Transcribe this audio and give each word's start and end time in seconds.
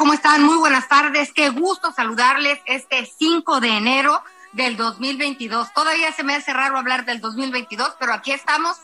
¿Cómo 0.00 0.14
están? 0.14 0.42
Muy 0.44 0.56
buenas 0.56 0.88
tardes. 0.88 1.30
Qué 1.30 1.50
gusto 1.50 1.92
saludarles 1.92 2.58
este 2.64 3.04
5 3.04 3.60
de 3.60 3.68
enero 3.68 4.22
del 4.54 4.78
2022. 4.78 5.74
Todavía 5.74 6.10
se 6.12 6.22
me 6.22 6.34
hace 6.34 6.54
raro 6.54 6.78
hablar 6.78 7.04
del 7.04 7.20
2022, 7.20 7.96
pero 8.00 8.14
aquí 8.14 8.32
estamos 8.32 8.78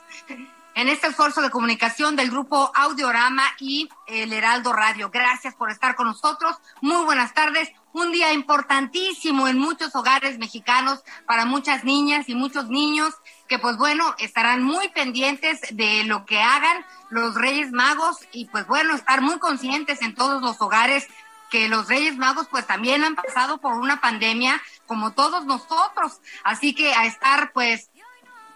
en 0.74 0.90
este 0.90 1.06
esfuerzo 1.06 1.40
de 1.40 1.48
comunicación 1.48 2.16
del 2.16 2.30
grupo 2.30 2.70
Audiorama 2.74 3.44
y 3.58 3.88
el 4.06 4.30
Heraldo 4.30 4.74
Radio. 4.74 5.08
Gracias 5.10 5.54
por 5.54 5.70
estar 5.70 5.94
con 5.96 6.06
nosotros. 6.06 6.54
Muy 6.82 7.02
buenas 7.06 7.32
tardes. 7.32 7.70
Un 7.94 8.12
día 8.12 8.34
importantísimo 8.34 9.48
en 9.48 9.56
muchos 9.56 9.96
hogares 9.96 10.36
mexicanos 10.36 11.02
para 11.24 11.46
muchas 11.46 11.82
niñas 11.82 12.28
y 12.28 12.34
muchos 12.34 12.68
niños 12.68 13.14
que 13.48 13.58
pues 13.58 13.76
bueno, 13.76 14.14
estarán 14.18 14.62
muy 14.62 14.88
pendientes 14.88 15.60
de 15.70 16.04
lo 16.04 16.26
que 16.26 16.40
hagan 16.40 16.84
los 17.10 17.34
Reyes 17.34 17.72
Magos 17.72 18.18
y 18.32 18.46
pues 18.46 18.66
bueno, 18.66 18.94
estar 18.94 19.20
muy 19.20 19.38
conscientes 19.38 20.02
en 20.02 20.14
todos 20.14 20.42
los 20.42 20.60
hogares 20.60 21.06
que 21.50 21.68
los 21.68 21.88
Reyes 21.88 22.16
Magos 22.16 22.48
pues 22.50 22.66
también 22.66 23.04
han 23.04 23.14
pasado 23.14 23.58
por 23.58 23.74
una 23.74 24.00
pandemia 24.00 24.60
como 24.86 25.12
todos 25.12 25.44
nosotros. 25.46 26.20
Así 26.44 26.74
que 26.74 26.92
a 26.94 27.06
estar 27.06 27.52
pues 27.52 27.90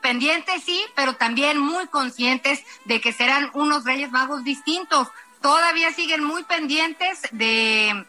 pendientes 0.01 0.65
sí, 0.65 0.83
pero 0.97 1.15
también 1.15 1.59
muy 1.59 1.87
conscientes 1.87 2.63
de 2.87 3.01
que 3.01 3.13
serán 3.13 3.51
unos 3.55 3.85
Reyes 3.85 4.11
Magos 4.11 4.45
distintos. 4.45 5.09
Todavía 5.41 5.93
siguen 5.93 6.25
muy 6.25 6.43
pendientes 6.45 7.23
de, 7.33 8.07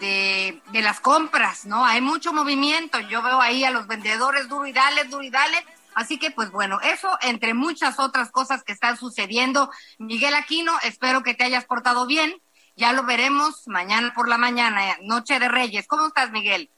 de, 0.00 0.62
de 0.72 0.82
las 0.82 1.00
compras, 1.00 1.64
¿no? 1.64 1.84
Hay 1.84 2.00
mucho 2.00 2.32
movimiento. 2.32 2.98
Yo 3.00 3.22
veo 3.22 3.40
ahí 3.40 3.64
a 3.64 3.70
los 3.70 3.86
vendedores 3.86 4.48
duro 4.48 4.66
y 4.66 4.72
dale, 4.72 5.04
duro 5.04 5.22
y 5.22 5.30
dale. 5.30 5.64
Así 5.94 6.18
que, 6.18 6.30
pues 6.30 6.50
bueno, 6.50 6.80
eso 6.80 7.18
entre 7.22 7.54
muchas 7.54 7.98
otras 7.98 8.30
cosas 8.30 8.64
que 8.64 8.72
están 8.72 8.96
sucediendo. 8.96 9.70
Miguel 9.98 10.34
Aquino, 10.34 10.72
espero 10.82 11.22
que 11.22 11.34
te 11.34 11.44
hayas 11.44 11.64
portado 11.64 12.06
bien. 12.06 12.40
Ya 12.76 12.92
lo 12.92 13.04
veremos 13.04 13.66
mañana 13.66 14.12
por 14.14 14.28
la 14.28 14.38
mañana, 14.38 14.96
Noche 15.02 15.38
de 15.38 15.48
Reyes. 15.48 15.86
¿Cómo 15.86 16.06
estás, 16.06 16.30
Miguel? 16.30 16.70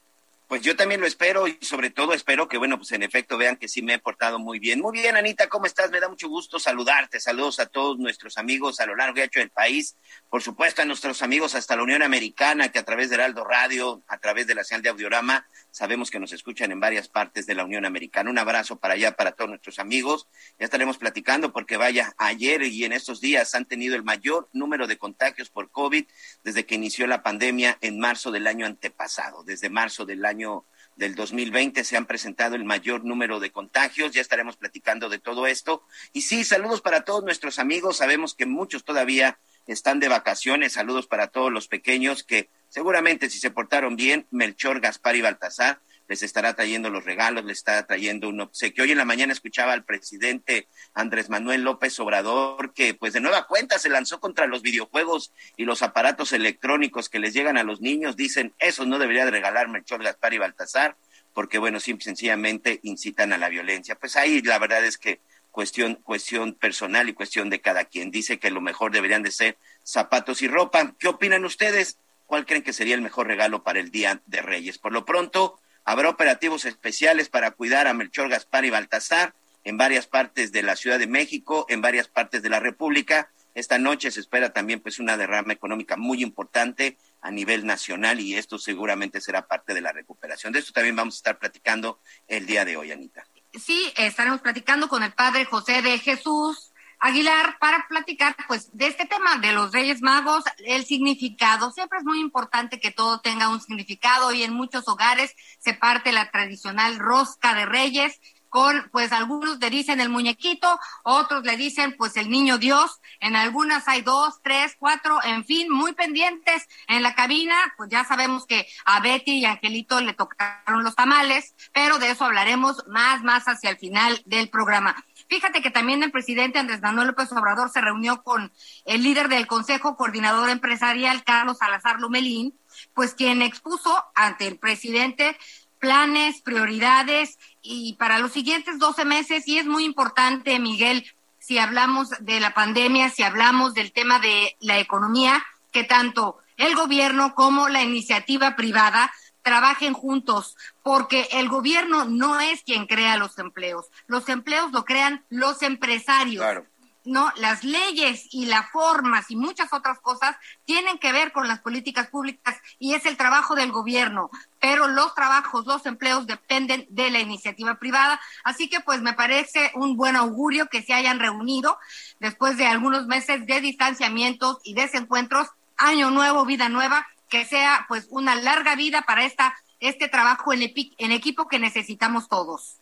Pues 0.47 0.61
yo 0.61 0.75
también 0.75 1.01
lo 1.01 1.07
espero 1.07 1.47
y 1.47 1.57
sobre 1.61 1.89
todo 1.89 2.13
espero 2.13 2.47
que, 2.47 2.59
bueno, 2.59 2.77
pues 2.77 2.91
en 2.91 3.01
efecto 3.01 3.35
vean 3.35 3.55
que 3.55 3.67
sí 3.67 3.81
me 3.81 3.95
he 3.95 3.99
portado 3.99 4.37
muy 4.37 4.59
bien. 4.59 4.79
Muy 4.79 4.99
bien, 4.99 5.15
Anita, 5.15 5.47
¿cómo 5.47 5.65
estás? 5.65 5.89
Me 5.89 5.99
da 5.99 6.07
mucho 6.07 6.29
gusto 6.29 6.59
saludarte. 6.59 7.19
Saludos 7.19 7.59
a 7.59 7.65
todos 7.65 7.97
nuestros 7.97 8.37
amigos 8.37 8.79
a 8.79 8.85
lo 8.85 8.95
largo 8.95 9.17
y 9.17 9.21
ancho 9.23 9.39
del 9.39 9.49
país. 9.49 9.95
Por 10.29 10.43
supuesto, 10.43 10.83
a 10.83 10.85
nuestros 10.85 11.23
amigos 11.23 11.55
hasta 11.55 11.75
la 11.75 11.81
Unión 11.81 12.03
Americana, 12.03 12.69
que 12.69 12.77
a 12.77 12.85
través 12.85 13.09
de 13.09 13.15
Heraldo 13.15 13.43
Radio, 13.43 14.03
a 14.07 14.19
través 14.19 14.45
de 14.45 14.53
la 14.53 14.63
señal 14.63 14.83
de 14.83 14.89
Audiorama, 14.89 15.47
sabemos 15.75 16.09
que 16.09 16.21
nos 16.21 16.31
escuchan 16.31 16.71
en 16.71 16.79
varias 16.79 17.09
partes 17.09 17.45
de 17.45 17.53
la 17.53 17.65
Unión 17.65 17.83
Americana. 17.83 18.29
Un 18.29 18.37
abrazo 18.37 18.77
para 18.77 18.93
allá, 18.93 19.17
para 19.17 19.33
todos 19.33 19.49
nuestros 19.49 19.77
amigos. 19.77 20.25
Ya 20.57 20.63
estaremos 20.63 20.97
platicando 20.97 21.51
porque, 21.51 21.75
vaya, 21.75 22.15
ayer 22.17 22.63
y 22.63 22.85
en 22.85 22.93
estos 22.93 23.19
días 23.19 23.53
han 23.55 23.65
tenido 23.65 23.97
el 23.97 24.03
mayor 24.03 24.47
número 24.53 24.87
de 24.87 24.97
contagios 24.97 25.49
por 25.49 25.69
COVID 25.71 26.05
desde 26.45 26.65
que 26.65 26.75
inició 26.75 27.07
la 27.07 27.23
pandemia 27.23 27.77
en 27.81 27.99
marzo 27.99 28.31
del 28.31 28.47
año 28.47 28.65
antepasado. 28.65 29.43
Desde 29.43 29.69
marzo 29.69 30.05
del 30.05 30.23
año 30.23 30.63
del 30.95 31.13
2020 31.13 31.83
se 31.83 31.97
han 31.97 32.05
presentado 32.05 32.55
el 32.55 32.63
mayor 32.63 33.03
número 33.03 33.41
de 33.41 33.51
contagios. 33.51 34.13
Ya 34.13 34.21
estaremos 34.21 34.55
platicando 34.55 35.09
de 35.09 35.19
todo 35.19 35.45
esto. 35.45 35.83
Y 36.13 36.21
sí, 36.21 36.45
saludos 36.45 36.79
para 36.79 37.03
todos 37.03 37.25
nuestros 37.25 37.59
amigos. 37.59 37.97
Sabemos 37.97 38.33
que 38.33 38.45
muchos 38.45 38.85
todavía 38.85 39.39
están 39.67 39.99
de 39.99 40.07
vacaciones. 40.07 40.71
Saludos 40.71 41.05
para 41.07 41.27
todos 41.27 41.51
los 41.51 41.67
pequeños 41.67 42.23
que 42.23 42.49
seguramente 42.75 43.29
si 43.29 43.39
se 43.39 43.51
portaron 43.51 43.95
bien, 43.95 44.27
Melchor, 44.31 44.81
Gaspar 44.81 45.15
y 45.15 45.21
Baltasar 45.21 45.79
les 46.09 46.23
estará 46.23 46.55
trayendo 46.55 46.89
los 46.89 47.05
regalos, 47.05 47.45
les 47.45 47.59
estará 47.59 47.87
trayendo 47.87 48.27
un 48.27 48.41
obsequio. 48.41 48.83
Hoy 48.83 48.91
en 48.91 48.97
la 48.97 49.05
mañana 49.05 49.31
escuchaba 49.31 49.71
al 49.71 49.85
presidente 49.85 50.67
Andrés 50.93 51.29
Manuel 51.29 51.63
López 51.63 51.97
Obrador 52.01 52.73
que 52.73 52.93
pues 52.93 53.13
de 53.13 53.21
nueva 53.21 53.47
cuenta 53.47 53.79
se 53.79 53.87
lanzó 53.87 54.19
contra 54.19 54.45
los 54.45 54.61
videojuegos 54.61 55.31
y 55.55 55.63
los 55.63 55.83
aparatos 55.83 56.33
electrónicos 56.33 57.07
que 57.07 57.19
les 57.19 57.33
llegan 57.33 57.57
a 57.57 57.63
los 57.63 57.79
niños. 57.79 58.17
Dicen, 58.17 58.53
eso 58.59 58.85
no 58.85 58.99
debería 58.99 59.23
de 59.23 59.31
regalar 59.31 59.69
Melchor, 59.69 60.03
Gaspar 60.03 60.33
y 60.33 60.39
Baltasar, 60.39 60.97
porque 61.33 61.59
bueno, 61.59 61.79
simple 61.79 62.03
y 62.03 62.07
sencillamente 62.07 62.81
incitan 62.83 63.31
a 63.31 63.37
la 63.37 63.47
violencia. 63.47 63.95
Pues 63.95 64.17
ahí 64.17 64.41
la 64.41 64.59
verdad 64.59 64.83
es 64.83 64.97
que 64.97 65.21
cuestión, 65.49 65.95
cuestión 66.03 66.53
personal 66.55 67.07
y 67.07 67.13
cuestión 67.13 67.49
de 67.49 67.61
cada 67.61 67.85
quien. 67.85 68.11
Dice 68.11 68.37
que 68.37 68.51
lo 68.51 68.59
mejor 68.59 68.91
deberían 68.91 69.23
de 69.23 69.31
ser 69.31 69.57
zapatos 69.81 70.41
y 70.41 70.49
ropa. 70.49 70.93
¿Qué 70.99 71.07
opinan 71.07 71.45
ustedes? 71.45 71.99
¿Cuál 72.25 72.45
creen 72.45 72.63
que 72.63 72.73
sería 72.73 72.95
el 72.95 73.01
mejor 73.01 73.27
regalo 73.27 73.63
para 73.63 73.79
el 73.79 73.91
Día 73.91 74.21
de 74.25 74.41
Reyes? 74.41 74.77
Por 74.77 74.91
lo 74.91 75.05
pronto, 75.05 75.59
Habrá 75.85 76.09
operativos 76.09 76.65
especiales 76.65 77.29
para 77.29 77.51
cuidar 77.51 77.87
a 77.87 77.93
Melchor, 77.93 78.27
Gaspar 78.27 78.65
y 78.65 78.71
Baltasar 78.71 79.35
en 79.63 79.77
varias 79.77 80.07
partes 80.07 80.51
de 80.51 80.63
la 80.63 80.75
Ciudad 80.75 80.97
de 80.97 81.05
México, 81.05 81.67
en 81.69 81.79
varias 81.81 82.07
partes 82.07 82.41
de 82.41 82.49
la 82.49 82.59
República. 82.59 83.29
Esta 83.53 83.77
noche 83.77 84.09
se 84.09 84.19
espera 84.19 84.51
también 84.51 84.79
pues 84.79 84.97
una 84.97 85.15
derrama 85.15 85.53
económica 85.53 85.95
muy 85.95 86.23
importante 86.23 86.97
a 87.21 87.29
nivel 87.29 87.67
nacional 87.67 88.19
y 88.19 88.35
esto 88.35 88.57
seguramente 88.57 89.21
será 89.21 89.45
parte 89.45 89.75
de 89.75 89.81
la 89.81 89.91
recuperación. 89.91 90.53
De 90.53 90.59
esto 90.59 90.73
también 90.73 90.95
vamos 90.95 91.15
a 91.15 91.17
estar 91.17 91.37
platicando 91.37 91.99
el 92.27 92.47
día 92.47 92.65
de 92.65 92.77
hoy, 92.77 92.91
Anita. 92.91 93.23
Sí, 93.53 93.93
estaremos 93.95 94.41
platicando 94.41 94.89
con 94.89 95.03
el 95.03 95.13
padre 95.13 95.45
José 95.45 95.83
de 95.83 95.99
Jesús 95.99 96.73
Aguilar 97.05 97.59
para 97.59 97.85
platicar 97.87 98.35
pues 98.47 98.75
de 98.75 98.87
este 98.87 99.05
tema 99.05 99.37
de 99.37 99.51
los 99.51 99.71
Reyes 99.71 100.01
Magos, 100.01 100.43
el 100.65 100.85
significado. 100.85 101.69
Siempre 101.71 101.99
es 101.99 102.03
muy 102.03 102.19
importante 102.19 102.79
que 102.79 102.89
todo 102.89 103.19
tenga 103.19 103.49
un 103.49 103.61
significado 103.61 104.31
y 104.31 104.41
en 104.41 104.55
muchos 104.55 104.87
hogares 104.87 105.35
se 105.59 105.75
parte 105.75 106.11
la 106.11 106.31
tradicional 106.31 106.97
rosca 106.97 107.53
de 107.53 107.67
Reyes 107.67 108.19
con, 108.49 108.89
pues 108.91 109.11
algunos 109.11 109.59
le 109.59 109.69
dicen 109.69 109.99
el 109.99 110.09
muñequito, 110.09 110.79
otros 111.03 111.43
le 111.43 111.57
dicen 111.57 111.93
pues 111.95 112.17
el 112.17 112.29
niño 112.29 112.57
Dios, 112.57 113.01
en 113.19 113.35
algunas 113.35 113.87
hay 113.87 114.01
dos, 114.01 114.41
tres, 114.41 114.75
cuatro, 114.79 115.19
en 115.23 115.45
fin, 115.45 115.69
muy 115.69 115.93
pendientes 115.93 116.67
en 116.87 117.03
la 117.03 117.13
cabina, 117.13 117.55
pues 117.77 117.89
ya 117.91 118.03
sabemos 118.05 118.47
que 118.47 118.65
a 118.85 118.99
Betty 119.01 119.39
y 119.39 119.45
Angelito 119.45 119.99
le 120.01 120.13
tocaron 120.13 120.83
los 120.83 120.95
tamales, 120.95 121.53
pero 121.71 121.99
de 121.99 122.09
eso 122.09 122.25
hablaremos 122.25 122.83
más, 122.87 123.21
más 123.23 123.43
hacia 123.43 123.69
el 123.69 123.77
final 123.77 124.19
del 124.25 124.49
programa. 124.49 124.95
Fíjate 125.27 125.61
que 125.61 125.71
también 125.71 126.03
el 126.03 126.11
presidente 126.11 126.59
Andrés 126.59 126.81
Manuel 126.81 127.07
López 127.07 127.31
Obrador 127.31 127.69
se 127.69 127.81
reunió 127.81 128.21
con 128.21 128.51
el 128.85 129.03
líder 129.03 129.27
del 129.27 129.47
Consejo 129.47 129.95
Coordinador 129.95 130.49
Empresarial, 130.49 131.23
Carlos 131.23 131.57
Salazar 131.57 131.99
Lumelín, 131.99 132.53
pues 132.93 133.15
quien 133.15 133.41
expuso 133.41 134.03
ante 134.13 134.47
el 134.47 134.57
presidente 134.57 135.37
planes, 135.79 136.41
prioridades 136.41 137.37
y 137.61 137.93
para 137.93 138.19
los 138.19 138.31
siguientes 138.31 138.79
12 138.79 139.05
meses, 139.05 139.47
y 139.47 139.57
es 139.57 139.65
muy 139.65 139.83
importante, 139.83 140.57
Miguel, 140.59 141.05
si 141.37 141.59
hablamos 141.59 142.09
de 142.21 142.39
la 142.39 142.53
pandemia, 142.53 143.09
si 143.09 143.21
hablamos 143.21 143.73
del 143.73 143.91
tema 143.91 144.19
de 144.19 144.55
la 144.61 144.79
economía, 144.79 145.45
que 145.71 145.83
tanto 145.83 146.39
el 146.57 146.75
gobierno 146.75 147.35
como 147.35 147.69
la 147.69 147.83
iniciativa 147.83 148.55
privada 148.55 149.11
trabajen 149.45 149.93
juntos, 149.93 150.57
porque 150.81 151.29
el 151.31 151.49
gobierno 151.49 152.05
no 152.05 152.39
es 152.39 152.63
quien 152.63 152.87
crea 152.87 153.15
los 153.15 153.37
empleos. 153.37 153.85
Los 154.07 154.27
empleos 154.27 154.71
lo 154.71 154.85
crean 154.85 155.23
los 155.29 155.61
empresarios. 155.61 156.43
Claro. 156.43 156.65
¿no? 157.03 157.31
Las 157.35 157.63
leyes 157.63 158.27
y 158.31 158.47
las 158.47 158.71
formas 158.71 159.29
y 159.29 159.35
muchas 159.35 159.71
otras 159.71 159.99
cosas 159.99 160.35
tienen 160.65 160.97
que 160.97 161.11
ver 161.11 161.31
con 161.31 161.47
las 161.47 161.59
políticas 161.59 162.07
públicas 162.07 162.57
y 162.79 162.95
es 162.95 163.05
el 163.05 163.17
trabajo 163.17 163.53
del 163.53 163.71
gobierno, 163.71 164.31
pero 164.59 164.87
los 164.87 165.13
trabajos, 165.13 165.67
los 165.67 165.85
empleos 165.85 166.25
dependen 166.25 166.87
de 166.89 167.11
la 167.11 167.19
iniciativa 167.19 167.75
privada. 167.75 168.19
Así 168.43 168.67
que 168.67 168.79
pues 168.79 169.03
me 169.03 169.13
parece 169.13 169.69
un 169.75 169.95
buen 169.95 170.15
augurio 170.15 170.65
que 170.69 170.81
se 170.81 170.93
hayan 170.93 171.19
reunido 171.19 171.77
después 172.19 172.57
de 172.57 172.65
algunos 172.65 173.05
meses 173.05 173.45
de 173.45 173.61
distanciamientos 173.61 174.57
y 174.63 174.73
desencuentros, 174.73 175.49
año 175.77 176.09
nuevo, 176.09 176.45
vida 176.45 176.67
nueva, 176.67 177.05
que 177.35 177.45
sea 177.45 177.85
pues 177.89 178.07
una 178.09 178.35
larga 178.35 178.75
vida 178.75 179.01
para 179.01 179.25
esta 179.25 179.55
este 179.81 180.07
trabajo 180.07 180.53
en, 180.53 180.61
en 180.63 181.11
equipo 181.11 181.47
que 181.49 181.59
necesitamos 181.59 182.29
todos. 182.29 182.77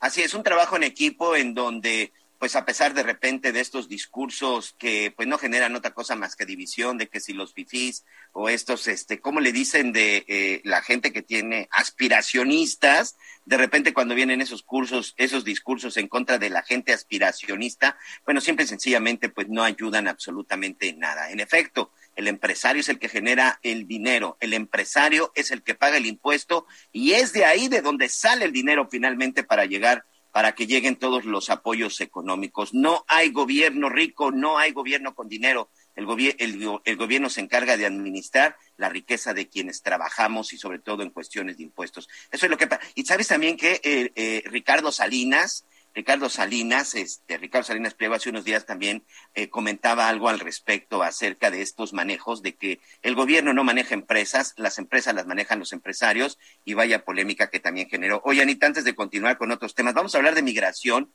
Así 0.00 0.22
es, 0.22 0.32
un 0.32 0.42
trabajo 0.42 0.76
en 0.76 0.82
equipo 0.82 1.36
en 1.36 1.52
donde, 1.52 2.10
pues 2.38 2.56
a 2.56 2.64
pesar 2.64 2.94
de 2.94 3.02
repente 3.02 3.52
de 3.52 3.60
estos 3.60 3.88
discursos 3.88 4.74
que 4.78 5.12
pues 5.14 5.28
no 5.28 5.36
generan 5.36 5.76
otra 5.76 5.92
cosa 5.92 6.16
más 6.16 6.36
que 6.36 6.46
división, 6.46 6.96
de 6.96 7.08
que 7.08 7.20
si 7.20 7.34
los 7.34 7.52
fifís 7.52 8.04
o 8.32 8.48
estos, 8.48 8.88
este, 8.88 9.20
¿cómo 9.20 9.40
le 9.40 9.52
dicen 9.52 9.92
de 9.92 10.24
eh, 10.26 10.62
la 10.64 10.80
gente 10.80 11.12
que 11.12 11.22
tiene 11.22 11.68
aspiracionistas? 11.70 13.16
De 13.44 13.58
repente 13.58 13.92
cuando 13.92 14.14
vienen 14.14 14.40
esos 14.40 14.62
cursos, 14.62 15.12
esos 15.18 15.44
discursos 15.44 15.98
en 15.98 16.08
contra 16.08 16.38
de 16.38 16.48
la 16.48 16.62
gente 16.62 16.94
aspiracionista, 16.94 17.98
bueno, 18.24 18.40
siempre 18.40 18.66
sencillamente 18.66 19.28
pues 19.28 19.50
no 19.50 19.62
ayudan 19.62 20.08
absolutamente 20.08 20.88
en 20.88 20.98
nada. 20.98 21.30
En 21.30 21.40
efecto, 21.40 21.92
el 22.16 22.28
empresario 22.28 22.80
es 22.80 22.88
el 22.88 22.98
que 22.98 23.08
genera 23.08 23.58
el 23.62 23.86
dinero, 23.86 24.36
el 24.40 24.54
empresario 24.54 25.32
es 25.34 25.50
el 25.50 25.62
que 25.62 25.74
paga 25.74 25.96
el 25.96 26.06
impuesto 26.06 26.66
y 26.92 27.12
es 27.12 27.32
de 27.32 27.44
ahí 27.44 27.68
de 27.68 27.82
donde 27.82 28.08
sale 28.08 28.44
el 28.44 28.52
dinero 28.52 28.88
finalmente 28.90 29.44
para 29.44 29.64
llegar 29.64 30.04
para 30.32 30.54
que 30.54 30.66
lleguen 30.66 30.96
todos 30.96 31.26
los 31.26 31.50
apoyos 31.50 32.00
económicos. 32.00 32.72
No 32.72 33.04
hay 33.06 33.30
gobierno 33.30 33.90
rico, 33.90 34.32
no 34.32 34.58
hay 34.58 34.72
gobierno 34.72 35.14
con 35.14 35.28
dinero. 35.28 35.70
El, 35.94 36.06
el 36.38 36.80
el 36.84 36.96
gobierno 36.96 37.28
se 37.28 37.42
encarga 37.42 37.76
de 37.76 37.84
administrar 37.84 38.56
la 38.78 38.88
riqueza 38.88 39.34
de 39.34 39.48
quienes 39.48 39.82
trabajamos 39.82 40.54
y 40.54 40.58
sobre 40.58 40.78
todo 40.78 41.02
en 41.02 41.10
cuestiones 41.10 41.58
de 41.58 41.64
impuestos. 41.64 42.08
Eso 42.30 42.46
es 42.46 42.50
lo 42.50 42.56
que 42.56 42.66
pasa. 42.66 42.80
Y 42.94 43.04
sabes 43.04 43.28
también 43.28 43.58
que 43.58 43.80
eh, 43.84 44.10
eh, 44.14 44.42
Ricardo 44.46 44.90
Salinas, 44.90 45.66
Ricardo 45.94 46.28
Salinas, 46.28 46.94
este, 46.94 47.36
Ricardo 47.38 47.66
Salinas 47.66 47.94
Pliego 47.94 48.14
hace 48.14 48.30
unos 48.30 48.44
días 48.44 48.64
también 48.64 49.04
eh, 49.34 49.48
comentaba 49.50 50.08
algo 50.08 50.28
al 50.28 50.40
respecto 50.40 51.02
acerca 51.02 51.50
de 51.50 51.62
estos 51.62 51.92
manejos, 51.92 52.42
de 52.42 52.54
que 52.54 52.80
el 53.02 53.14
gobierno 53.14 53.52
no 53.52 53.64
maneja 53.64 53.94
empresas, 53.94 54.54
las 54.56 54.78
empresas 54.78 55.14
las 55.14 55.26
manejan 55.26 55.58
los 55.58 55.72
empresarios 55.72 56.38
y 56.64 56.74
vaya 56.74 57.04
polémica 57.04 57.50
que 57.50 57.60
también 57.60 57.88
generó. 57.88 58.22
Oye, 58.24 58.42
Anita, 58.42 58.66
antes 58.66 58.84
de 58.84 58.94
continuar 58.94 59.36
con 59.36 59.50
otros 59.50 59.74
temas, 59.74 59.94
vamos 59.94 60.14
a 60.14 60.18
hablar 60.18 60.34
de 60.34 60.42
migración. 60.42 61.12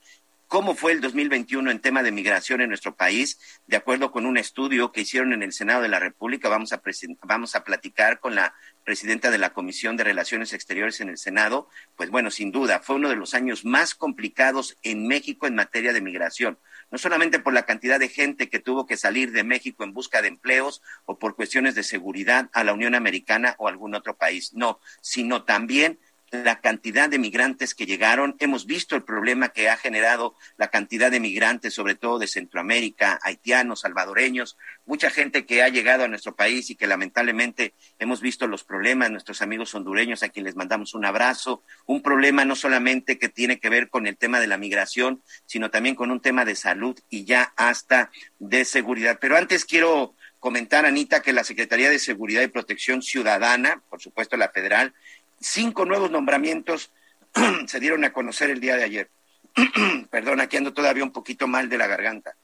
¿Cómo 0.48 0.76
fue 0.76 0.94
el 0.94 1.02
2021 1.02 1.72
en 1.72 1.82
tema 1.82 2.04
de 2.04 2.12
migración 2.14 2.62
en 2.62 2.70
nuestro 2.70 2.96
país? 2.96 3.38
De 3.68 3.76
acuerdo 3.76 4.14
con 4.14 4.26
un 4.26 4.38
estudio 4.38 4.94
que 4.94 5.02
hicieron 5.02 5.34
en 5.34 5.44
el 5.44 5.52
Senado 5.52 5.82
de 5.82 5.90
la 5.90 6.00
República, 6.00 6.48
vamos 6.48 6.72
a, 6.72 6.82
vamos 7.24 7.54
a 7.56 7.66
platicar 7.66 8.22
con 8.22 8.34
la 8.34 8.54
presidenta 8.86 9.30
de 9.30 9.40
la 9.40 9.52
Comisión 9.52 9.98
de 9.98 10.06
Relaciones 10.06 10.54
Exteriores 10.54 11.02
en 11.02 11.10
el 11.10 11.18
Senado. 11.18 11.68
Pues 11.98 12.10
bueno, 12.12 12.32
sin 12.32 12.54
duda, 12.54 12.80
fue 12.80 12.96
uno 12.96 13.10
de 13.10 13.18
los 13.18 13.34
años 13.34 13.66
más 13.66 13.94
complicados 13.94 14.78
en 14.84 15.06
México 15.06 15.48
en 15.48 15.56
materia 15.56 15.92
de 15.92 16.00
migración. 16.00 16.58
No 16.92 16.98
solamente 16.98 17.40
por 17.40 17.54
la 17.54 17.66
cantidad 17.66 18.00
de 18.00 18.08
gente 18.08 18.50
que 18.50 18.60
tuvo 18.60 18.86
que 18.86 18.96
salir 18.96 19.34
de 19.34 19.44
México 19.44 19.84
en 19.84 19.92
busca 19.92 20.22
de 20.22 20.30
empleos 20.30 20.82
o 21.04 21.20
por 21.20 21.36
cuestiones 21.36 21.76
de 21.76 21.84
seguridad 21.84 22.50
a 22.54 22.64
la 22.64 22.72
Unión 22.72 22.96
Americana 22.96 23.56
o 23.58 23.68
algún 23.68 23.96
otro 23.96 24.16
país, 24.16 24.54
no, 24.54 24.80
sino 25.02 25.44
también 25.44 26.00
la 26.32 26.60
cantidad 26.60 27.10
de 27.10 27.20
migrantes 27.20 27.74
que 27.74 27.86
llegaron. 27.86 28.36
Hemos 28.40 28.66
visto 28.66 28.96
el 28.96 29.04
problema 29.04 29.50
que 29.50 29.70
ha 29.70 29.78
generado 29.78 30.36
la 30.58 30.68
cantidad 30.68 31.12
de 31.12 31.20
migrantes, 31.20 31.74
sobre 31.74 31.96
todo 31.96 32.20
de 32.20 32.28
Centroamérica, 32.28 33.20
haitianos, 33.24 33.82
salvadoreños, 33.82 34.58
mucha 34.86 35.10
gente 35.10 35.46
que 35.46 35.64
ha 35.64 35.70
llegado 35.70 36.04
a 36.04 36.08
nuestro 36.08 36.36
país 36.36 36.70
y 36.70 36.76
que 36.76 36.88
lamentablemente 36.88 37.74
hemos 38.00 38.22
visto 38.22 38.48
los 38.48 38.64
problemas, 38.64 39.12
nuestros 39.12 39.42
amigos 39.42 39.74
hondureños 39.76 40.24
a 40.24 40.30
quienes 40.30 40.48
les 40.48 40.56
mandamos 40.56 40.94
un 40.94 41.06
abrazo, 41.06 41.64
un 41.86 42.02
problema 42.02 42.46
no 42.46 42.56
solamente 42.56 43.18
que 43.18 43.30
tiene 43.30 43.60
que 43.60 43.70
ver 43.70 43.90
con 43.90 44.08
el 44.08 44.18
tema 44.18 44.40
de 44.40 44.48
la 44.48 44.58
migración, 44.58 45.22
sino 45.46 45.70
también 45.70 45.96
con 45.96 46.12
un 46.12 46.22
tema 46.22 46.46
de 46.46 46.56
salud 46.56 46.98
y 47.10 47.26
ya 47.26 47.54
hasta 47.58 48.12
de 48.40 48.64
seguridad. 48.66 49.18
Pero 49.20 49.36
antes 49.36 49.66
quiero 49.66 50.16
comentar, 50.40 50.86
Anita, 50.86 51.22
que 51.22 51.34
la 51.34 51.44
Secretaría 51.44 51.90
de 51.90 52.00
Seguridad 52.00 52.42
y 52.42 52.48
Protección 52.48 53.02
Ciudadana, 53.02 53.82
por 53.90 54.02
supuesto 54.02 54.38
la 54.38 54.50
federal, 54.50 54.94
cinco 55.40 55.86
nuevos 55.86 56.12
nombramientos 56.12 56.92
se 57.68 57.80
dieron 57.80 58.04
a 58.04 58.14
conocer 58.14 58.50
el 58.50 58.60
día 58.60 58.76
de 58.76 58.84
ayer. 58.84 59.10
Perdón, 60.10 60.42
aquí 60.42 60.58
ando 60.58 60.74
todavía 60.74 61.04
un 61.04 61.12
poquito 61.12 61.48
mal 61.48 61.70
de 61.70 61.78
la 61.78 61.88
garganta. 61.88 62.36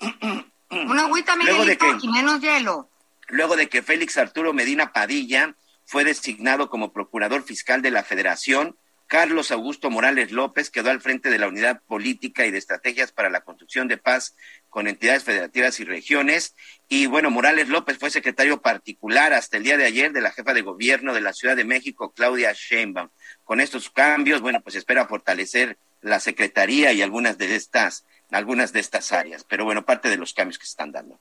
Una 0.70 1.02
agüita, 1.04 1.34
Luego 1.36 1.64
de 1.64 1.78
que- 1.78 1.96
y 2.02 2.08
menos 2.08 2.40
hielo. 2.40 2.88
Luego 3.28 3.56
de 3.56 3.68
que 3.68 3.82
Félix 3.82 4.16
Arturo 4.18 4.52
Medina 4.52 4.92
Padilla 4.92 5.54
fue 5.84 6.04
designado 6.04 6.68
como 6.70 6.92
procurador 6.92 7.42
fiscal 7.42 7.82
de 7.82 7.90
la 7.90 8.02
Federación, 8.02 8.76
Carlos 9.06 9.50
Augusto 9.50 9.88
Morales 9.90 10.32
López 10.32 10.68
quedó 10.70 10.90
al 10.90 11.00
frente 11.00 11.30
de 11.30 11.38
la 11.38 11.48
Unidad 11.48 11.80
Política 11.86 12.44
y 12.44 12.50
de 12.50 12.58
Estrategias 12.58 13.10
para 13.12 13.30
la 13.30 13.40
Construcción 13.40 13.88
de 13.88 13.96
Paz 13.96 14.34
con 14.68 14.86
entidades 14.86 15.24
federativas 15.24 15.80
y 15.80 15.84
regiones. 15.84 16.54
Y 16.88 17.06
bueno, 17.06 17.30
Morales 17.30 17.68
López 17.68 17.98
fue 17.98 18.10
secretario 18.10 18.60
particular 18.60 19.32
hasta 19.32 19.56
el 19.56 19.64
día 19.64 19.76
de 19.76 19.84
ayer 19.84 20.12
de 20.12 20.20
la 20.20 20.30
jefa 20.30 20.54
de 20.54 20.62
gobierno 20.62 21.14
de 21.14 21.20
la 21.20 21.32
Ciudad 21.32 21.56
de 21.56 21.64
México, 21.64 22.12
Claudia 22.12 22.52
Sheinbaum. 22.52 23.08
Con 23.44 23.60
estos 23.60 23.90
cambios, 23.90 24.40
bueno, 24.40 24.60
pues 24.60 24.76
espera 24.76 25.06
fortalecer 25.06 25.78
la 26.00 26.20
secretaría 26.20 26.92
y 26.92 27.02
algunas 27.02 27.38
de 27.38 27.54
estas, 27.56 28.04
algunas 28.30 28.72
de 28.72 28.80
estas 28.80 29.12
áreas. 29.12 29.44
Pero 29.44 29.64
bueno, 29.64 29.84
parte 29.84 30.08
de 30.08 30.16
los 30.16 30.32
cambios 30.32 30.58
que 30.58 30.66
se 30.66 30.70
están 30.70 30.92
dando. 30.92 31.18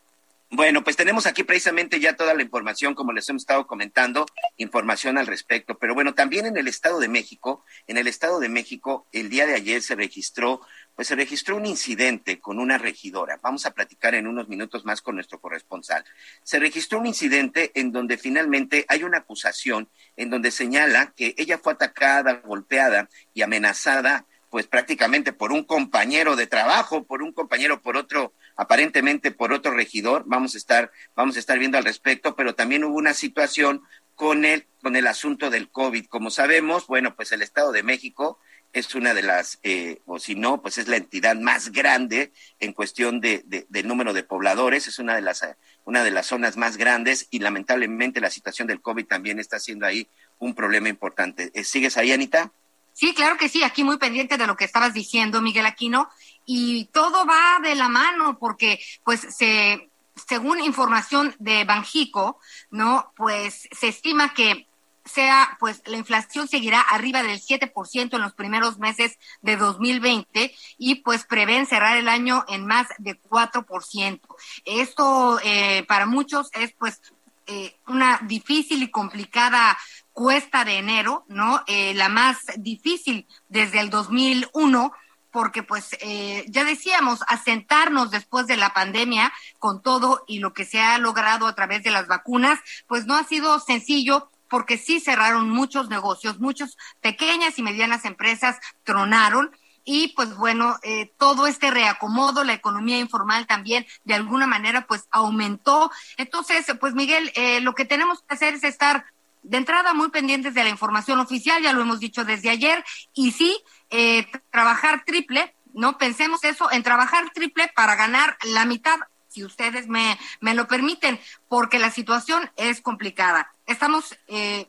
Bueno, 0.49 0.81
pues 0.81 0.95
tenemos 0.95 1.25
aquí 1.25 1.43
precisamente 1.43 1.99
ya 1.99 2.15
toda 2.15 2.33
la 2.33 2.41
información, 2.41 2.95
como 2.95 3.11
les 3.11 3.27
hemos 3.27 3.41
estado 3.41 3.67
comentando, 3.67 4.25
información 4.55 5.17
al 5.17 5.27
respecto. 5.27 5.77
Pero 5.77 5.93
bueno, 5.93 6.13
también 6.13 6.45
en 6.45 6.55
el 6.55 6.69
Estado 6.69 6.99
de 6.99 7.09
México, 7.09 7.65
en 7.85 7.97
el 7.97 8.07
Estado 8.07 8.39
de 8.39 8.47
México, 8.47 9.05
el 9.11 9.29
día 9.29 9.45
de 9.45 9.55
ayer 9.55 9.81
se 9.81 9.95
registró, 9.95 10.61
pues 10.97 11.09
se 11.09 11.15
registró 11.15 11.57
un 11.57 11.67
incidente 11.67 12.39
con 12.39 12.57
una 12.57 12.79
regidora. 12.79 13.39
Vamos 13.43 13.67
a 13.67 13.71
platicar 13.71 14.15
en 14.15 14.25
unos 14.25 14.49
minutos 14.49 14.83
más 14.83 15.03
con 15.03 15.13
nuestro 15.13 15.39
corresponsal. 15.39 16.03
Se 16.41 16.57
registró 16.57 16.97
un 16.97 17.05
incidente 17.05 17.71
en 17.75 17.91
donde 17.91 18.17
finalmente 18.17 18.83
hay 18.87 19.03
una 19.03 19.19
acusación 19.19 19.89
en 20.15 20.31
donde 20.31 20.49
señala 20.49 21.13
que 21.15 21.35
ella 21.37 21.59
fue 21.59 21.73
atacada, 21.73 22.41
golpeada 22.43 23.09
y 23.35 23.43
amenazada 23.43 24.25
pues 24.49 24.65
prácticamente 24.65 25.33
por 25.33 25.51
un 25.51 25.65
compañero 25.65 26.35
de 26.35 26.47
trabajo, 26.47 27.03
por 27.03 27.21
un 27.21 27.31
compañero, 27.31 27.81
por 27.81 27.95
otro, 27.95 28.33
aparentemente 28.55 29.29
por 29.29 29.53
otro 29.53 29.73
regidor, 29.73 30.23
vamos 30.25 30.55
a 30.55 30.57
estar, 30.57 30.91
vamos 31.15 31.35
a 31.35 31.39
estar 31.39 31.59
viendo 31.59 31.77
al 31.77 31.83
respecto, 31.83 32.35
pero 32.35 32.55
también 32.55 32.83
hubo 32.83 32.97
una 32.97 33.13
situación 33.13 33.83
con 34.15 34.45
el, 34.45 34.65
con 34.81 34.95
el 34.95 35.05
asunto 35.05 35.51
del 35.51 35.69
COVID. 35.69 36.07
Como 36.07 36.31
sabemos, 36.31 36.87
bueno, 36.87 37.15
pues 37.15 37.31
el 37.33 37.43
Estado 37.43 37.71
de 37.71 37.83
México 37.83 38.39
es 38.73 38.95
una 38.95 39.13
de 39.13 39.23
las, 39.23 39.59
eh, 39.63 40.01
o 40.05 40.19
si 40.19 40.35
no, 40.35 40.61
pues 40.61 40.77
es 40.77 40.87
la 40.87 40.97
entidad 40.97 41.35
más 41.35 41.71
grande 41.71 42.31
en 42.59 42.73
cuestión 42.73 43.21
de, 43.21 43.43
de, 43.45 43.83
número 43.83 44.13
de 44.13 44.23
pobladores, 44.23 44.87
es 44.87 44.99
una 44.99 45.15
de 45.15 45.21
las, 45.21 45.45
una 45.85 46.03
de 46.03 46.11
las 46.11 46.27
zonas 46.27 46.57
más 46.57 46.77
grandes 46.77 47.27
y 47.31 47.39
lamentablemente 47.39 48.21
la 48.21 48.29
situación 48.29 48.67
del 48.67 48.81
COVID 48.81 49.05
también 49.05 49.39
está 49.39 49.59
siendo 49.59 49.85
ahí 49.85 50.07
un 50.39 50.53
problema 50.53 50.89
importante. 50.89 51.51
Eh, 51.53 51.63
¿Sigues 51.63 51.97
ahí, 51.97 52.11
Anita? 52.11 52.51
Sí, 52.93 53.13
claro 53.13 53.37
que 53.37 53.49
sí, 53.49 53.63
aquí 53.63 53.83
muy 53.83 53.97
pendiente 53.97 54.37
de 54.37 54.47
lo 54.47 54.57
que 54.57 54.65
estabas 54.65 54.93
diciendo, 54.93 55.41
Miguel 55.41 55.65
Aquino, 55.65 56.09
y 56.45 56.85
todo 56.85 57.25
va 57.25 57.59
de 57.61 57.75
la 57.75 57.89
mano 57.89 58.37
porque, 58.39 58.79
pues, 59.03 59.21
se, 59.21 59.89
según 60.27 60.61
información 60.61 61.35
de 61.39 61.63
Banjico, 61.63 62.39
¿no? 62.71 63.13
Pues 63.15 63.67
se 63.71 63.89
estima 63.89 64.33
que 64.33 64.67
sea, 65.07 65.57
pues 65.59 65.81
la 65.85 65.97
inflación 65.97 66.47
seguirá 66.47 66.81
arriba 66.81 67.23
del 67.23 67.39
7% 67.39 68.15
en 68.15 68.21
los 68.21 68.33
primeros 68.33 68.79
meses 68.79 69.17
de 69.41 69.57
2020 69.57 70.55
y 70.77 70.95
pues 70.95 71.25
prevén 71.25 71.65
cerrar 71.65 71.97
el 71.97 72.09
año 72.09 72.45
en 72.47 72.65
más 72.65 72.87
de 72.97 73.19
4%. 73.21 74.19
Esto 74.65 75.39
eh, 75.43 75.83
para 75.87 76.05
muchos 76.05 76.49
es 76.53 76.73
pues 76.73 77.01
eh, 77.47 77.77
una 77.87 78.19
difícil 78.23 78.83
y 78.83 78.91
complicada 78.91 79.77
cuesta 80.11 80.65
de 80.65 80.79
enero, 80.79 81.23
¿no? 81.29 81.63
Eh, 81.67 81.93
la 81.93 82.09
más 82.09 82.39
difícil 82.57 83.25
desde 83.47 83.79
el 83.79 83.89
2001 83.89 84.91
porque 85.31 85.61
pues 85.61 85.95
eh, 86.01 86.45
ya 86.47 86.63
decíamos, 86.63 87.19
asentarnos 87.27 88.09
después 88.09 88.47
de 88.47 88.57
la 88.57 88.73
pandemia 88.73 89.31
con 89.59 89.81
todo 89.81 90.23
y 90.27 90.39
lo 90.39 90.51
que 90.51 90.65
se 90.65 90.79
ha 90.81 90.97
logrado 90.97 91.45
a 91.45 91.53
través 91.53 91.83
de 91.83 91.91
las 91.91 92.07
vacunas, 92.07 92.59
pues 92.87 93.05
no 93.05 93.15
ha 93.15 93.23
sido 93.23 93.59
sencillo 93.59 94.31
porque 94.49 94.77
sí 94.77 94.99
cerraron 94.99 95.49
muchos 95.49 95.89
negocios, 95.89 96.39
muchas 96.39 96.77
pequeñas 97.01 97.57
y 97.59 97.63
medianas 97.63 98.05
empresas 98.05 98.57
tronaron 98.83 99.51
y 99.89 100.09
pues 100.09 100.35
bueno, 100.35 100.77
eh, 100.83 101.13
todo 101.17 101.47
este 101.47 101.71
reacomodo, 101.71 102.43
la 102.43 102.53
economía 102.53 102.99
informal 102.99 103.47
también 103.47 103.85
de 104.03 104.15
alguna 104.15 104.45
manera 104.45 104.85
pues 104.85 105.07
aumentó. 105.11 105.89
Entonces, 106.17 106.65
pues 106.77 106.93
Miguel, 106.93 107.31
eh, 107.35 107.61
lo 107.61 107.73
que 107.73 107.85
tenemos 107.85 108.21
que 108.21 108.35
hacer 108.35 108.53
es 108.55 108.65
estar 108.65 109.05
de 109.43 109.57
entrada 109.57 109.93
muy 109.93 110.09
pendientes 110.09 110.53
de 110.53 110.63
la 110.63 110.69
información 110.69 111.19
oficial, 111.19 111.63
ya 111.63 111.71
lo 111.71 111.81
hemos 111.81 112.01
dicho 112.01 112.25
desde 112.25 112.49
ayer, 112.49 112.83
y 113.13 113.31
sí, 113.31 113.57
eh, 113.89 114.27
trabajar 114.51 115.03
triple, 115.05 115.55
no 115.73 115.97
pensemos 115.97 116.43
eso, 116.43 116.69
en 116.69 116.83
trabajar 116.83 117.29
triple 117.33 117.71
para 117.73 117.95
ganar 117.95 118.37
la 118.43 118.65
mitad, 118.65 118.97
si 119.37 119.45
ustedes 119.45 119.87
me, 119.87 120.17
me 120.41 120.55
lo 120.55 120.67
permiten, 120.67 121.19
porque 121.47 121.77
la 121.77 121.91
situación 121.91 122.49
es 122.55 122.81
complicada. 122.81 123.53
Estamos 123.67 124.17
eh, 124.27 124.67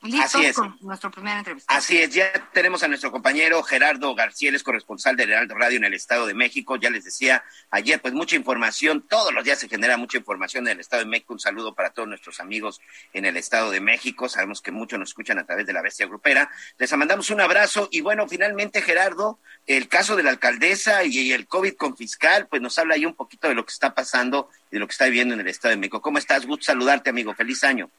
Así 0.00 0.44
es. 0.44 0.56
con 0.56 0.76
nuestro 0.80 1.10
primer 1.10 1.38
entrevista. 1.38 1.74
Así 1.74 1.98
es, 1.98 2.14
ya 2.14 2.30
tenemos 2.52 2.82
a 2.84 2.88
nuestro 2.88 3.10
compañero 3.10 3.62
Gerardo 3.64 4.14
García, 4.14 4.50
es 4.52 4.62
corresponsal 4.62 5.16
de 5.16 5.24
Heraldo 5.24 5.56
Radio 5.56 5.78
en 5.78 5.84
el 5.84 5.94
Estado 5.94 6.26
de 6.26 6.34
México. 6.34 6.76
Ya 6.76 6.88
les 6.88 7.04
decía 7.04 7.44
ayer, 7.70 8.00
pues 8.00 8.14
mucha 8.14 8.36
información, 8.36 9.04
todos 9.08 9.32
los 9.34 9.44
días 9.44 9.58
se 9.58 9.68
genera 9.68 9.96
mucha 9.96 10.18
información 10.18 10.66
en 10.68 10.74
el 10.74 10.80
Estado 10.80 11.02
de 11.02 11.08
México. 11.08 11.32
Un 11.32 11.40
saludo 11.40 11.74
para 11.74 11.90
todos 11.90 12.08
nuestros 12.08 12.38
amigos 12.38 12.80
en 13.12 13.24
el 13.24 13.36
Estado 13.36 13.70
de 13.70 13.80
México. 13.80 14.28
Sabemos 14.28 14.62
que 14.62 14.70
muchos 14.70 14.98
nos 14.98 15.10
escuchan 15.10 15.38
a 15.38 15.46
través 15.46 15.66
de 15.66 15.72
la 15.72 15.82
bestia 15.82 16.06
grupera. 16.06 16.50
Les 16.78 16.92
mandamos 16.96 17.30
un 17.30 17.40
abrazo 17.40 17.88
y 17.90 18.00
bueno, 18.00 18.28
finalmente 18.28 18.82
Gerardo, 18.82 19.40
el 19.66 19.88
caso 19.88 20.14
de 20.14 20.22
la 20.22 20.30
alcaldesa 20.30 21.04
y 21.04 21.32
el 21.32 21.46
COVID 21.46 21.74
con 21.74 21.96
fiscal, 21.96 22.46
pues 22.48 22.62
nos 22.62 22.78
habla 22.78 22.94
ahí 22.94 23.04
un 23.04 23.14
poquito 23.14 23.48
de 23.48 23.54
lo 23.54 23.64
que 23.64 23.72
está 23.72 23.94
pasando 23.94 24.48
y 24.70 24.76
de 24.76 24.80
lo 24.80 24.86
que 24.86 24.92
está 24.92 25.06
viviendo 25.06 25.34
en 25.34 25.40
el 25.40 25.48
Estado 25.48 25.70
de 25.70 25.78
México. 25.78 26.00
¿Cómo 26.00 26.18
estás? 26.18 26.46
Gusto 26.46 26.66
saludarte, 26.66 27.10
amigo. 27.10 27.34
Feliz 27.34 27.64
año. 27.64 27.90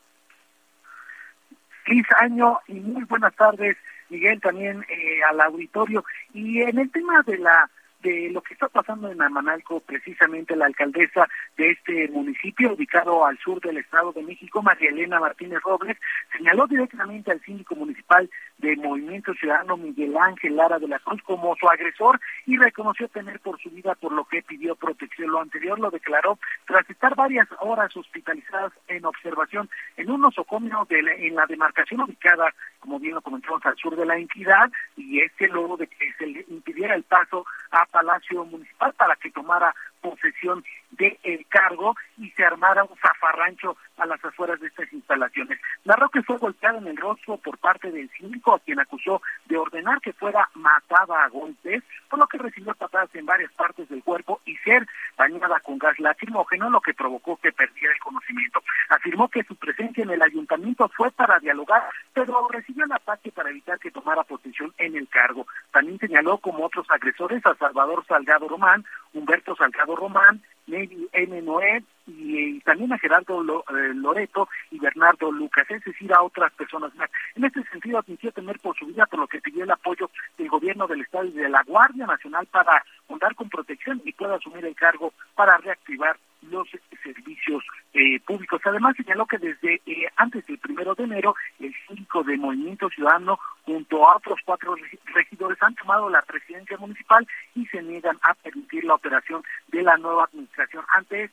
Feliz 1.90 2.06
año 2.22 2.60
y 2.68 2.74
muy 2.74 3.04
buenas 3.06 3.36
tardes, 3.36 3.76
Miguel, 4.10 4.40
también 4.40 4.86
eh, 4.90 5.24
al 5.28 5.42
auditorio. 5.42 6.06
Y 6.36 6.62
en 6.62 6.78
el 6.78 6.92
tema 6.92 7.24
de 7.24 7.40
la 7.40 7.68
de 8.02 8.30
lo 8.32 8.42
que 8.42 8.54
está 8.54 8.68
pasando 8.68 9.12
en 9.12 9.22
Amanalco, 9.22 9.80
precisamente 9.82 10.56
la 10.56 10.66
alcaldesa 10.66 11.28
de 11.58 11.72
este 11.72 12.08
municipio, 12.10 12.74
ubicado 12.74 13.26
al 13.26 13.38
sur 13.40 13.60
del 13.62 13.78
Estado 13.78 14.14
de 14.14 14.24
México, 14.24 14.62
María 14.62 14.90
Elena 14.90 15.20
Martínez 15.20 15.60
Robles, 15.64 15.98
señaló 16.36 16.68
directamente 16.68 17.32
al 17.32 17.42
síndico 17.42 17.76
municipal 17.76 18.30
de 18.58 18.76
Movimiento 18.76 19.34
Ciudadano 19.34 19.78
Miguel 19.78 20.16
Ángel 20.18 20.56
Lara 20.56 20.80
de 20.80 20.88
la 20.88 21.00
Cruz 21.00 21.22
como 21.24 21.56
su 21.56 21.68
agresor 21.70 22.20
y 22.46 22.58
reconoció 22.58 23.08
tener 23.08 23.40
por 23.40 23.60
su 23.60 23.70
vida 23.70 23.96
por 23.96 24.12
lo 24.12 24.26
que 24.26 24.42
pidió 24.42 24.76
protección. 24.76 25.32
Lo 25.32 25.42
anterior 25.42 25.80
lo 25.80 25.90
declaró 25.90 26.40
tras 26.66 26.90
estar 26.90 27.16
varias 27.16 27.48
horas 27.60 27.96
hospitalizadas 27.96 28.74
en 28.88 29.06
observación 29.06 29.70
en 29.98 30.10
un 30.10 30.22
nosocomio 30.22 30.86
de 30.90 31.00
en 31.00 31.36
la 31.36 31.46
demarcación 31.46 32.02
ubicada, 32.02 32.54
como 32.80 33.00
bien 33.00 33.16
lo 33.16 33.22
comentamos, 33.22 33.66
al 33.66 33.76
sur 33.78 33.96
de 33.96 34.06
la 34.06 34.18
entidad 34.18 34.70
y 34.96 35.22
este 35.22 35.48
luego 35.48 35.78
de 35.78 35.88
que 35.88 36.14
se 36.18 36.28
le 36.28 36.46
impidiera 36.50 36.96
el 36.96 37.04
paso 37.04 37.46
a 37.72 37.86
Palacio 37.92 38.46
Municipal 38.46 38.94
para 38.94 39.16
que 39.16 39.32
tomara 39.32 39.74
posesión 40.02 40.64
del 40.92 41.46
cargo 41.48 41.96
y 42.18 42.30
se 42.32 42.44
armara 42.44 42.84
un 42.84 42.98
zafarrancho 42.98 43.78
a 43.98 44.06
las 44.06 44.24
afueras 44.24 44.60
de 44.60 44.68
estas 44.68 44.92
instalaciones. 44.92 45.60
Narró 45.86 46.10
que 46.10 46.24
fue 46.24 46.38
golpeada 46.38 46.78
en 46.78 46.88
el 46.88 46.98
rostro 46.98 47.38
por 47.38 47.58
parte 47.58 47.92
del 47.92 48.10
síndico, 48.12 48.54
a 48.54 48.60
quien 48.60 48.80
acusó 48.80 49.22
de 49.46 49.58
ordenar 49.58 50.02
que 50.02 50.14
fuera 50.14 50.50
matada 50.56 51.24
a 51.24 51.30
golpes, 51.30 51.84
por 52.10 52.20
lo 52.20 52.28
que 52.28 52.38
recibió 52.38 52.74
patadas 52.74 53.14
en 53.14 53.26
varias 53.26 53.52
partes 53.54 53.88
del 53.90 54.04
cuerpo 54.04 54.42
y 54.46 54.56
ser 54.58 54.88
bañada 55.18 55.60
con 55.60 55.78
gas 55.78 56.00
lacrimógeno, 56.00 56.70
lo 56.70 56.82
que 56.82 56.94
provocó 56.94 57.38
que 57.38 57.52
perdiera 57.52 57.94
el 57.94 58.00
conocimiento. 58.00 58.62
Afirmó 58.90 59.28
que 59.30 59.44
su 59.44 59.56
presencia 59.56 60.04
en 60.04 60.10
el 60.10 60.22
ayuntamiento 60.22 60.90
fue 60.90 61.12
para 61.12 61.40
dialogar, 61.40 61.84
pero 62.14 62.48
recibió 62.50 62.86
el 62.86 62.92
ataque 62.92 63.32
para 63.32 63.50
evitar 63.50 63.80
que 63.80 63.92
tomara 63.92 64.24
posesión 64.24 64.74
en 64.78 64.96
el 64.96 65.08
cargo. 65.08 65.46
También 65.72 66.00
señaló 66.00 66.38
como 66.38 66.66
otros 66.66 66.90
agresores 66.90 67.46
a 67.46 67.56
Salvador 67.56 68.06
Salgado 68.08 68.48
Román, 68.48 68.86
Humberto 69.14 69.56
Salgado 69.56 69.89
Román, 69.96 70.42
Neri 70.68 71.08
M. 71.12 71.42
Noé 71.42 71.84
y, 72.08 72.60
también 72.62 72.94
a 72.94 72.98
Gerardo 72.98 73.42
eh, 73.42 73.94
Loreto 73.94 74.50
y 74.72 74.80
Bernardo 74.80 75.32
Lucas, 75.32 75.66
es 75.70 75.84
decir, 75.84 76.12
a 76.14 76.22
otras 76.22 76.52
personas 76.54 76.94
más. 76.96 77.10
En 77.36 77.46
este 77.46 77.64
sentido, 77.64 78.00
admitió 78.00 78.32
temer 78.32 78.60
por 78.60 78.78
su 78.78 78.86
vida, 78.86 79.06
por 79.06 79.20
lo 79.20 79.28
que 79.28 79.42
pidió 79.42 79.64
el 79.64 79.72
apoyo 79.72 80.10
del 80.38 80.50
gobierno 80.50 80.88
del 80.88 81.02
Estado 81.02 81.26
y 81.26 81.32
de 81.32 81.50
la 81.50 81.64
Guardia 81.64 82.06
Nacional 82.06 82.48
para 82.48 82.84
contar 83.08 83.36
con 83.36 83.50
protección 83.50 84.02
y 84.06 84.14
pueda 84.14 84.36
asumir 84.36 84.66
el 84.66 84.76
cargo 84.76 85.14
para 85.36 85.58
reactivar 85.58 86.18
los 86.44 86.68
servicios 87.04 87.64
eh, 87.94 88.20
públicos. 88.22 88.62
Además, 88.66 88.96
señaló 88.96 89.26
que 89.26 89.38
desde 89.38 89.82
eh, 89.86 90.08
antes 90.16 90.46
del 90.46 90.58
primero 90.58 90.96
de 90.96 91.04
enero, 91.04 91.36
el 91.60 91.74
síndico 91.88 92.24
de 92.24 92.38
Movimiento 92.38 92.90
Ciudadano, 92.90 93.40
junto 93.64 94.08
a 94.08 94.18
otros 94.18 94.40
cuatro 94.46 94.76
regidores, 95.14 95.62
han 95.62 95.76
tomado 95.76 96.10
la 96.10 96.22
presidencia 96.22 96.78
municipal 96.78 97.28
y 97.56 97.66
se 97.68 97.82
niegan 97.82 98.18
a 98.22 98.34
permitir 98.36 98.84
la 98.84 98.96
operación 98.96 99.44
de 99.68 99.84
la 99.84 99.98
nueva 99.98 100.26
administración. 100.26 100.84
Ante 100.96 101.24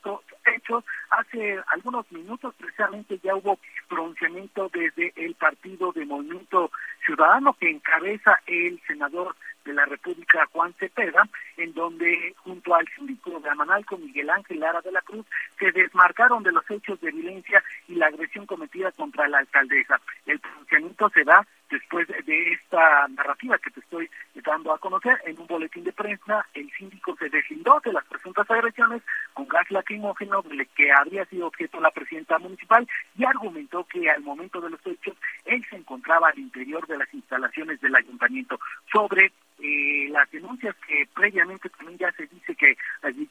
estos 0.47 0.55
hechos, 0.55 0.85
hace 1.11 1.61
algunos 1.69 2.11
minutos 2.13 2.55
precisamente 2.57 3.19
ya 3.23 3.35
hubo 3.35 3.59
pronunciamiento 3.89 4.71
desde 4.73 5.13
el 5.17 5.35
partido 5.35 5.93
de 5.93 6.05
Movimiento 6.05 6.71
Ciudadano 7.05 7.55
que 7.55 7.71
encabeza 7.71 8.39
el 8.47 8.81
senador 8.87 9.35
de 9.65 9.75
la 9.75 9.85
República, 9.85 10.47
Juan 10.53 10.73
Cepeda, 10.75 11.29
en 11.57 11.73
donde 11.75 12.35
junto 12.39 12.75
al 12.75 12.87
síndico 12.97 13.41
de 13.41 13.51
Amanalco, 13.51 13.97
Miguel 13.97 14.31
Ángel 14.31 14.61
Lara 14.61 14.81
de 14.81 14.93
la 14.93 15.03
Cruz, 15.03 15.27
se 15.59 15.73
desmarcaron 15.73 16.43
de 16.43 16.53
los 16.53 16.69
hechos 16.71 17.01
de 17.01 17.11
violencia 17.11 17.63
y 17.89 17.97
la 17.97 18.07
agresión 18.07 18.47
cometida 18.47 18.93
contra 18.93 19.29
la 19.29 19.39
alcaldesa. 19.39 20.01
El 20.27 20.39
pronunciamiento 20.39 21.09
se 21.11 21.25
da 21.25 21.47
después 21.71 22.07
de 22.09 22.53
esta 22.53 23.09
narrativa 23.09 23.59
que 23.59 23.71
te 23.71 23.81
estoy 23.81 24.11
dando 24.45 24.73
a 24.73 24.79
conocer 24.79 25.21
en 25.25 25.39
un 25.39 25.47
boletín 25.47 25.85
de 25.85 25.93
prensa, 25.93 26.47
el 26.55 26.71
síndico 26.73 27.17
se 27.17 27.29
deslindó 27.29 27.81
de 27.85 27.93
las 27.93 28.05
presuntas 28.05 28.51
agresiones 28.51 29.03
con 29.35 29.49
gas 29.49 29.71
lacrimógeno 29.71 30.43
que 30.75 30.93
habría 30.93 31.25
sido 31.27 31.47
objeto 31.47 31.81
la 31.81 31.91
presidenta 31.91 32.39
municipal 32.39 32.87
y 33.17 33.25
argumentó 33.25 33.85
que 33.85 34.11
al 34.11 34.23
momento 34.23 34.61
de 34.61 34.71
los 34.71 34.87
hechos 34.87 35.17
él 35.45 35.65
se 35.69 35.77
encontraba 35.77 36.29
al 36.29 36.39
interior 36.39 36.87
de 36.87 36.99
las 36.99 37.13
instalaciones 37.13 37.81
del 37.81 37.95
ayuntamiento. 37.95 38.59
Sobre 38.93 39.33
eh, 39.67 40.09
las 40.11 40.31
denuncias 40.31 40.75
que 40.87 41.09
previamente 41.15 41.69
también 41.71 41.99
ya 41.99 42.13
se 42.13 42.27
dice 42.27 42.55
que 42.55 42.77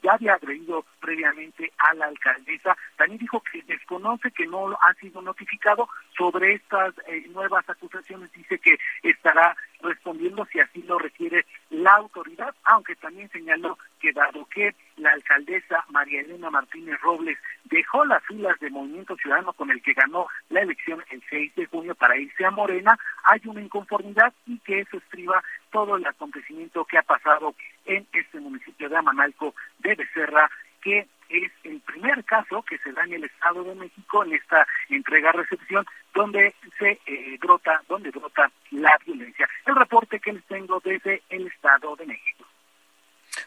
ya 0.02 0.12
había 0.12 0.34
agredido 0.34 0.84
previamente 1.00 1.72
a 1.78 1.94
la 1.94 2.06
alcaldesa, 2.06 2.76
también 2.96 3.18
dijo 3.18 3.40
que 3.40 3.62
desconoce 3.62 4.30
que 4.30 4.46
no 4.46 4.70
ha 4.72 4.94
sido 4.94 5.22
notificado 5.22 5.88
sobre 6.16 6.54
estas 6.54 6.94
eh, 7.06 7.26
nuevas 7.30 7.68
acusaciones, 7.68 8.32
dice 8.32 8.58
que 8.58 8.78
estará 9.02 9.56
respondiendo 9.82 10.46
si 10.46 10.60
así 10.60 10.82
lo 10.82 10.98
requiere 10.98 11.44
la 11.70 11.92
autoridad, 11.92 12.54
aunque 12.64 12.96
también 12.96 13.28
señaló 13.30 13.78
que 14.00 14.12
dado 14.12 14.46
que 14.46 14.74
la 14.96 15.12
alcaldesa 15.12 15.84
María 15.90 16.20
Elena 16.20 16.50
Martínez 16.50 17.00
Robles 17.00 17.38
dejó 17.64 18.04
las 18.04 18.24
filas 18.24 18.58
de 18.60 18.70
Movimiento 18.70 19.16
Ciudadano 19.16 19.52
con 19.52 19.70
el 19.70 19.82
que 19.82 19.92
ganó 19.92 20.26
la 20.50 20.60
elección 20.60 21.02
el 21.10 21.22
6 21.28 21.54
de 21.54 21.66
junio 21.66 21.94
para 21.94 22.16
irse 22.16 22.44
a 22.44 22.50
Morena, 22.50 22.98
hay 23.24 23.40
una 23.44 23.60
inconformidad 23.60 24.32
y 24.46 24.58
que 24.60 24.80
eso 24.80 24.96
estriba 24.96 25.42
todo 25.76 25.96
el 25.98 26.06
acontecimiento 26.06 26.86
que 26.86 26.96
ha 26.96 27.02
pasado 27.02 27.54
en 27.84 28.06
este 28.14 28.40
municipio 28.40 28.88
de 28.88 28.96
Amanalco 28.96 29.54
de 29.80 29.94
Becerra, 29.94 30.50
que 30.80 31.06
es 31.28 31.52
el 31.64 31.80
primer 31.80 32.24
caso 32.24 32.62
que 32.62 32.78
se 32.78 32.92
da 32.92 33.04
en 33.04 33.12
el 33.12 33.24
Estado 33.24 33.62
de 33.62 33.74
México 33.74 34.24
en 34.24 34.32
esta 34.32 34.66
entrega-recepción 34.88 35.84
donde 36.14 36.54
se 36.78 36.98
eh, 37.04 37.36
brota, 37.38 37.82
donde 37.90 38.10
brota 38.10 38.50
la 38.70 38.98
violencia. 39.04 39.46
El 39.66 39.76
reporte 39.76 40.18
que 40.18 40.32
les 40.32 40.44
tengo 40.46 40.80
desde 40.80 41.22
el 41.28 41.46
Estado 41.46 41.94
de 41.96 42.06
México. 42.06 42.25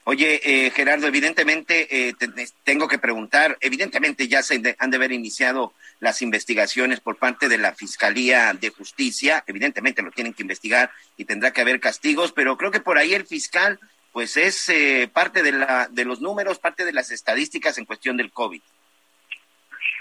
Oye, 0.03 0.39
eh, 0.43 0.71
Gerardo, 0.71 1.07
evidentemente 1.07 2.09
eh, 2.09 2.15
tengo 2.63 2.87
que 2.87 2.97
preguntar, 2.97 3.57
evidentemente 3.61 4.27
ya 4.27 4.43
se 4.43 4.75
han 4.77 4.91
de 4.91 4.97
haber 4.97 5.11
iniciado 5.11 5.73
las 5.99 6.21
investigaciones 6.21 6.99
por 6.99 7.17
parte 7.17 7.49
de 7.49 7.57
la 7.57 7.73
Fiscalía 7.73 8.53
de 8.53 8.69
Justicia, 8.69 9.43
evidentemente 9.47 10.01
lo 10.01 10.11
tienen 10.11 10.33
que 10.33 10.43
investigar 10.43 10.91
y 11.17 11.25
tendrá 11.25 11.51
que 11.51 11.61
haber 11.61 11.79
castigos, 11.79 12.31
pero 12.31 12.57
creo 12.57 12.71
que 12.71 12.79
por 12.79 12.97
ahí 12.97 13.13
el 13.13 13.25
fiscal 13.25 13.79
pues 14.11 14.37
es 14.37 14.69
eh, 14.69 15.09
parte 15.11 15.43
de, 15.43 15.51
la, 15.51 15.87
de 15.91 16.05
los 16.05 16.19
números, 16.19 16.59
parte 16.59 16.85
de 16.85 16.93
las 16.93 17.11
estadísticas 17.11 17.77
en 17.77 17.85
cuestión 17.85 18.17
del 18.17 18.31
COVID. 18.31 18.61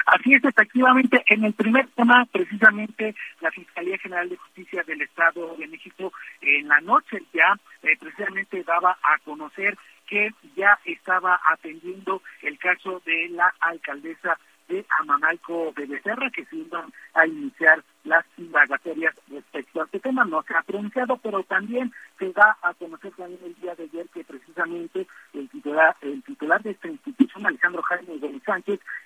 Así 0.07 0.33
es, 0.33 0.43
efectivamente, 0.43 1.23
en 1.27 1.45
el 1.45 1.53
primer 1.53 1.87
tema, 1.89 2.27
precisamente, 2.33 3.15
la 3.43 3.51
Fiscalía 3.51 3.99
General 3.99 4.27
de 4.27 4.39
Justicia 4.39 4.83
del 4.85 5.03
Estado 5.03 5.55
de 5.59 5.67
México, 5.67 6.11
en 6.57 6.69
la 6.69 6.81
noche 6.81 7.23
ya, 7.33 7.59
eh, 7.83 7.97
precisamente 7.99 8.63
daba 8.65 8.99
a 9.03 9.19
conocer 9.25 9.77
que 10.07 10.31
ya 10.57 10.79
estaba 10.85 11.39
atendiendo 11.53 12.23
el 12.43 12.59
caso 12.59 13.03
de 13.05 13.29
la 13.31 13.53
alcaldesa 13.61 14.39
de 14.69 14.85
Amanalco 15.01 15.73
de 15.77 15.87
Becerra, 15.87 16.31
que 16.31 16.45
se 16.47 16.57
iban 16.57 16.93
a 17.15 17.27
iniciar 17.27 17.83
las 18.05 18.25
indagatorias 18.37 19.15
respecto 19.29 19.83
a 19.83 19.85
este 19.85 20.01
tema. 20.01 20.25
No 20.25 20.43
se 20.43 20.55
ha 20.55 20.63
pronunciado, 20.63 21.17
pero 21.19 21.43
también 21.43 21.93
se 22.19 22.33
da 22.33 22.57
a 22.63 22.75
conocer 22.75 23.13
también 23.13 23.41
el 23.45 23.55
día 23.57 23.75
de 23.75 23.85
ayer 23.85 24.09
que 24.09 24.25
precisamente 24.25 25.07
el 25.33 25.49
titular, 25.49 25.97
el 26.01 26.23
titular 26.23 26.63
de 26.63 26.71
esta 26.71 26.89
institución, 26.89 27.47
Alejandro 27.47 27.83
Jaime 27.83 28.19
Gómez 28.19 28.43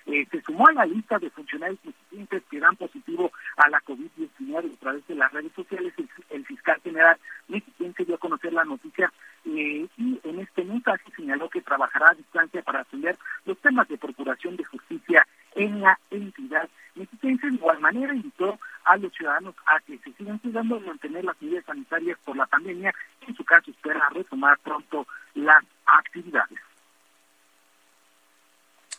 eh, 0.05 0.25
se 0.31 0.41
sumó 0.41 0.67
a 0.67 0.73
la 0.73 0.85
lista 0.85 1.17
de 1.19 1.29
funcionarios 1.29 1.79
constituyentes 1.83 2.43
que 2.49 2.59
dan 2.59 2.75
positivo 2.75 3.31
a 3.57 3.69
la 3.69 3.81
COVID-19 3.81 4.73
a 4.73 4.79
través 4.79 5.07
de 5.07 5.15
las 5.15 5.31
redes 5.31 5.51
sociales. 5.53 5.93
El, 6.29 6.45
fiscal 6.45 6.79
general 6.81 7.17
mexiquense 7.47 8.05
dio 8.05 8.15
a 8.15 8.19
conocer 8.19 8.51
la 8.53 8.65
noticia 8.65 9.11
eh, 9.45 9.87
y 9.97 10.19
en 10.23 10.39
este 10.39 10.63
mensaje 10.65 11.03
señaló 11.15 11.49
que 11.49 11.61
trabajará 11.61 12.11
a 12.11 12.15
distancia 12.15 12.61
para 12.61 12.81
atender 12.81 13.17
los 13.45 13.57
temas 13.59 13.87
de 13.87 13.97
procuración 13.97 14.57
de 14.57 14.65
justicia 14.65 15.25
en 15.55 15.81
la 15.81 15.97
entidad 16.11 16.69
mexiquense. 16.95 17.47
De 17.47 17.55
igual 17.55 17.79
manera 17.79 18.13
invitó 18.13 18.59
a 18.85 18.97
los 18.97 19.13
ciudadanos 19.13 19.55
a 19.65 19.79
que 19.81 19.97
se 19.99 20.13
sigan 20.13 20.37
cuidando 20.39 20.77
y 20.77 20.81
mantener 20.81 21.25
las 21.25 21.41
medidas 21.41 21.65
sanitarias 21.65 22.17
por 22.23 22.35
la 22.35 22.45
pandemia. 22.45 22.93
En 23.27 23.35
su 23.35 23.43
caso, 23.43 23.71
espera 23.71 24.09
retomar 24.11 24.57
pronto 24.59 25.07
las 25.35 25.63
actividades. 25.85 26.59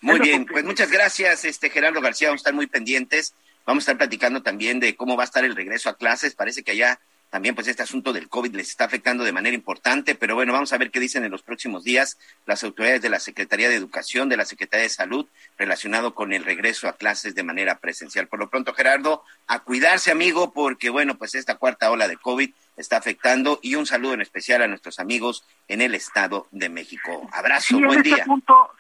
Muy 0.01 0.21
bien, 0.21 0.45
pues 0.45 0.65
muchas 0.65 0.91
gracias, 0.91 1.45
este 1.47 1.71
Gerardo 1.71 2.03
García, 2.03 2.29
vamos 2.29 2.41
a 2.41 2.43
estar 2.43 2.55
muy 2.55 2.67
pendientes. 2.67 3.35
Vamos 3.67 3.83
a 3.83 3.85
estar 3.85 3.99
platicando 3.99 4.43
también 4.43 4.79
de 4.79 4.95
cómo 4.95 5.17
va 5.17 5.23
a 5.23 5.25
estar 5.25 5.45
el 5.45 5.57
regreso 5.57 5.89
a 5.89 5.97
clases. 5.97 6.35
Parece 6.35 6.63
que 6.63 6.73
allá 6.73 7.01
también 7.35 7.57
pues 7.57 7.67
este 7.67 7.83
asunto 7.83 8.13
del 8.13 8.29
COVID 8.29 8.55
les 8.55 8.69
está 8.69 8.85
afectando 8.85 9.25
de 9.25 9.33
manera 9.33 9.57
importante, 9.57 10.15
pero 10.15 10.37
bueno, 10.37 10.53
vamos 10.53 10.73
a 10.73 10.79
ver 10.79 10.93
qué 10.93 11.01
dicen 11.01 11.25
en 11.25 11.33
los 11.33 11.43
próximos 11.43 11.83
días 11.83 12.17
las 12.47 12.63
autoridades 12.63 13.03
de 13.03 13.09
la 13.09 13.19
Secretaría 13.19 13.69
de 13.69 13.75
Educación, 13.75 14.29
de 14.29 14.37
la 14.37 14.45
Secretaría 14.45 14.85
de 14.85 14.89
Salud, 14.89 15.27
relacionado 15.59 16.15
con 16.15 16.33
el 16.33 16.45
regreso 16.45 16.87
a 16.87 16.93
clases 16.93 17.35
de 17.35 17.43
manera 17.43 17.81
presencial. 17.81 18.29
Por 18.29 18.39
lo 18.39 18.51
pronto, 18.51 18.73
Gerardo, 18.73 19.25
a 19.49 19.65
cuidarse, 19.65 20.13
amigo, 20.13 20.53
porque 20.53 20.91
bueno, 20.91 21.19
pues 21.19 21.35
esta 21.35 21.57
cuarta 21.57 21.91
ola 21.91 22.07
de 22.07 22.19
COVID 22.19 22.55
está 22.77 22.99
afectando 22.99 23.59
y 23.63 23.75
un 23.75 23.87
saludo 23.87 24.15
en 24.15 24.21
especial 24.21 24.63
a 24.63 24.69
nuestros 24.69 25.01
amigos 25.01 25.45
en 25.67 25.81
el 25.81 25.97
Estado 25.97 26.47
de 26.53 26.69
México. 26.69 27.29
Abrazo, 27.33 27.81
buen 27.81 27.99
este 27.99 28.11
día. 28.11 28.25
Punto, 28.27 28.71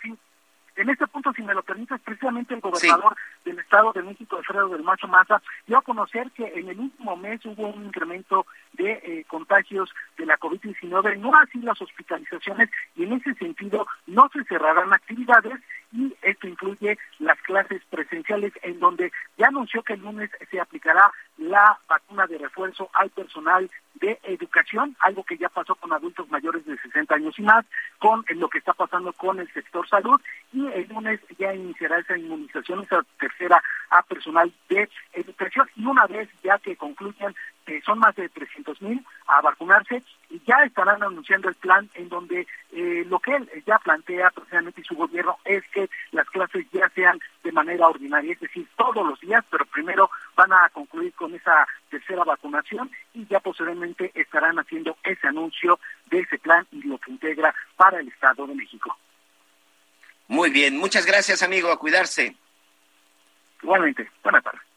en 0.76 0.90
este 0.90 1.07
punto, 1.07 1.33
si 1.33 1.43
me 1.43 1.54
lo 1.54 1.62
permites, 1.62 2.00
precisamente 2.00 2.54
el 2.54 2.61
gobernador 2.61 3.16
del 3.45 3.59
Estado 3.59 3.93
de 3.93 4.02
México, 4.02 4.37
Alfredo 4.37 4.69
del 4.69 4.83
Macho 4.83 5.07
Maza, 5.07 5.40
dio 5.66 5.78
a 5.78 5.83
conocer 5.83 6.31
que 6.33 6.47
en 6.47 6.69
el 6.69 6.78
último 6.78 7.16
mes 7.16 7.45
hubo 7.45 7.69
un 7.69 7.87
incremento 7.87 8.47
de 8.73 8.93
eh, 8.93 9.25
contagios 9.28 9.90
de 10.19 10.26
la 10.26 10.38
COVID-19, 10.38 11.19
no 11.19 11.33
así 11.37 11.59
las 11.59 11.81
hospitalizaciones, 11.81 12.71
y 12.97 13.04
en 13.04 13.12
ese 13.12 13.35
sentido 13.35 13.87
no 14.07 14.28
se 14.33 14.43
cerrarán 14.45 14.93
actividades 14.93 15.61
y 15.94 16.14
esto 16.22 16.48
incluye 16.48 16.98
las 17.20 17.40
clases 17.42 17.80
presenciales 17.88 18.52
en 18.62 18.80
donde 18.80 19.12
ya 19.38 19.46
anunció 19.46 19.82
que 19.82 19.94
el 19.94 20.00
lunes 20.00 20.30
se 20.50 20.60
aplicará 20.60 21.10
la 21.38 21.78
vacuna 21.88 22.26
de 22.26 22.38
refuerzo 22.38 22.90
al 22.94 23.10
personal 23.10 23.70
de 23.94 24.18
educación, 24.24 24.96
algo 25.00 25.22
que 25.22 25.38
ya 25.38 25.48
pasó 25.48 25.76
con 25.76 25.92
adultos 25.92 26.28
mayores 26.30 26.66
de 26.66 26.76
60 26.78 27.14
años 27.14 27.38
y 27.38 27.42
más, 27.42 27.64
con 27.98 28.24
lo 28.28 28.48
que 28.48 28.58
está 28.58 28.72
pasando 28.72 29.12
con 29.12 29.38
el 29.38 29.50
sector 29.52 29.88
salud 29.88 30.20
y 30.52 30.66
el 30.66 30.88
lunes 30.88 31.20
ya 31.38 31.54
iniciará 31.54 32.00
esa 32.00 32.18
inmunización, 32.18 32.82
esa 32.82 33.04
tercera 33.18 33.62
a 33.90 34.02
personal 34.02 34.52
de 34.68 34.88
educación. 35.12 35.68
Y 35.76 35.86
una 35.86 36.06
vez 36.06 36.28
ya 36.42 36.58
que 36.58 36.76
concluyan 36.76 37.34
que 37.64 37.80
son 37.83 37.99
más 37.99 38.14
de 38.16 38.28
300 38.28 38.80
mil 38.83 39.04
a 39.26 39.40
vacunarse 39.40 40.02
y 40.30 40.40
ya 40.47 40.56
estarán 40.64 41.02
anunciando 41.02 41.49
el 41.49 41.54
plan 41.54 41.88
en 41.94 42.09
donde 42.09 42.47
eh, 42.73 43.04
lo 43.09 43.18
que 43.18 43.35
él 43.35 43.50
ya 43.66 43.78
plantea 43.78 44.30
precisamente 44.30 44.80
y 44.80 44.85
su 44.85 44.94
gobierno 44.94 45.38
es 45.44 45.64
que 45.68 45.88
las 46.12 46.28
clases 46.30 46.66
ya 46.73 46.88
sean 46.90 47.21
de 47.42 47.52
manera 47.52 47.88
ordinaria, 47.88 48.33
es 48.33 48.40
decir, 48.40 48.66
todos 48.76 49.06
los 49.06 49.21
días, 49.21 49.44
pero 49.50 49.64
primero 49.66 50.11
van 50.37 50.52
a 50.52 50.68
concluir 50.71 51.12
con 51.14 51.35
esa 51.35 51.66
tercera 51.88 52.25
vacunación 52.25 52.90
y 53.12 53.26
ya 53.26 53.40
posteriormente 53.40 54.11
estarán 54.14 54.59
haciendo 54.59 54.97
ese 55.02 55.26
anuncio 55.26 55.78
de 56.06 56.21
ese 56.21 56.38
plan 56.38 56.66
y 56.73 56.83
lo 56.83 56.99
que 56.99 57.12
integra 57.12 57.54
para 57.76 58.00
el 58.00 58.09
Estado 58.09 58.47
de 58.47 58.54
México. 58.54 58.97
Muy 60.28 60.50
bien, 60.50 60.76
muchas 60.76 61.06
gracias 61.06 61.42
amigo, 61.42 61.71
a 61.71 61.78
cuidarse. 61.78 62.35
Igualmente, 63.62 64.11
buenas 64.23 64.42
tardes. 64.42 64.74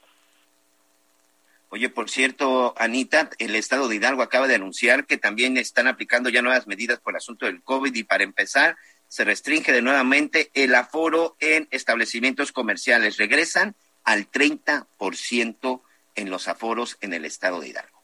Oye, 1.69 1.89
por 1.89 2.09
cierto, 2.09 2.73
Anita, 2.77 3.29
el 3.39 3.55
estado 3.55 3.89
de 3.89 3.97
Hidalgo 3.97 4.21
acaba 4.21 4.47
de 4.47 4.55
anunciar 4.55 5.05
que 5.05 5.17
también 5.17 5.57
están 5.57 5.87
aplicando 5.87 6.29
ya 6.29 6.41
nuevas 6.41 6.65
medidas 6.65 6.99
por 6.99 7.13
el 7.13 7.17
asunto 7.17 7.45
del 7.45 7.61
COVID 7.61 7.93
y 7.93 8.03
para 8.03 8.23
empezar 8.23 8.77
se 9.09 9.25
restringe 9.25 9.71
de 9.71 9.81
nuevamente 9.81 10.49
el 10.53 10.75
aforo 10.75 11.35
en 11.39 11.67
establecimientos 11.71 12.51
comerciales. 12.51 13.17
Regresan 13.17 13.75
al 14.03 14.31
30% 14.31 15.81
en 16.15 16.29
los 16.29 16.47
aforos 16.47 16.97
en 17.01 17.13
el 17.13 17.25
estado 17.25 17.59
de 17.59 17.69
Hidalgo. 17.69 17.97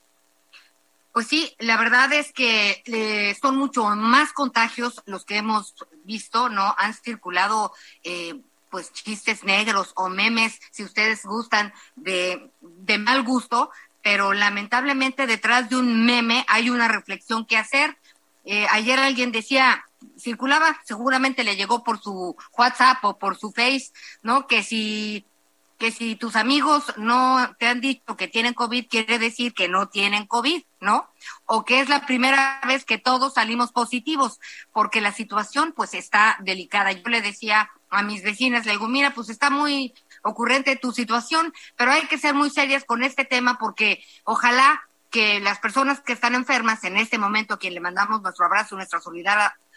Pues 1.14 1.28
sí, 1.28 1.56
la 1.60 1.78
verdad 1.78 2.12
es 2.12 2.34
que 2.34 2.82
eh, 2.86 3.38
son 3.40 3.56
mucho 3.56 3.86
más 3.96 4.34
contagios 4.34 5.02
los 5.06 5.26
que 5.26 5.38
hemos 5.38 5.76
visto, 6.04 6.50
¿no? 6.50 6.74
Han 6.78 6.94
circulado 6.96 7.72
eh, 8.04 8.42
pues 8.74 8.92
chistes 8.92 9.44
negros 9.44 9.92
o 9.94 10.10
memes, 10.10 10.60
si 10.72 10.84
ustedes 10.84 11.28
gustan, 11.28 11.72
de, 11.96 12.50
de 12.60 12.98
mal 12.98 13.22
gusto, 13.22 13.70
pero 14.02 14.34
lamentablemente 14.34 15.28
detrás 15.28 15.70
de 15.70 15.76
un 15.76 16.08
meme 16.08 16.44
hay 16.48 16.72
una 16.72 16.88
reflexión 16.88 17.46
que 17.46 17.56
hacer. 17.56 17.96
Eh, 18.46 18.66
ayer 18.72 18.98
alguien 18.98 19.32
decía, 19.32 19.86
circulaba, 20.18 20.82
seguramente 20.86 21.44
le 21.44 21.56
llegó 21.56 21.84
por 21.84 22.02
su 22.02 22.36
WhatsApp 22.58 22.98
o 23.06 23.20
por 23.20 23.38
su 23.38 23.52
Face, 23.52 23.92
¿no? 24.24 24.48
Que 24.48 24.64
si 24.64 25.24
que 25.78 25.92
si 25.92 26.16
tus 26.16 26.38
amigos 26.38 26.94
no 26.96 27.56
te 27.60 27.68
han 27.68 27.82
dicho 27.82 28.16
que 28.16 28.30
tienen 28.30 28.54
COVID, 28.54 28.88
quiere 28.88 29.20
decir 29.20 29.54
que 29.54 29.68
no 29.68 29.90
tienen 29.90 30.26
COVID, 30.28 30.64
¿no? 30.80 31.10
O 31.46 31.66
que 31.66 31.82
es 31.82 31.90
la 31.90 32.06
primera 32.06 32.62
vez 32.66 32.86
que 32.86 32.98
todos 32.98 33.34
salimos 33.34 33.74
positivos, 33.74 34.40
porque 34.72 35.02
la 35.02 35.12
situación 35.12 35.74
pues 35.76 35.94
está 35.94 36.38
delicada. 36.40 36.94
Yo 36.94 37.10
le 37.10 37.22
decía 37.22 37.70
a 37.94 38.04
mis 38.04 38.24
vecinas, 38.24 38.66
le 38.66 38.74
digo, 38.74 38.88
mira, 38.88 39.14
pues 39.14 39.30
está 39.30 39.50
muy 39.50 39.94
ocurrente 40.24 40.76
tu 40.76 40.92
situación, 40.92 41.54
pero 41.76 41.92
hay 41.92 42.08
que 42.08 42.18
ser 42.18 42.34
muy 42.34 42.50
serias 42.50 42.86
con 42.86 43.04
este 43.04 43.26
tema 43.26 43.58
porque 43.58 44.04
ojalá 44.24 44.82
que 45.10 45.40
las 45.40 45.60
personas 45.60 46.02
que 46.02 46.14
están 46.14 46.34
enfermas 46.34 46.84
en 46.84 46.98
este 46.98 47.18
momento, 47.18 47.54
a 47.54 47.60
quien 47.60 47.76
le 47.76 47.80
mandamos 47.80 48.22
nuestro 48.22 48.46
abrazo, 48.46 48.76
nuestra 48.76 49.00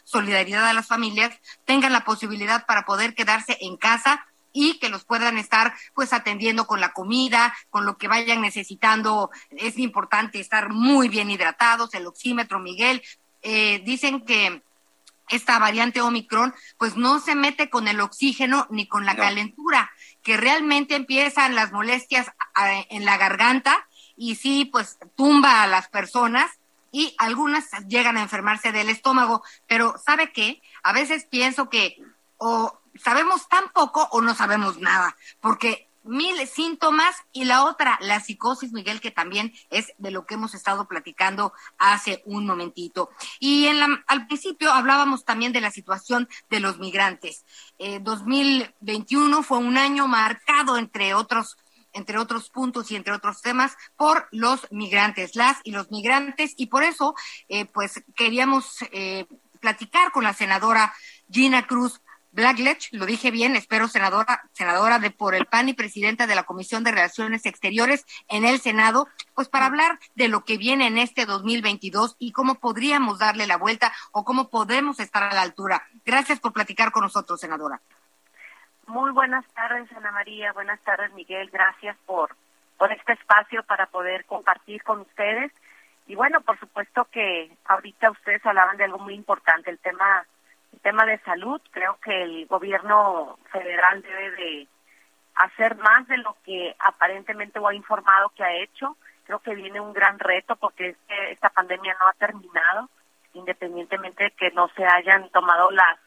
solidaridad 0.04 0.66
a 0.66 0.72
las 0.72 0.86
familias, 0.86 1.38
tengan 1.66 1.92
la 1.92 2.04
posibilidad 2.04 2.64
para 2.64 2.86
poder 2.86 3.14
quedarse 3.14 3.58
en 3.60 3.76
casa 3.76 4.24
y 4.54 4.78
que 4.78 4.88
los 4.88 5.04
puedan 5.04 5.36
estar 5.36 5.74
pues 5.94 6.14
atendiendo 6.14 6.66
con 6.66 6.80
la 6.80 6.94
comida, 6.94 7.54
con 7.68 7.84
lo 7.84 7.98
que 7.98 8.08
vayan 8.08 8.40
necesitando. 8.40 9.30
Es 9.50 9.76
importante 9.78 10.40
estar 10.40 10.70
muy 10.70 11.10
bien 11.10 11.30
hidratados, 11.30 11.92
el 11.92 12.06
oxímetro, 12.06 12.58
Miguel. 12.58 13.02
Eh, 13.42 13.82
dicen 13.84 14.24
que 14.24 14.62
esta 15.28 15.58
variante 15.58 16.00
Omicron, 16.00 16.54
pues 16.78 16.96
no 16.96 17.20
se 17.20 17.34
mete 17.34 17.68
con 17.70 17.88
el 17.88 18.00
oxígeno 18.00 18.66
ni 18.70 18.86
con 18.86 19.04
la 19.04 19.16
calentura, 19.16 19.90
que 20.22 20.36
realmente 20.36 20.94
empiezan 20.94 21.54
las 21.54 21.72
molestias 21.72 22.30
en 22.90 23.04
la 23.04 23.16
garganta 23.16 23.86
y 24.16 24.36
sí, 24.36 24.64
pues 24.64 24.98
tumba 25.16 25.62
a 25.62 25.66
las 25.66 25.88
personas 25.88 26.50
y 26.92 27.14
algunas 27.18 27.70
llegan 27.88 28.16
a 28.16 28.22
enfermarse 28.22 28.72
del 28.72 28.88
estómago, 28.88 29.42
pero 29.66 29.96
¿sabe 30.04 30.32
qué? 30.32 30.62
A 30.82 30.92
veces 30.92 31.26
pienso 31.26 31.68
que 31.68 31.96
o 32.38 32.80
sabemos 32.94 33.48
tan 33.48 33.68
poco 33.70 34.08
o 34.12 34.20
no 34.20 34.34
sabemos 34.34 34.78
nada, 34.78 35.16
porque 35.40 35.85
mil 36.06 36.46
síntomas 36.46 37.16
y 37.32 37.44
la 37.44 37.64
otra, 37.64 37.98
la 38.00 38.20
psicosis, 38.20 38.72
Miguel, 38.72 39.00
que 39.00 39.10
también 39.10 39.52
es 39.70 39.92
de 39.98 40.10
lo 40.10 40.26
que 40.26 40.34
hemos 40.34 40.54
estado 40.54 40.86
platicando 40.86 41.52
hace 41.78 42.22
un 42.24 42.46
momentito. 42.46 43.10
Y 43.38 43.66
en 43.66 43.80
la, 43.80 44.04
al 44.06 44.26
principio 44.26 44.72
hablábamos 44.72 45.24
también 45.24 45.52
de 45.52 45.60
la 45.60 45.70
situación 45.70 46.28
de 46.50 46.60
los 46.60 46.78
migrantes. 46.78 47.44
Eh, 47.78 48.00
2021 48.00 49.42
fue 49.42 49.58
un 49.58 49.76
año 49.76 50.06
marcado, 50.06 50.78
entre 50.78 51.14
otros 51.14 51.56
entre 51.92 52.18
otros 52.18 52.50
puntos 52.50 52.90
y 52.90 52.96
entre 52.96 53.14
otros 53.14 53.40
temas, 53.40 53.74
por 53.96 54.28
los 54.30 54.70
migrantes, 54.70 55.34
las 55.34 55.56
y 55.64 55.70
los 55.70 55.90
migrantes, 55.90 56.52
y 56.58 56.66
por 56.66 56.82
eso, 56.82 57.14
eh, 57.48 57.64
pues, 57.64 58.04
queríamos 58.14 58.76
eh, 58.92 59.24
platicar 59.60 60.12
con 60.12 60.24
la 60.24 60.34
senadora 60.34 60.94
Gina 61.30 61.66
Cruz 61.66 62.02
Blackledge, 62.36 62.90
lo 62.92 63.06
dije 63.06 63.30
bien, 63.30 63.56
espero 63.56 63.88
senadora, 63.88 64.42
senadora 64.52 64.98
de 64.98 65.10
por 65.10 65.34
el 65.34 65.46
PAN 65.46 65.70
y 65.70 65.72
presidenta 65.72 66.26
de 66.26 66.34
la 66.34 66.42
Comisión 66.42 66.84
de 66.84 66.90
Relaciones 66.90 67.46
Exteriores 67.46 68.04
en 68.28 68.44
el 68.44 68.60
Senado, 68.60 69.08
pues 69.34 69.48
para 69.48 69.64
hablar 69.64 69.98
de 70.16 70.28
lo 70.28 70.44
que 70.44 70.58
viene 70.58 70.86
en 70.86 70.98
este 70.98 71.24
2022 71.24 72.16
y 72.18 72.32
cómo 72.32 72.56
podríamos 72.56 73.18
darle 73.18 73.46
la 73.46 73.56
vuelta 73.56 73.90
o 74.12 74.26
cómo 74.26 74.50
podemos 74.50 75.00
estar 75.00 75.22
a 75.22 75.32
la 75.32 75.40
altura. 75.40 75.84
Gracias 76.04 76.38
por 76.38 76.52
platicar 76.52 76.92
con 76.92 77.04
nosotros, 77.04 77.40
senadora. 77.40 77.80
Muy 78.86 79.12
buenas 79.12 79.46
tardes, 79.54 79.90
Ana 79.96 80.12
María. 80.12 80.52
Buenas 80.52 80.80
tardes, 80.80 81.10
Miguel. 81.14 81.48
Gracias 81.50 81.96
por, 82.04 82.36
por 82.76 82.92
este 82.92 83.14
espacio 83.14 83.62
para 83.62 83.86
poder 83.86 84.26
compartir 84.26 84.82
con 84.82 85.00
ustedes. 85.00 85.52
Y 86.06 86.14
bueno, 86.16 86.42
por 86.42 86.60
supuesto 86.60 87.08
que 87.10 87.50
ahorita 87.64 88.10
ustedes 88.10 88.44
hablaban 88.44 88.76
de 88.76 88.84
algo 88.84 88.98
muy 88.98 89.14
importante, 89.14 89.70
el 89.70 89.78
tema 89.78 90.26
tema 90.86 91.04
de 91.04 91.18
salud, 91.24 91.60
creo 91.72 91.98
que 92.00 92.22
el 92.22 92.46
gobierno 92.46 93.40
federal 93.50 94.02
debe 94.02 94.30
de 94.36 94.68
hacer 95.34 95.74
más 95.78 96.06
de 96.06 96.16
lo 96.18 96.36
que 96.44 96.76
aparentemente 96.78 97.58
o 97.58 97.66
ha 97.66 97.74
informado 97.74 98.28
que 98.36 98.44
ha 98.44 98.54
hecho. 98.54 98.96
Creo 99.24 99.40
que 99.40 99.56
viene 99.56 99.80
un 99.80 99.92
gran 99.92 100.16
reto 100.20 100.54
porque 100.54 100.94
esta 101.28 101.50
pandemia 101.50 101.96
no 101.98 102.08
ha 102.08 102.12
terminado, 102.12 102.88
independientemente 103.34 104.22
de 104.22 104.30
que 104.30 104.52
no 104.52 104.68
se 104.76 104.84
hayan 104.86 105.28
tomado 105.30 105.72
las 105.72 105.98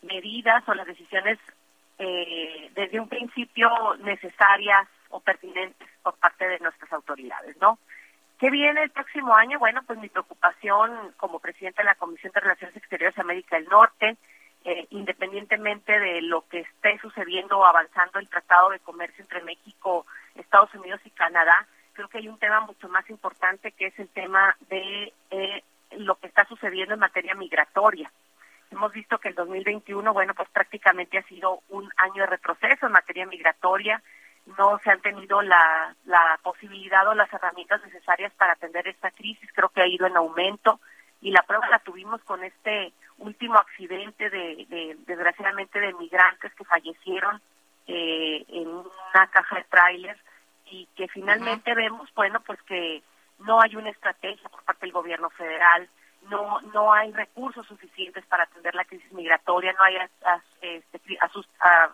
medidas 0.00 0.66
o 0.66 0.72
las 0.72 0.86
decisiones 0.86 1.38
eh, 1.98 2.70
desde 2.74 3.00
un 3.00 3.10
principio 3.10 3.68
necesarias 3.98 4.88
o 5.10 5.20
pertinentes 5.20 5.90
por 6.02 6.14
parte 6.14 6.48
de 6.48 6.58
nuestras 6.60 6.90
autoridades, 6.94 7.54
¿no? 7.60 7.78
¿Qué 8.42 8.50
viene 8.50 8.82
el 8.82 8.90
próximo 8.90 9.36
año? 9.36 9.60
Bueno, 9.60 9.84
pues 9.86 10.00
mi 10.00 10.08
preocupación 10.08 11.12
como 11.16 11.38
presidenta 11.38 11.82
de 11.82 11.86
la 11.86 11.94
Comisión 11.94 12.32
de 12.32 12.40
Relaciones 12.40 12.76
Exteriores 12.76 13.14
de 13.14 13.22
América 13.22 13.54
del 13.54 13.68
Norte, 13.68 14.16
eh, 14.64 14.88
independientemente 14.90 15.96
de 15.96 16.22
lo 16.22 16.48
que 16.48 16.58
esté 16.58 16.98
sucediendo 16.98 17.60
o 17.60 17.64
avanzando 17.64 18.18
el 18.18 18.28
Tratado 18.28 18.70
de 18.70 18.80
Comercio 18.80 19.22
entre 19.22 19.44
México, 19.44 20.06
Estados 20.34 20.74
Unidos 20.74 21.00
y 21.04 21.10
Canadá, 21.10 21.68
creo 21.92 22.08
que 22.08 22.18
hay 22.18 22.26
un 22.26 22.40
tema 22.40 22.62
mucho 22.62 22.88
más 22.88 23.08
importante 23.10 23.70
que 23.70 23.86
es 23.86 23.98
el 24.00 24.08
tema 24.08 24.56
de 24.68 25.12
eh, 25.30 25.62
lo 25.98 26.16
que 26.16 26.26
está 26.26 26.44
sucediendo 26.46 26.94
en 26.94 27.00
materia 27.00 27.36
migratoria. 27.36 28.10
Hemos 28.72 28.92
visto 28.92 29.18
que 29.18 29.28
el 29.28 29.36
2021, 29.36 30.12
bueno, 30.12 30.34
pues 30.34 30.48
prácticamente 30.48 31.16
ha 31.16 31.22
sido 31.28 31.60
un 31.68 31.88
año 31.96 32.22
de 32.22 32.26
retroceso 32.26 32.86
en 32.86 32.92
materia 32.92 33.24
migratoria. 33.24 34.02
No 34.46 34.78
se 34.82 34.90
han 34.90 35.00
tenido 35.00 35.40
la, 35.42 35.94
la 36.04 36.38
posibilidad 36.42 37.06
o 37.08 37.14
las 37.14 37.32
herramientas 37.32 37.82
necesarias 37.84 38.32
para 38.34 38.52
atender 38.52 38.86
esta 38.88 39.10
crisis. 39.10 39.50
Creo 39.54 39.68
que 39.68 39.82
ha 39.82 39.86
ido 39.86 40.06
en 40.06 40.16
aumento 40.16 40.80
y 41.20 41.30
la 41.30 41.42
prueba 41.42 41.68
la 41.68 41.78
tuvimos 41.78 42.22
con 42.24 42.42
este 42.42 42.92
último 43.18 43.56
accidente 43.56 44.28
de, 44.28 44.66
de 44.68 44.96
desgraciadamente 45.06 45.78
de 45.78 45.94
migrantes 45.94 46.52
que 46.54 46.64
fallecieron 46.64 47.40
eh, 47.86 48.44
en 48.48 48.68
una 48.68 49.26
caja 49.30 49.56
de 49.56 49.64
tráiler 49.64 50.18
y 50.66 50.86
que 50.96 51.08
finalmente 51.08 51.74
vemos, 51.74 52.12
bueno, 52.14 52.40
pues 52.40 52.60
que 52.62 53.02
no 53.40 53.60
hay 53.60 53.76
una 53.76 53.90
estrategia 53.90 54.48
por 54.48 54.62
parte 54.64 54.86
del 54.86 54.92
gobierno 54.92 55.30
federal, 55.30 55.88
no 56.28 56.60
no 56.72 56.92
hay 56.92 57.12
recursos 57.12 57.66
suficientes 57.66 58.24
para 58.26 58.44
atender 58.44 58.74
la 58.74 58.84
crisis 58.84 59.12
migratoria, 59.12 59.72
no 59.72 59.82
hay 59.84 59.96
este, 60.60 61.18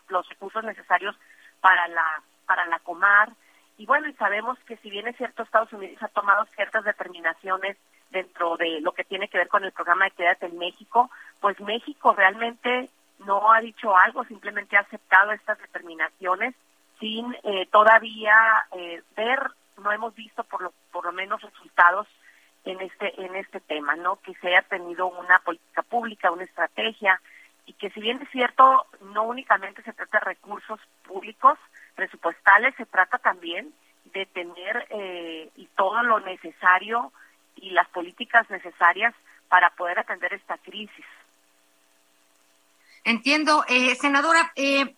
los 0.09 0.29
recursos 0.29 0.63
necesarios 0.65 1.17
para 1.61 1.89
la 1.89 2.23
para 2.49 2.67
la 2.67 2.79
comar 2.81 3.31
y 3.77 3.87
bueno 3.87 4.09
y 4.09 4.15
sabemos 4.15 4.59
que 4.67 4.77
si 4.79 4.91
bien 4.91 5.07
es 5.07 5.17
cierto 5.17 5.43
Estados 5.45 5.73
Unidos 5.73 6.03
ha 6.03 6.09
tomado 6.09 6.45
ciertas 6.57 6.85
determinaciones 6.85 7.77
dentro 8.11 8.57
de 8.57 8.81
lo 8.81 8.93
que 8.93 9.05
tiene 9.05 9.29
que 9.29 9.39
ver 9.39 9.49
con 9.49 9.65
el 9.65 9.73
programa 9.73 10.07
de 10.07 10.13
Quédate 10.13 10.47
en 10.47 10.59
México, 10.59 11.11
pues 11.41 11.61
México 11.61 12.15
realmente 12.15 12.89
no 13.21 13.53
ha 13.53 13.61
dicho 13.61 13.95
algo, 13.97 14.25
simplemente 14.25 14.77
ha 14.77 14.81
aceptado 14.81 15.33
estas 15.33 15.59
determinaciones 15.59 16.55
sin 16.99 17.37
eh, 17.45 17.67
todavía 17.71 18.35
eh, 18.73 19.03
ver, 19.17 19.41
no 19.77 19.93
hemos 19.93 20.15
visto 20.15 20.43
por 20.45 20.63
lo, 20.63 20.73
por 20.91 21.05
lo 21.05 21.13
menos 21.13 21.41
resultados 21.43 22.09
en 22.65 22.81
este 22.81 23.21
en 23.25 23.37
este 23.37 23.61
tema, 23.61 23.95
¿no? 23.95 24.17
Que 24.17 24.35
se 24.35 24.49
haya 24.49 24.63
tenido 24.63 25.07
una 25.07 25.39
política 25.41 25.83
pública, 25.83 26.33
una 26.33 26.45
estrategia 26.45 27.21
y 27.67 27.75
que 27.75 27.91
si 27.91 28.01
bien 28.01 28.21
es 28.23 28.31
cierto, 28.31 28.87
no 29.13 29.25
únicamente 29.25 29.83
se 29.83 29.93
trata 29.93 30.19
de 30.19 30.25
recursos 30.25 30.81
públicos, 31.05 31.59
presupuestales, 31.99 32.77
se 32.77 32.87
trata 32.87 33.19
también 33.19 33.75
de 34.15 34.25
tener 34.27 34.87
eh, 34.91 35.51
y 35.57 35.67
todo 35.77 36.01
lo 36.05 36.21
necesario 36.21 37.13
y 37.57 37.71
las 37.71 37.89
políticas 37.89 38.49
necesarias 38.51 39.13
para 39.49 39.71
poder 39.71 39.99
atender 39.99 40.33
esta 40.33 40.59
crisis. 40.59 41.05
Entiendo, 43.03 43.65
eh, 43.69 43.97
senadora. 43.97 44.53
Eh, 44.55 44.95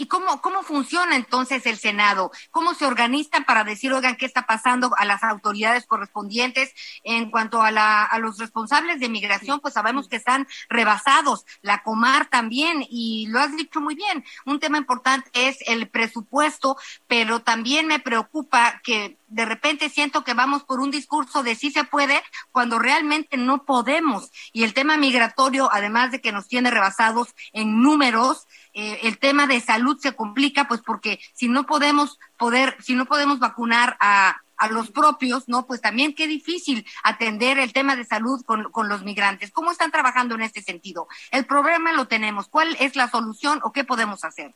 ¿Y 0.00 0.06
cómo, 0.06 0.40
cómo 0.40 0.62
funciona 0.62 1.14
entonces 1.14 1.66
el 1.66 1.76
Senado? 1.76 2.32
¿Cómo 2.50 2.72
se 2.72 2.86
organizan 2.86 3.44
para 3.44 3.64
decir, 3.64 3.92
oigan, 3.92 4.16
qué 4.16 4.24
está 4.24 4.46
pasando 4.46 4.92
a 4.96 5.04
las 5.04 5.22
autoridades 5.22 5.84
correspondientes 5.84 6.72
en 7.04 7.30
cuanto 7.30 7.60
a, 7.60 7.70
la, 7.70 8.06
a 8.06 8.18
los 8.18 8.38
responsables 8.38 8.98
de 8.98 9.10
migración? 9.10 9.60
Pues 9.60 9.74
sabemos 9.74 10.08
que 10.08 10.16
están 10.16 10.48
rebasados, 10.70 11.44
la 11.60 11.82
Comar 11.82 12.30
también, 12.30 12.82
y 12.88 13.26
lo 13.26 13.40
has 13.40 13.54
dicho 13.54 13.82
muy 13.82 13.94
bien. 13.94 14.24
Un 14.46 14.58
tema 14.58 14.78
importante 14.78 15.28
es 15.34 15.58
el 15.66 15.86
presupuesto, 15.90 16.78
pero 17.06 17.40
también 17.40 17.86
me 17.86 17.98
preocupa 17.98 18.80
que 18.82 19.18
de 19.30 19.44
repente 19.44 19.88
siento 19.88 20.24
que 20.24 20.34
vamos 20.34 20.64
por 20.64 20.80
un 20.80 20.90
discurso 20.90 21.42
de 21.42 21.54
sí 21.54 21.70
se 21.70 21.84
puede 21.84 22.20
cuando 22.52 22.78
realmente 22.78 23.36
no 23.36 23.64
podemos. 23.64 24.30
Y 24.52 24.64
el 24.64 24.74
tema 24.74 24.96
migratorio, 24.96 25.68
además 25.72 26.10
de 26.10 26.20
que 26.20 26.32
nos 26.32 26.48
tiene 26.48 26.70
rebasados 26.70 27.34
en 27.52 27.80
números, 27.80 28.48
eh, 28.74 29.00
el 29.02 29.18
tema 29.18 29.46
de 29.46 29.60
salud 29.60 29.98
se 29.98 30.14
complica, 30.14 30.68
pues 30.68 30.80
porque 30.82 31.20
si 31.32 31.48
no 31.48 31.66
podemos 31.66 32.18
poder, 32.36 32.76
si 32.80 32.94
no 32.94 33.06
podemos 33.06 33.38
vacunar 33.38 33.96
a, 34.00 34.36
a 34.56 34.68
los 34.68 34.90
propios, 34.90 35.48
¿no? 35.48 35.66
Pues 35.66 35.80
también 35.80 36.14
qué 36.14 36.26
difícil 36.26 36.86
atender 37.02 37.58
el 37.58 37.72
tema 37.72 37.96
de 37.96 38.04
salud 38.04 38.44
con, 38.44 38.70
con 38.70 38.88
los 38.88 39.02
migrantes. 39.02 39.50
¿Cómo 39.50 39.72
están 39.72 39.90
trabajando 39.90 40.34
en 40.34 40.42
este 40.42 40.60
sentido? 40.60 41.08
El 41.30 41.46
problema 41.46 41.92
lo 41.92 42.06
tenemos. 42.06 42.46
¿Cuál 42.48 42.76
es 42.78 42.94
la 42.94 43.08
solución 43.08 43.60
o 43.62 43.72
qué 43.72 43.84
podemos 43.84 44.24
hacer? 44.24 44.52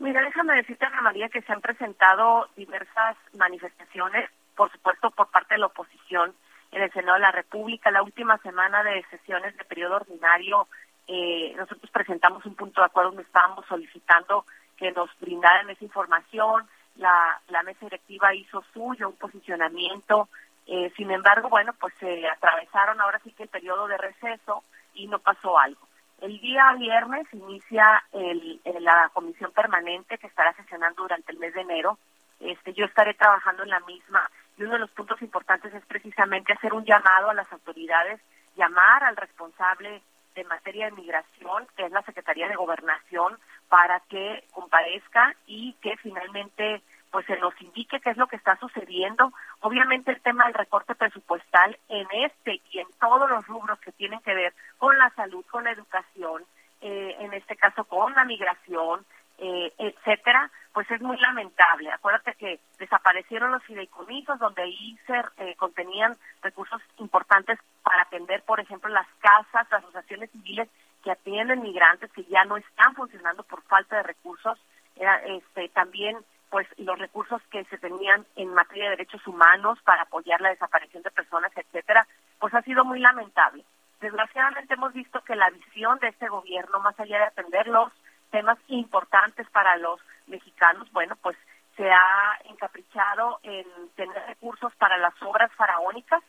Mira, 0.00 0.22
déjame 0.22 0.54
decirte, 0.56 0.86
Ana 0.86 1.02
María, 1.02 1.28
que 1.28 1.42
se 1.42 1.52
han 1.52 1.60
presentado 1.60 2.48
diversas 2.56 3.16
manifestaciones, 3.36 4.28
por 4.56 4.70
supuesto, 4.72 5.10
por 5.10 5.28
parte 5.28 5.54
de 5.54 5.60
la 5.60 5.66
oposición 5.66 6.34
en 6.70 6.82
el 6.82 6.92
Senado 6.92 7.14
de 7.14 7.20
la 7.20 7.32
República. 7.32 7.90
La 7.90 8.02
última 8.02 8.38
semana 8.38 8.82
de 8.82 9.04
sesiones 9.10 9.56
de 9.56 9.64
periodo 9.64 9.96
ordinario 9.96 10.68
eh, 11.08 11.54
nosotros 11.56 11.90
presentamos 11.90 12.44
un 12.44 12.54
punto 12.54 12.80
de 12.80 12.86
acuerdo 12.86 13.10
donde 13.10 13.24
estábamos 13.24 13.64
solicitando 13.66 14.44
que 14.76 14.92
nos 14.92 15.10
brindaran 15.18 15.68
esa 15.70 15.84
información, 15.84 16.68
la, 16.96 17.40
la 17.48 17.62
mesa 17.62 17.86
directiva 17.86 18.34
hizo 18.34 18.62
suyo 18.72 19.08
un 19.08 19.16
posicionamiento, 19.16 20.28
eh, 20.66 20.92
sin 20.96 21.10
embargo, 21.10 21.48
bueno, 21.48 21.72
pues 21.80 21.94
se 21.98 22.28
atravesaron 22.28 23.00
ahora 23.00 23.18
sí 23.24 23.32
que 23.32 23.44
el 23.44 23.48
periodo 23.48 23.86
de 23.88 23.96
receso 23.96 24.62
y 24.92 25.06
no 25.06 25.18
pasó 25.18 25.58
algo. 25.58 25.80
El 26.20 26.38
día 26.40 26.74
viernes 26.76 27.26
inicia 27.32 28.04
el, 28.12 28.60
la 28.80 29.10
comisión 29.14 29.50
permanente 29.52 30.18
que 30.18 30.26
estará 30.26 30.52
sesionando 30.54 31.02
durante 31.02 31.32
el 31.32 31.38
mes 31.38 31.54
de 31.54 31.62
enero. 31.62 31.96
Este, 32.40 32.74
yo 32.74 32.84
estaré 32.84 33.14
trabajando 33.14 33.62
en 33.62 33.70
la 33.70 33.80
misma 33.80 34.28
y 34.58 34.64
uno 34.64 34.74
de 34.74 34.80
los 34.80 34.90
puntos 34.90 35.22
importantes 35.22 35.72
es 35.72 35.86
precisamente 35.86 36.52
hacer 36.52 36.74
un 36.74 36.84
llamado 36.84 37.30
a 37.30 37.34
las 37.34 37.50
autoridades, 37.52 38.20
llamar 38.56 39.04
al 39.04 39.16
responsable 39.16 40.02
de 40.38 40.44
materia 40.44 40.86
de 40.86 40.96
migración, 40.96 41.66
que 41.76 41.84
es 41.84 41.90
la 41.90 42.02
Secretaría 42.02 42.48
de 42.48 42.54
Gobernación, 42.54 43.36
para 43.68 44.00
que 44.08 44.44
comparezca 44.52 45.34
y 45.46 45.72
que 45.82 45.96
finalmente 45.96 46.80
pues 47.10 47.26
se 47.26 47.38
nos 47.38 47.60
indique 47.60 48.00
qué 48.00 48.10
es 48.10 48.16
lo 48.16 48.26
que 48.28 48.36
está 48.36 48.56
sucediendo. 48.56 49.32
Obviamente 49.60 50.12
el 50.12 50.20
tema 50.20 50.44
del 50.44 50.54
recorte 50.54 50.94
presupuestal 50.94 51.76
en 51.88 52.06
este 52.12 52.60
y 52.70 52.78
en 52.78 52.86
todos 53.00 53.28
los 53.28 53.46
rubros 53.46 53.80
que 53.80 53.92
tienen 53.92 54.20
que 54.20 54.34
ver 54.34 54.54
con 54.76 54.96
la 54.96 55.10
salud, 55.10 55.44
con 55.50 55.64
la 55.64 55.72
educación, 55.72 56.44
eh, 56.80 57.16
en 57.18 57.32
este 57.32 57.56
caso 57.56 57.84
con 57.84 58.14
la 58.14 58.24
migración, 58.24 59.04
eh, 59.38 59.72
etcétera, 59.78 60.50
pues 60.72 60.90
es 60.90 61.00
muy 61.00 61.16
lamentable. 61.18 61.90
Acuérdate 61.90 62.34
que 62.34 62.60
desaparecieron 62.78 63.52
los 63.52 63.62
fideicomisos 63.64 64.38
donde 64.38 64.62
ahí 64.62 64.98
eh, 65.08 65.54
contenían 65.56 66.16
recursos 66.42 66.80
importantes 66.98 67.58
para 67.82 68.02
atender, 68.02 68.42
por 68.42 68.60
ejemplo, 68.60 68.88
las 68.90 69.06
casas, 69.20 69.66
las 69.70 69.82
asociaciones 69.84 70.30
civiles 70.30 70.68
que 71.02 71.12
atienden 71.12 71.62
migrantes 71.62 72.12
que 72.12 72.24
ya 72.24 72.44
no 72.44 72.56
están 72.56 72.94
funcionando 72.94 73.42
por 73.44 73.62
falta 73.62 73.96
de 73.96 74.02
recursos. 74.02 74.58
este, 74.96 75.68
también 75.68 76.16
pues 76.50 76.66
los 76.78 76.98
recursos 76.98 77.42
que 77.50 77.64
se 77.64 77.78
tenían 77.78 78.24
en 78.36 78.54
materia 78.54 78.84
de 78.84 78.90
derechos 78.90 79.26
humanos 79.26 79.78
para 79.84 80.02
apoyar 80.02 80.40
la 80.40 80.48
desaparición 80.48 81.02
de 81.02 81.10
personas, 81.10 81.52
etcétera, 81.54 82.06
pues 82.38 82.54
ha 82.54 82.62
sido 82.62 82.84
muy 82.84 83.00
lamentable. 83.00 83.64
Desgraciadamente 84.00 84.74
hemos 84.74 84.92
visto 84.92 85.20
que 85.24 85.36
la 85.36 85.50
visión 85.50 85.98
de 85.98 86.08
este 86.08 86.28
gobierno, 86.28 86.80
más 86.80 86.98
allá 86.98 87.18
de 87.18 87.24
atender 87.24 87.66
los 87.68 87.92
temas 88.30 88.58
importantes 88.68 89.48
para 89.50 89.76
los 89.76 90.00
mexicanos, 90.26 90.90
bueno, 90.92 91.16
pues 91.22 91.36
se 91.76 91.90
ha 91.90 92.38
encaprichado 92.44 93.38
en 93.42 93.64
tener 93.94 94.22
recursos 94.26 94.74
para 94.76 94.98
las 94.98 95.14
obras 95.22 95.52
faraónicas, 95.52 96.22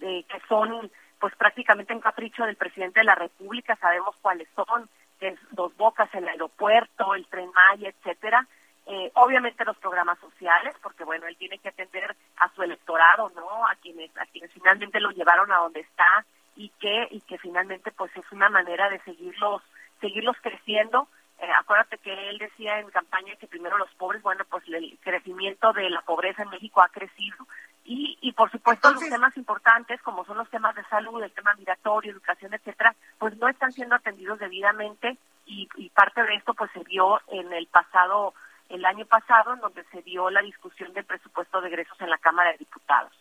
eh, 0.00 0.24
que 0.28 0.40
son 0.48 0.90
pues 1.18 1.34
prácticamente 1.36 1.94
un 1.94 2.00
capricho 2.00 2.44
del 2.44 2.56
presidente 2.56 3.00
de 3.00 3.04
la 3.04 3.14
República, 3.14 3.76
sabemos 3.76 4.16
cuáles 4.20 4.48
son, 4.54 4.88
es 5.20 5.38
Dos 5.52 5.76
Bocas, 5.76 6.12
el 6.14 6.28
aeropuerto, 6.28 7.14
el 7.14 7.26
Tren 7.26 7.50
Maya, 7.52 7.88
etcétera, 7.88 8.46
eh, 8.86 9.10
obviamente 9.14 9.64
los 9.64 9.76
programas 9.76 10.18
sociales, 10.18 10.74
porque 10.82 11.04
bueno, 11.04 11.26
él 11.26 11.36
tiene 11.36 11.58
que 11.58 11.68
atender 11.68 12.16
a 12.38 12.48
su 12.54 12.62
electorado, 12.62 13.30
¿no? 13.36 13.66
A 13.66 13.76
quienes, 13.76 14.10
a 14.18 14.26
quienes 14.26 14.50
finalmente 14.50 14.98
lo 14.98 15.10
llevaron 15.10 15.52
a 15.52 15.58
donde 15.58 15.80
está 15.80 16.24
y 16.56 16.68
que, 16.80 17.06
y 17.10 17.20
que 17.20 17.38
finalmente 17.38 17.92
pues 17.92 18.10
es 18.16 18.24
una 18.32 18.48
manera 18.48 18.90
de 18.90 18.98
seguirlos, 19.00 19.62
seguirlos 20.00 20.36
creciendo. 20.42 21.06
Eh, 21.42 21.50
acuérdate 21.58 21.98
que 21.98 22.30
él 22.30 22.38
decía 22.38 22.78
en 22.78 22.88
campaña 22.90 23.34
que 23.34 23.48
primero 23.48 23.76
los 23.76 23.92
pobres, 23.96 24.22
bueno, 24.22 24.44
pues 24.48 24.62
el 24.68 24.96
crecimiento 25.02 25.72
de 25.72 25.90
la 25.90 26.00
pobreza 26.02 26.44
en 26.44 26.50
México 26.50 26.80
ha 26.80 26.88
crecido 26.88 27.48
y, 27.84 28.16
y 28.20 28.30
por 28.30 28.48
supuesto 28.52 28.92
los 28.92 29.08
temas 29.08 29.36
importantes 29.36 30.00
como 30.02 30.24
son 30.24 30.38
los 30.38 30.48
temas 30.50 30.76
de 30.76 30.84
salud, 30.84 31.20
el 31.20 31.32
tema 31.32 31.52
migratorio, 31.54 32.12
educación, 32.12 32.54
etcétera, 32.54 32.94
pues 33.18 33.36
no 33.38 33.48
están 33.48 33.72
siendo 33.72 33.96
atendidos 33.96 34.38
debidamente 34.38 35.18
y, 35.44 35.68
y 35.74 35.88
parte 35.90 36.22
de 36.22 36.36
esto 36.36 36.54
pues 36.54 36.70
se 36.70 36.84
vio 36.84 37.20
en 37.26 37.52
el 37.52 37.66
pasado 37.66 38.34
el 38.68 38.84
año 38.84 39.04
pasado, 39.06 39.54
en 39.54 39.60
donde 39.60 39.84
se 39.90 40.00
dio 40.02 40.30
la 40.30 40.42
discusión 40.42 40.92
del 40.92 41.04
presupuesto 41.04 41.60
de 41.60 41.68
egresos 41.68 42.00
en 42.00 42.08
la 42.08 42.18
Cámara 42.18 42.52
de 42.52 42.58
Diputados. 42.58 43.12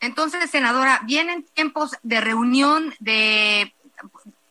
Entonces, 0.00 0.50
senadora, 0.50 1.00
vienen 1.04 1.44
tiempos 1.44 1.96
de 2.02 2.20
reunión 2.20 2.94
de 2.98 3.72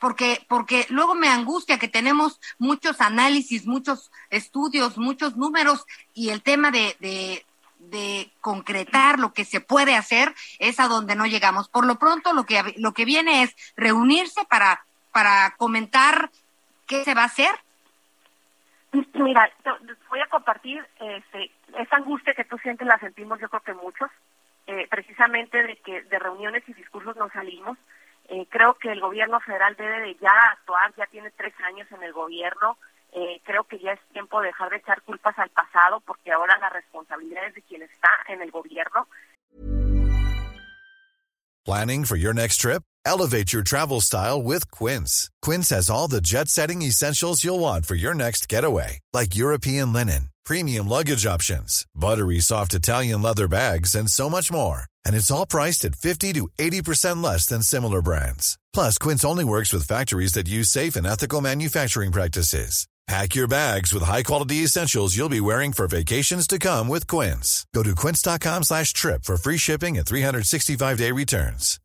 porque 0.02 0.44
porque 0.50 0.86
luego 0.90 1.16
me 1.16 1.30
angustia 1.30 1.80
que 1.80 1.88
tenemos 1.88 2.42
muchos 2.58 3.00
análisis, 3.00 3.68
muchos 3.68 4.12
estudios, 4.30 4.98
muchos 4.98 5.38
números 5.38 5.86
y 6.14 6.32
el 6.32 6.42
tema 6.42 6.72
de, 6.72 6.98
de, 7.00 7.46
concretar 8.42 9.20
lo 9.20 9.34
que 9.34 9.46
se 9.46 9.62
puede 9.62 9.96
hacer 9.96 10.34
es 10.60 10.80
a 10.80 10.88
donde 10.88 11.16
no 11.16 11.26
llegamos. 11.28 11.70
Por 11.70 11.86
lo 11.86 12.00
pronto 12.00 12.34
lo 12.34 12.46
que 12.46 12.74
lo 12.78 12.94
que 12.94 13.06
viene 13.06 13.44
es 13.44 13.56
reunirse 13.76 14.44
para 14.50 14.84
para 15.12 15.56
comentar 15.58 16.32
qué 16.88 17.04
se 17.04 17.14
va 17.14 17.24
a 17.24 17.26
hacer 17.26 17.52
Mira, 19.14 19.50
voy 20.10 20.20
a 20.20 20.28
compartir 20.28 20.86
este, 21.00 21.52
esa 21.78 21.96
angustia 21.96 22.34
que 22.34 22.44
tú 22.44 22.58
sientes 22.58 22.86
la 22.86 23.00
sentimos 23.00 23.40
yo 23.40 23.48
creo 23.48 23.62
que 23.62 23.74
muchos, 23.74 24.10
eh, 24.68 24.86
precisamente 24.90 25.64
de 25.64 25.78
que 25.78 26.02
de 26.02 26.20
reuniones 26.20 26.68
y 26.68 26.74
discursos 26.74 27.16
no 27.16 27.30
salimos. 27.30 27.78
Eh, 28.32 28.48
creo 28.50 28.76
que 28.76 28.90
el 28.90 29.02
gobierno 29.02 29.42
federal 29.42 29.76
debe 29.76 30.00
de 30.00 30.16
ya 30.16 30.32
actuar, 30.54 30.94
ya 30.96 31.06
tiene 31.08 31.32
tres 31.32 31.54
años 31.68 31.86
en 31.92 32.02
el 32.02 32.14
gobierno, 32.14 32.78
eh, 33.12 33.42
creo 33.44 33.66
que 33.66 33.78
ya 33.78 33.92
es 33.92 34.00
tiempo 34.14 34.40
de 34.40 34.48
dejar 34.48 34.70
de 34.70 34.78
echar 34.78 35.02
culpas 35.02 35.38
al 35.38 35.50
pasado 35.50 36.00
porque 36.00 36.32
ahora 36.32 36.58
la 36.60 36.70
responsabilidad 36.70 37.48
es 37.48 37.56
de 37.56 37.62
quien 37.64 37.82
está 37.82 38.10
en 38.30 38.42
el 38.42 38.50
gobierno. 38.50 39.06
Planning 41.66 42.06
for 42.06 42.16
your 42.16 42.34
next 42.34 42.62
trip? 42.62 42.84
Elevate 43.06 43.52
your 43.52 43.64
travel 43.64 44.00
style 44.00 44.42
with 44.42 44.72
Quince. 44.72 45.30
Quince 45.42 45.70
has 45.70 45.90
all 45.90 46.08
the 46.08 46.22
jet-setting 46.22 46.82
essentials 46.82 47.44
you'll 47.44 47.60
want 47.60 47.86
for 47.86 47.96
your 47.96 48.16
next 48.16 48.48
getaway, 48.48 49.00
like 49.12 49.36
European 49.36 49.92
linen, 49.92 50.30
premium 50.46 50.88
luggage 50.88 51.26
options, 51.26 51.86
buttery 51.94 52.40
soft 52.40 52.74
Italian 52.74 53.22
leather 53.22 53.50
bags, 53.50 53.94
and 53.94 54.10
so 54.10 54.30
much 54.30 54.52
more. 54.52 54.86
And 55.06 55.16
it's 55.16 55.32
all 55.32 55.46
priced 55.46 55.86
at 55.86 55.96
50 55.96 56.34
to 56.34 56.50
80% 56.60 57.24
less 57.24 57.46
than 57.46 57.62
similar 57.62 58.02
brands. 58.02 58.58
Plus, 58.74 58.98
Quince 58.98 59.24
only 59.24 59.46
works 59.46 59.72
with 59.72 59.88
factories 59.88 60.34
that 60.34 60.50
use 60.50 60.70
safe 60.70 60.96
and 60.96 61.08
ethical 61.08 61.42
manufacturing 61.42 62.12
practices. 62.12 62.88
Pack 63.08 63.36
your 63.36 63.48
bags 63.48 63.94
with 63.94 64.04
high-quality 64.04 64.64
essentials 64.64 65.18
you'll 65.18 65.28
be 65.28 65.42
wearing 65.42 65.74
for 65.74 65.88
vacations 65.88 66.48
to 66.48 66.60
come 66.60 66.88
with 66.88 67.08
Quince. 67.08 67.66
Go 67.74 67.84
to 67.84 67.96
quince.com 67.96 68.64
slash 68.64 68.94
trip 68.94 69.24
for 69.24 69.38
free 69.38 69.58
shipping 69.58 69.98
and 69.98 70.06
365-day 70.06 71.12
returns. 71.12 71.80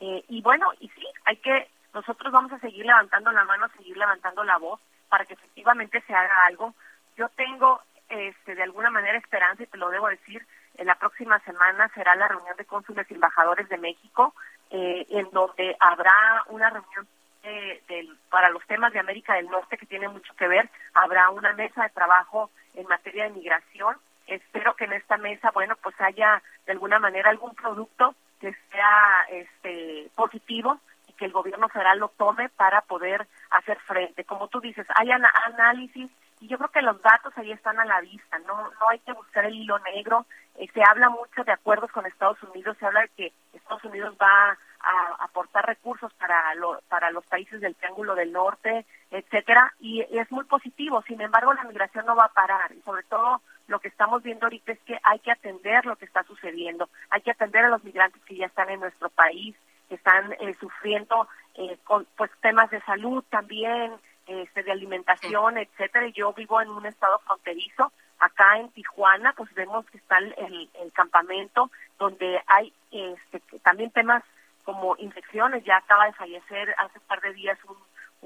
Eh, 0.00 0.22
y 0.28 0.42
bueno, 0.42 0.66
y 0.78 0.88
sí, 0.90 1.02
hay 1.24 1.36
que, 1.38 1.66
nosotros 1.92 2.32
vamos 2.32 2.52
a 2.52 2.60
seguir 2.60 2.86
levantando 2.86 3.32
la 3.32 3.42
mano, 3.44 3.66
seguir 3.76 3.96
levantando 3.96 4.44
la 4.44 4.58
voz 4.58 4.78
para 5.08 5.24
que 5.24 5.34
efectivamente 5.34 6.00
se 6.06 6.14
haga 6.14 6.46
algo. 6.46 6.74
Yo 7.16 7.28
tengo, 7.30 7.80
este, 8.08 8.54
de 8.54 8.62
alguna 8.62 8.90
manera 8.90 9.18
esperanza, 9.18 9.64
y 9.64 9.66
te 9.66 9.78
lo 9.78 9.90
debo 9.90 10.08
decir, 10.08 10.46
en 10.78 10.86
la 10.86 10.94
próxima 10.94 11.38
semana 11.40 11.90
será 11.94 12.14
la 12.14 12.28
reunión 12.28 12.56
de 12.56 12.64
cónsules 12.64 13.06
y 13.10 13.14
embajadores 13.14 13.68
de 13.68 13.78
México, 13.78 14.34
eh, 14.70 15.06
en 15.10 15.28
donde 15.30 15.76
habrá 15.80 16.44
una 16.48 16.70
reunión 16.70 17.06
del, 17.42 18.16
para 18.30 18.50
los 18.50 18.64
temas 18.66 18.92
de 18.92 19.00
América 19.00 19.34
del 19.34 19.48
Norte 19.48 19.76
que 19.76 19.86
tiene 19.86 20.08
mucho 20.08 20.34
que 20.36 20.48
ver. 20.48 20.70
Habrá 20.94 21.30
una 21.30 21.52
mesa 21.54 21.82
de 21.82 21.90
trabajo 21.90 22.50
en 22.74 22.86
materia 22.86 23.24
de 23.24 23.30
migración. 23.30 23.96
Espero 24.26 24.74
que 24.76 24.84
en 24.84 24.92
esta 24.92 25.16
mesa, 25.16 25.50
bueno, 25.52 25.74
pues 25.82 25.94
haya 26.00 26.42
de 26.66 26.72
alguna 26.72 26.98
manera 26.98 27.30
algún 27.30 27.54
producto 27.54 28.14
que 28.40 28.54
sea 28.70 29.26
este 29.30 30.10
positivo 30.14 30.78
y 31.08 31.12
que 31.14 31.24
el 31.24 31.32
gobierno 31.32 31.68
federal 31.68 31.98
lo 31.98 32.08
tome 32.10 32.50
para 32.50 32.82
poder 32.82 33.26
hacer 33.50 33.78
frente. 33.80 34.24
Como 34.24 34.48
tú 34.48 34.60
dices, 34.60 34.86
hay 34.94 35.10
análisis 35.10 36.10
y 36.40 36.46
yo 36.46 36.56
creo 36.58 36.70
que 36.70 36.82
los 36.82 37.00
datos 37.02 37.32
ahí 37.36 37.50
están 37.50 37.80
a 37.80 37.84
la 37.84 38.00
vista, 38.00 38.38
no 38.40 38.54
no 38.54 38.88
hay 38.90 39.00
que 39.00 39.12
buscar 39.12 39.46
el 39.46 39.54
hilo 39.54 39.78
negro. 39.80 40.26
Eh, 40.58 40.68
se 40.74 40.82
habla 40.82 41.08
mucho 41.08 41.44
de 41.44 41.52
acuerdos 41.52 41.90
con 41.92 42.04
Estados 42.06 42.42
Unidos, 42.42 42.76
se 42.78 42.86
habla 42.86 43.00
de 43.02 43.08
que 43.16 43.32
Estados 43.52 43.84
Unidos 43.84 44.14
va 44.20 44.58
a 44.80 45.24
aportar 45.24 45.66
recursos 45.66 46.12
para 46.14 46.54
lo- 46.54 46.80
para 46.88 47.10
los 47.10 47.24
países 47.26 47.60
del 47.60 47.74
Triángulo 47.76 48.14
del 48.14 48.32
Norte, 48.32 48.86
etcétera, 49.10 49.72
y, 49.80 50.04
y 50.10 50.18
es 50.18 50.30
muy 50.30 50.44
positivo. 50.44 51.02
Sin 51.02 51.20
embargo, 51.20 51.52
la 51.52 51.64
migración 51.64 52.06
no 52.06 52.14
va 52.14 52.26
a 52.26 52.32
parar 52.32 52.70
y 52.72 52.80
sobre 52.82 53.02
todo 53.04 53.40
lo 53.66 53.80
que 53.80 53.88
estamos 53.88 54.22
viendo 54.22 54.46
ahorita 54.46 54.72
es 54.72 54.78
que 54.80 54.98
hay 55.02 55.18
que 55.18 55.32
atender 55.32 55.84
lo 55.84 55.96
que 55.96 56.04
está 56.04 56.22
sucediendo, 56.24 56.88
hay 57.10 57.20
que 57.22 57.32
atender 57.32 57.64
a 57.64 57.68
los 57.68 57.82
migrantes 57.84 58.22
que 58.24 58.36
ya 58.36 58.46
están 58.46 58.70
en 58.70 58.80
nuestro 58.80 59.10
país, 59.10 59.56
que 59.88 59.96
están 59.96 60.32
eh, 60.40 60.54
sufriendo 60.60 61.28
eh, 61.54 61.76
con 61.84 62.06
pues 62.16 62.30
temas 62.40 62.70
de 62.70 62.80
salud 62.82 63.24
también, 63.30 63.92
este, 64.26 64.62
de 64.62 64.72
alimentación, 64.72 65.58
etcétera. 65.58 66.06
Y 66.06 66.12
Yo 66.12 66.32
vivo 66.34 66.60
en 66.60 66.68
un 66.70 66.86
estado 66.86 67.18
fronterizo, 67.20 67.92
acá 68.18 68.58
en 68.58 68.70
Tijuana, 68.70 69.32
pues 69.36 69.52
vemos 69.54 69.86
que 69.86 69.98
está 69.98 70.18
el, 70.18 70.34
el- 70.38 70.70
el 70.82 70.92
campamento 70.92 71.70
donde 71.98 72.40
hay 72.46 72.72
este, 72.90 73.40
también 73.62 73.90
temas 73.90 74.22
como 74.64 74.96
infecciones. 74.98 75.64
Ya 75.64 75.76
acaba 75.78 76.06
de 76.06 76.12
fallecer 76.12 76.74
hace 76.78 76.98
un 76.98 77.04
par 77.06 77.20
de 77.20 77.32
días 77.32 77.58
un, 77.64 77.76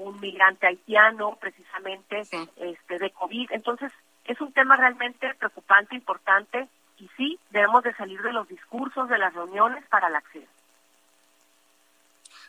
un 0.05 0.19
migrante 0.19 0.67
haitiano, 0.67 1.35
precisamente 1.39 2.23
este, 2.57 2.99
de 2.99 3.11
COVID. 3.11 3.51
Entonces, 3.51 3.91
es 4.25 4.39
un 4.41 4.51
tema 4.53 4.75
realmente 4.75 5.33
preocupante, 5.35 5.95
importante, 5.95 6.67
y 6.97 7.07
sí, 7.17 7.39
debemos 7.49 7.83
de 7.83 7.93
salir 7.95 8.21
de 8.21 8.31
los 8.33 8.47
discursos, 8.47 9.09
de 9.09 9.17
las 9.17 9.33
reuniones 9.33 9.85
para 9.87 10.09
la 10.09 10.19
acción. 10.19 10.45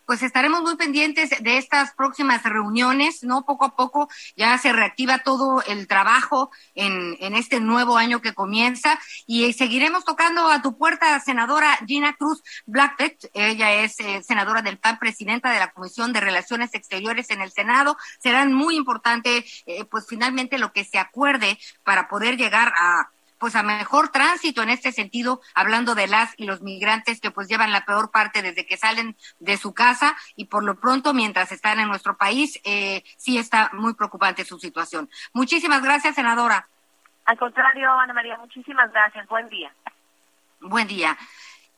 Pues 0.06 0.22
estaremos 0.22 0.62
muy 0.62 0.76
pendientes 0.76 1.30
de 1.40 1.58
estas 1.58 1.92
próximas 1.94 2.42
reuniones, 2.42 3.22
¿no? 3.22 3.44
Poco 3.44 3.64
a 3.64 3.76
poco 3.76 4.08
ya 4.36 4.56
se 4.58 4.72
reactiva 4.72 5.18
todo 5.18 5.62
el 5.66 5.86
trabajo 5.86 6.50
en, 6.74 7.16
en 7.20 7.34
este 7.34 7.60
nuevo 7.60 7.96
año 7.96 8.20
que 8.20 8.34
comienza 8.34 8.98
y 9.26 9.52
seguiremos 9.52 10.04
tocando 10.04 10.48
a 10.48 10.62
tu 10.62 10.76
puerta, 10.76 11.18
senadora 11.20 11.78
Gina 11.86 12.14
Cruz 12.14 12.42
Blackbeck. 12.66 13.30
Ella 13.34 13.72
es 13.72 13.98
eh, 14.00 14.22
senadora 14.22 14.62
del 14.62 14.78
PAN, 14.78 14.98
presidenta 14.98 15.50
de 15.50 15.58
la 15.58 15.72
Comisión 15.72 16.12
de 16.12 16.20
Relaciones 16.20 16.74
Exteriores 16.74 17.30
en 17.30 17.40
el 17.40 17.52
Senado. 17.52 17.96
Serán 18.20 18.52
muy 18.52 18.76
importante, 18.76 19.44
eh, 19.66 19.84
pues 19.84 20.06
finalmente 20.08 20.58
lo 20.58 20.72
que 20.72 20.84
se 20.84 20.98
acuerde 20.98 21.58
para 21.82 22.08
poder 22.08 22.36
llegar 22.36 22.72
a 22.76 23.10
pues 23.44 23.56
a 23.56 23.62
mejor 23.62 24.08
tránsito 24.08 24.62
en 24.62 24.70
este 24.70 24.90
sentido, 24.90 25.42
hablando 25.54 25.94
de 25.94 26.06
las 26.06 26.32
y 26.38 26.46
los 26.46 26.62
migrantes 26.62 27.20
que 27.20 27.30
pues 27.30 27.46
llevan 27.46 27.72
la 27.72 27.84
peor 27.84 28.10
parte 28.10 28.40
desde 28.40 28.64
que 28.64 28.78
salen 28.78 29.18
de 29.38 29.58
su 29.58 29.74
casa 29.74 30.16
y 30.34 30.46
por 30.46 30.64
lo 30.64 30.76
pronto 30.76 31.12
mientras 31.12 31.52
están 31.52 31.78
en 31.78 31.88
nuestro 31.88 32.16
país 32.16 32.58
eh, 32.64 33.02
sí 33.18 33.36
está 33.36 33.68
muy 33.74 33.92
preocupante 33.92 34.46
su 34.46 34.58
situación. 34.58 35.10
Muchísimas 35.34 35.82
gracias, 35.82 36.14
senadora. 36.14 36.66
Al 37.26 37.36
contrario, 37.36 37.92
Ana 37.92 38.14
María, 38.14 38.38
muchísimas 38.38 38.90
gracias. 38.92 39.28
Buen 39.28 39.46
día. 39.50 39.70
Buen 40.62 40.88
día. 40.88 41.14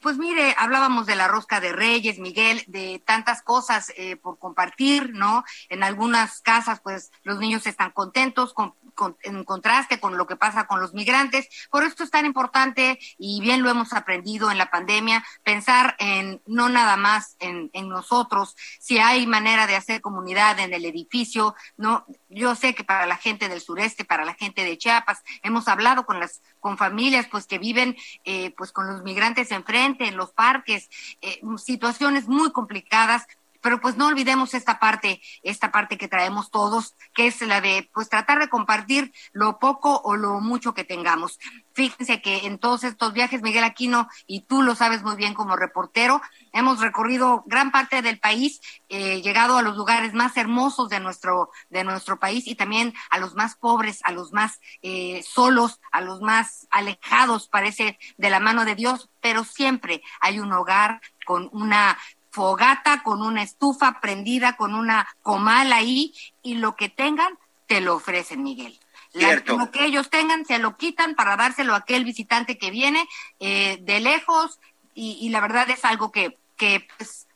Pues 0.07 0.19
mire, 0.19 0.55
hablábamos 0.57 1.05
de 1.07 1.17
la 1.17 1.27
rosca 1.27 1.61
de 1.61 1.73
Reyes, 1.73 2.21
Miguel, 2.21 2.63
de 2.69 3.03
tantas 3.05 3.43
cosas 3.43 3.93
eh, 3.97 4.15
por 4.15 4.39
compartir, 4.39 5.11
¿no? 5.15 5.43
En 5.69 5.83
algunas 5.83 6.43
casas, 6.43 6.79
pues 6.81 7.11
los 7.25 7.41
niños 7.41 7.67
están 7.67 7.91
contentos, 7.91 8.55
con, 8.55 8.73
con- 8.95 9.17
en 9.25 9.43
contraste 9.43 9.99
con 9.99 10.17
lo 10.17 10.29
que 10.29 10.37
pasa 10.37 10.69
con 10.69 10.81
los 10.81 10.95
migrantes. 10.95 11.49
Por 11.73 11.83
esto 11.83 12.05
es 12.05 12.13
tan 12.13 12.25
importante, 12.25 13.01
y 13.19 13.41
bien 13.41 13.65
lo 13.65 13.69
hemos 13.69 13.93
aprendido 13.95 14.53
en 14.53 14.59
la 14.59 14.71
pandemia, 14.71 15.25
pensar 15.43 15.97
en 15.99 16.41
no 16.47 16.69
nada 16.69 16.97
más 16.97 17.35
en, 17.41 17.69
en 17.73 17.89
nosotros, 17.89 18.55
si 18.79 18.99
hay 18.99 19.27
manera 19.27 19.67
de 19.67 19.75
hacer 19.75 20.01
comunidad 20.03 20.61
en 20.61 20.73
el 20.73 20.85
edificio, 20.85 21.57
¿no? 21.77 22.07
Yo 22.29 22.55
sé 22.55 22.77
que 22.77 22.85
para 22.85 23.07
la 23.07 23.17
gente 23.17 23.49
del 23.49 23.61
sureste, 23.61 24.05
para 24.05 24.25
la 24.25 24.35
gente 24.35 24.63
de 24.63 24.79
Chiapas, 24.79 25.25
hemos 25.43 25.67
hablado 25.67 26.07
con 26.07 26.21
las 26.21 26.43
con 26.67 26.77
familias 26.77 27.29
pues 27.31 27.47
que 27.47 27.61
viven 27.61 27.95
eh, 28.25 28.53
pues 28.57 28.73
con 28.73 28.89
los 28.89 29.05
migrantes 29.05 29.53
enfrente 29.53 30.09
en 30.09 30.17
los 30.17 30.33
parques 30.33 30.91
eh, 31.21 31.41
situaciones 31.59 32.27
muy 32.27 32.51
complicadas 32.51 33.25
pero 33.67 33.81
pues 33.81 33.97
no 33.97 34.07
olvidemos 34.07 34.55
esta 34.55 34.79
parte, 34.79 35.21
esta 35.43 35.73
parte 35.73 35.99
que 35.99 36.07
traemos 36.07 36.53
todos, 36.53 36.95
que 37.13 37.27
es 37.27 37.41
la 37.41 37.61
de 37.61 37.91
pues 37.93 38.09
tratar 38.09 38.39
de 38.39 38.49
compartir 38.49 39.13
lo 39.33 39.59
poco 39.59 40.01
o 40.05 40.15
lo 40.15 40.39
mucho 40.39 40.73
que 40.73 40.85
tengamos. 40.85 41.41
Fíjense 41.73 42.23
que 42.23 42.47
en 42.47 42.59
todos 42.59 42.85
estos 42.85 43.13
viajes, 43.13 43.43
Miguel 43.43 43.65
Aquino, 43.65 44.07
y 44.29 44.43
tú 44.43 44.63
lo 44.63 44.77
sabes 44.77 45.03
muy 45.03 45.17
bien 45.17 45.35
como 45.35 45.57
reportero, 45.57 46.23
hemos 46.53 46.79
recorrido 46.79 47.43
gran 47.47 47.73
parte 47.73 48.03
del 48.03 48.21
país, 48.21 48.61
eh, 48.89 49.21
llegado 49.21 49.59
a 49.59 49.63
los 49.63 49.77
lugares 49.77 50.15
más 50.15 50.37
hermosos 50.37 50.89
de 50.89 51.01
nuestro, 51.01 51.51
de 51.69 51.83
nuestro 51.83 52.21
país 52.21 52.47
y 52.47 52.55
también 52.55 52.95
a 53.11 53.19
los 53.19 53.35
más 53.35 53.57
pobres, 53.57 53.99
a 54.05 54.13
los 54.13 54.33
más 54.33 54.61
eh, 54.83 55.25
solos, 55.25 55.81
a 55.91 56.03
los 56.03 56.21
más 56.21 56.69
alejados, 56.71 57.49
parece, 57.49 57.99
de 58.17 58.31
la 58.31 58.39
mano 58.39 58.65
de 58.65 58.77
Dios, 58.77 59.11
pero 59.21 59.43
siempre 59.43 60.03
hay 60.21 60.39
un 60.39 60.53
hogar 60.53 61.01
con 61.27 61.51
una 61.53 61.99
fogata, 62.37 63.03
con 63.03 63.23
una 63.23 63.43
estufa 63.43 63.99
prendida, 64.03 64.57
con 64.59 64.75
una 64.75 65.09
comal 65.23 65.73
ahí, 65.73 66.13
y 66.43 66.57
lo 66.57 66.77
que 66.77 66.91
tengan, 66.91 67.33
te 67.67 67.81
lo 67.81 67.95
ofrecen, 67.97 68.43
Miguel. 68.43 68.79
La- 69.15 69.29
lo 69.57 69.71
que 69.71 69.87
ellos 69.87 70.11
tengan, 70.11 70.45
se 70.45 70.59
lo 70.59 70.77
quitan 70.77 71.15
para 71.15 71.37
dárselo 71.39 71.73
a 71.73 71.79
aquel 71.79 72.05
visitante 72.05 72.59
que 72.59 72.71
viene 72.71 73.09
eh, 73.41 73.79
de 73.81 74.01
lejos, 74.01 74.61
y, 74.95 75.17
y 75.19 75.31
la 75.31 75.41
verdad 75.41 75.71
es 75.71 75.83
algo 75.87 76.13
que, 76.13 76.37
que 76.59 76.87
pues, 76.99 77.27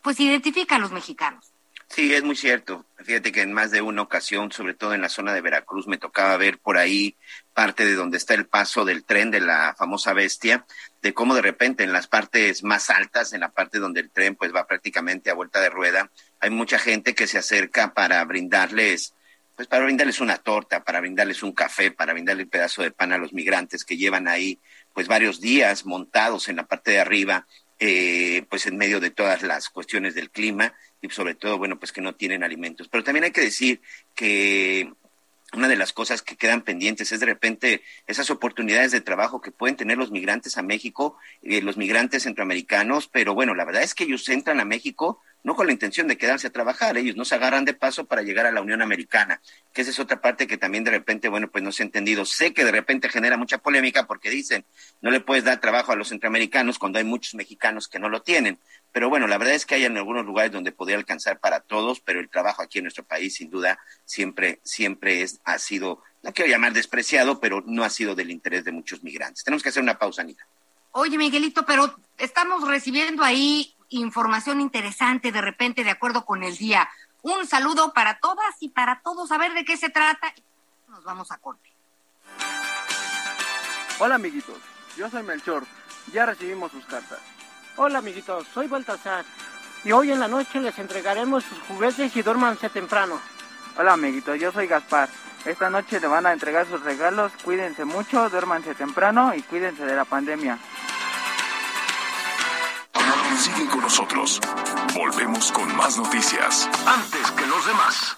pues 0.00 0.18
identifica 0.18 0.76
a 0.76 0.78
los 0.78 0.92
mexicanos. 0.92 1.52
Sí, 1.90 2.14
es 2.14 2.22
muy 2.22 2.36
cierto. 2.36 2.84
Fíjate 2.98 3.32
que 3.32 3.40
en 3.42 3.52
más 3.52 3.70
de 3.70 3.80
una 3.80 4.02
ocasión, 4.02 4.52
sobre 4.52 4.74
todo 4.74 4.94
en 4.94 5.00
la 5.00 5.08
zona 5.08 5.32
de 5.32 5.40
Veracruz, 5.40 5.86
me 5.86 5.96
tocaba 5.98 6.36
ver 6.36 6.58
por 6.58 6.76
ahí 6.76 7.16
parte 7.54 7.84
de 7.86 7.94
donde 7.94 8.18
está 8.18 8.34
el 8.34 8.46
paso 8.46 8.84
del 8.84 9.04
tren 9.04 9.30
de 9.30 9.40
la 9.40 9.74
famosa 9.76 10.12
bestia, 10.12 10.66
de 11.02 11.14
cómo 11.14 11.34
de 11.34 11.42
repente 11.42 11.84
en 11.84 11.92
las 11.92 12.06
partes 12.06 12.62
más 12.62 12.90
altas, 12.90 13.32
en 13.32 13.40
la 13.40 13.50
parte 13.50 13.78
donde 13.78 14.00
el 14.00 14.10
tren 14.10 14.36
pues 14.36 14.54
va 14.54 14.66
prácticamente 14.66 15.30
a 15.30 15.34
vuelta 15.34 15.60
de 15.60 15.70
rueda, 15.70 16.10
hay 16.40 16.50
mucha 16.50 16.78
gente 16.78 17.14
que 17.14 17.26
se 17.26 17.38
acerca 17.38 17.94
para 17.94 18.24
brindarles 18.24 19.14
pues 19.56 19.66
para 19.66 19.82
brindarles 19.82 20.20
una 20.20 20.36
torta, 20.36 20.84
para 20.84 21.00
brindarles 21.00 21.42
un 21.42 21.50
café, 21.50 21.90
para 21.90 22.12
brindarle 22.12 22.44
un 22.44 22.48
pedazo 22.48 22.82
de 22.82 22.92
pan 22.92 23.12
a 23.12 23.18
los 23.18 23.32
migrantes 23.32 23.84
que 23.84 23.96
llevan 23.96 24.28
ahí 24.28 24.60
pues 24.94 25.08
varios 25.08 25.40
días 25.40 25.84
montados 25.84 26.48
en 26.48 26.54
la 26.56 26.66
parte 26.66 26.92
de 26.92 27.00
arriba, 27.00 27.44
eh, 27.80 28.44
pues 28.48 28.66
en 28.66 28.76
medio 28.76 29.00
de 29.00 29.10
todas 29.10 29.42
las 29.42 29.68
cuestiones 29.68 30.14
del 30.14 30.30
clima 30.30 30.74
y 31.00 31.10
sobre 31.10 31.34
todo, 31.34 31.58
bueno, 31.58 31.78
pues 31.78 31.92
que 31.92 32.00
no 32.00 32.14
tienen 32.14 32.42
alimentos. 32.42 32.88
Pero 32.88 33.04
también 33.04 33.24
hay 33.24 33.30
que 33.30 33.40
decir 33.40 33.80
que 34.14 34.92
una 35.54 35.68
de 35.68 35.76
las 35.76 35.92
cosas 35.92 36.20
que 36.20 36.36
quedan 36.36 36.62
pendientes 36.62 37.10
es 37.12 37.20
de 37.20 37.26
repente 37.26 37.82
esas 38.06 38.30
oportunidades 38.30 38.92
de 38.92 39.00
trabajo 39.00 39.40
que 39.40 39.50
pueden 39.50 39.76
tener 39.76 39.96
los 39.96 40.10
migrantes 40.10 40.58
a 40.58 40.62
México, 40.62 41.16
eh, 41.42 41.62
los 41.62 41.76
migrantes 41.76 42.24
centroamericanos, 42.24 43.08
pero 43.08 43.34
bueno, 43.34 43.54
la 43.54 43.64
verdad 43.64 43.82
es 43.82 43.94
que 43.94 44.04
ellos 44.04 44.28
entran 44.28 44.60
a 44.60 44.66
México 44.66 45.20
no 45.44 45.54
con 45.54 45.66
la 45.66 45.72
intención 45.72 46.08
de 46.08 46.18
quedarse 46.18 46.48
a 46.48 46.50
trabajar, 46.50 46.96
ellos 46.96 47.16
no 47.16 47.24
se 47.24 47.34
agarran 47.34 47.64
de 47.64 47.74
paso 47.74 48.06
para 48.06 48.22
llegar 48.22 48.46
a 48.46 48.52
la 48.52 48.60
Unión 48.60 48.82
Americana, 48.82 49.40
que 49.72 49.82
esa 49.82 49.90
es 49.90 49.98
otra 49.98 50.20
parte 50.20 50.46
que 50.46 50.58
también 50.58 50.84
de 50.84 50.90
repente, 50.90 51.28
bueno, 51.28 51.48
pues 51.48 51.62
no 51.62 51.72
se 51.72 51.82
ha 51.82 51.86
entendido. 51.86 52.24
Sé 52.24 52.52
que 52.52 52.64
de 52.64 52.72
repente 52.72 53.08
genera 53.08 53.36
mucha 53.36 53.58
polémica 53.58 54.06
porque 54.06 54.30
dicen, 54.30 54.64
no 55.00 55.10
le 55.10 55.20
puedes 55.20 55.44
dar 55.44 55.60
trabajo 55.60 55.92
a 55.92 55.96
los 55.96 56.08
centroamericanos 56.08 56.78
cuando 56.78 56.98
hay 56.98 57.04
muchos 57.04 57.34
mexicanos 57.34 57.88
que 57.88 57.98
no 57.98 58.08
lo 58.08 58.22
tienen. 58.22 58.58
Pero 58.92 59.08
bueno, 59.08 59.26
la 59.26 59.38
verdad 59.38 59.54
es 59.54 59.64
que 59.64 59.76
hay 59.76 59.84
en 59.84 59.96
algunos 59.96 60.26
lugares 60.26 60.52
donde 60.52 60.72
podría 60.72 60.96
alcanzar 60.96 61.38
para 61.38 61.60
todos, 61.60 62.00
pero 62.00 62.20
el 62.20 62.28
trabajo 62.28 62.62
aquí 62.62 62.78
en 62.78 62.84
nuestro 62.84 63.04
país, 63.04 63.34
sin 63.34 63.50
duda, 63.50 63.78
siempre, 64.04 64.60
siempre 64.64 65.22
es, 65.22 65.40
ha 65.44 65.58
sido, 65.58 66.02
no 66.22 66.32
quiero 66.32 66.50
llamar 66.50 66.72
despreciado, 66.72 67.38
pero 67.40 67.62
no 67.66 67.84
ha 67.84 67.90
sido 67.90 68.14
del 68.14 68.30
interés 68.30 68.64
de 68.64 68.72
muchos 68.72 69.02
migrantes. 69.02 69.44
Tenemos 69.44 69.62
que 69.62 69.68
hacer 69.68 69.82
una 69.82 69.98
pausa, 69.98 70.22
Anita. 70.22 70.46
Oye, 70.92 71.16
Miguelito, 71.16 71.64
pero 71.64 71.96
estamos 72.16 72.66
recibiendo 72.66 73.22
ahí 73.22 73.74
información 73.90 74.60
interesante 74.60 75.32
de 75.32 75.40
repente 75.40 75.84
de 75.84 75.90
acuerdo 75.90 76.24
con 76.24 76.42
el 76.42 76.56
día. 76.56 76.88
Un 77.22 77.46
saludo 77.46 77.92
para 77.92 78.18
todas 78.20 78.56
y 78.60 78.68
para 78.68 79.00
todos, 79.00 79.32
a 79.32 79.38
ver 79.38 79.52
de 79.54 79.64
qué 79.64 79.76
se 79.76 79.90
trata. 79.90 80.32
Nos 80.88 81.04
vamos 81.04 81.30
a 81.32 81.38
corte. 81.38 81.70
Hola 83.98 84.14
amiguitos, 84.14 84.56
yo 84.96 85.10
soy 85.10 85.24
Melchor, 85.24 85.64
ya 86.12 86.24
recibimos 86.26 86.70
sus 86.70 86.84
cartas. 86.86 87.18
Hola 87.76 87.98
amiguitos, 87.98 88.46
soy 88.54 88.68
Baltasar 88.68 89.24
y 89.84 89.92
hoy 89.92 90.12
en 90.12 90.20
la 90.20 90.28
noche 90.28 90.60
les 90.60 90.78
entregaremos 90.78 91.44
sus 91.44 91.58
juguetes 91.62 92.14
y 92.14 92.22
duérmanse 92.22 92.70
temprano. 92.70 93.20
Hola 93.76 93.94
amiguitos, 93.94 94.38
yo 94.38 94.52
soy 94.52 94.66
Gaspar. 94.66 95.08
Esta 95.44 95.70
noche 95.70 96.00
le 96.00 96.06
van 96.06 96.26
a 96.26 96.32
entregar 96.32 96.66
sus 96.66 96.82
regalos, 96.82 97.32
cuídense 97.44 97.84
mucho, 97.84 98.28
duérmanse 98.28 98.74
temprano 98.74 99.34
y 99.34 99.42
cuídense 99.42 99.84
de 99.84 99.96
la 99.96 100.04
pandemia. 100.04 100.58
Sigue 103.36 103.66
con 103.68 103.80
nosotros. 103.80 104.40
Volvemos 104.94 105.52
con 105.52 105.76
más 105.76 105.96
noticias. 105.96 106.68
Antes 106.86 107.30
que 107.32 107.46
los 107.46 107.66
demás. 107.66 108.16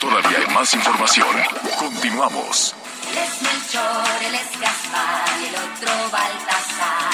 Todavía 0.00 0.38
hay 0.38 0.54
más 0.54 0.72
información. 0.74 1.36
Continuamos. 1.78 2.74
Él 3.10 3.18
es 3.18 3.42
Melchor, 3.42 4.22
él 4.26 4.34
es 4.34 4.60
Gaspar 4.60 5.24
y 5.40 5.46
el 5.48 5.54
otro 5.54 5.92
Baltasar. 6.10 7.12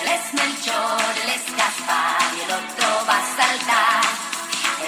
Él 0.00 0.08
es 0.08 0.34
Melchor, 0.34 1.00
él 1.22 1.30
es 1.30 1.56
Gaspar 1.56 2.34
y 2.36 2.40
el 2.40 2.50
otro 2.50 3.06
va 3.08 3.16
a 3.16 3.36
saltar. 3.36 4.02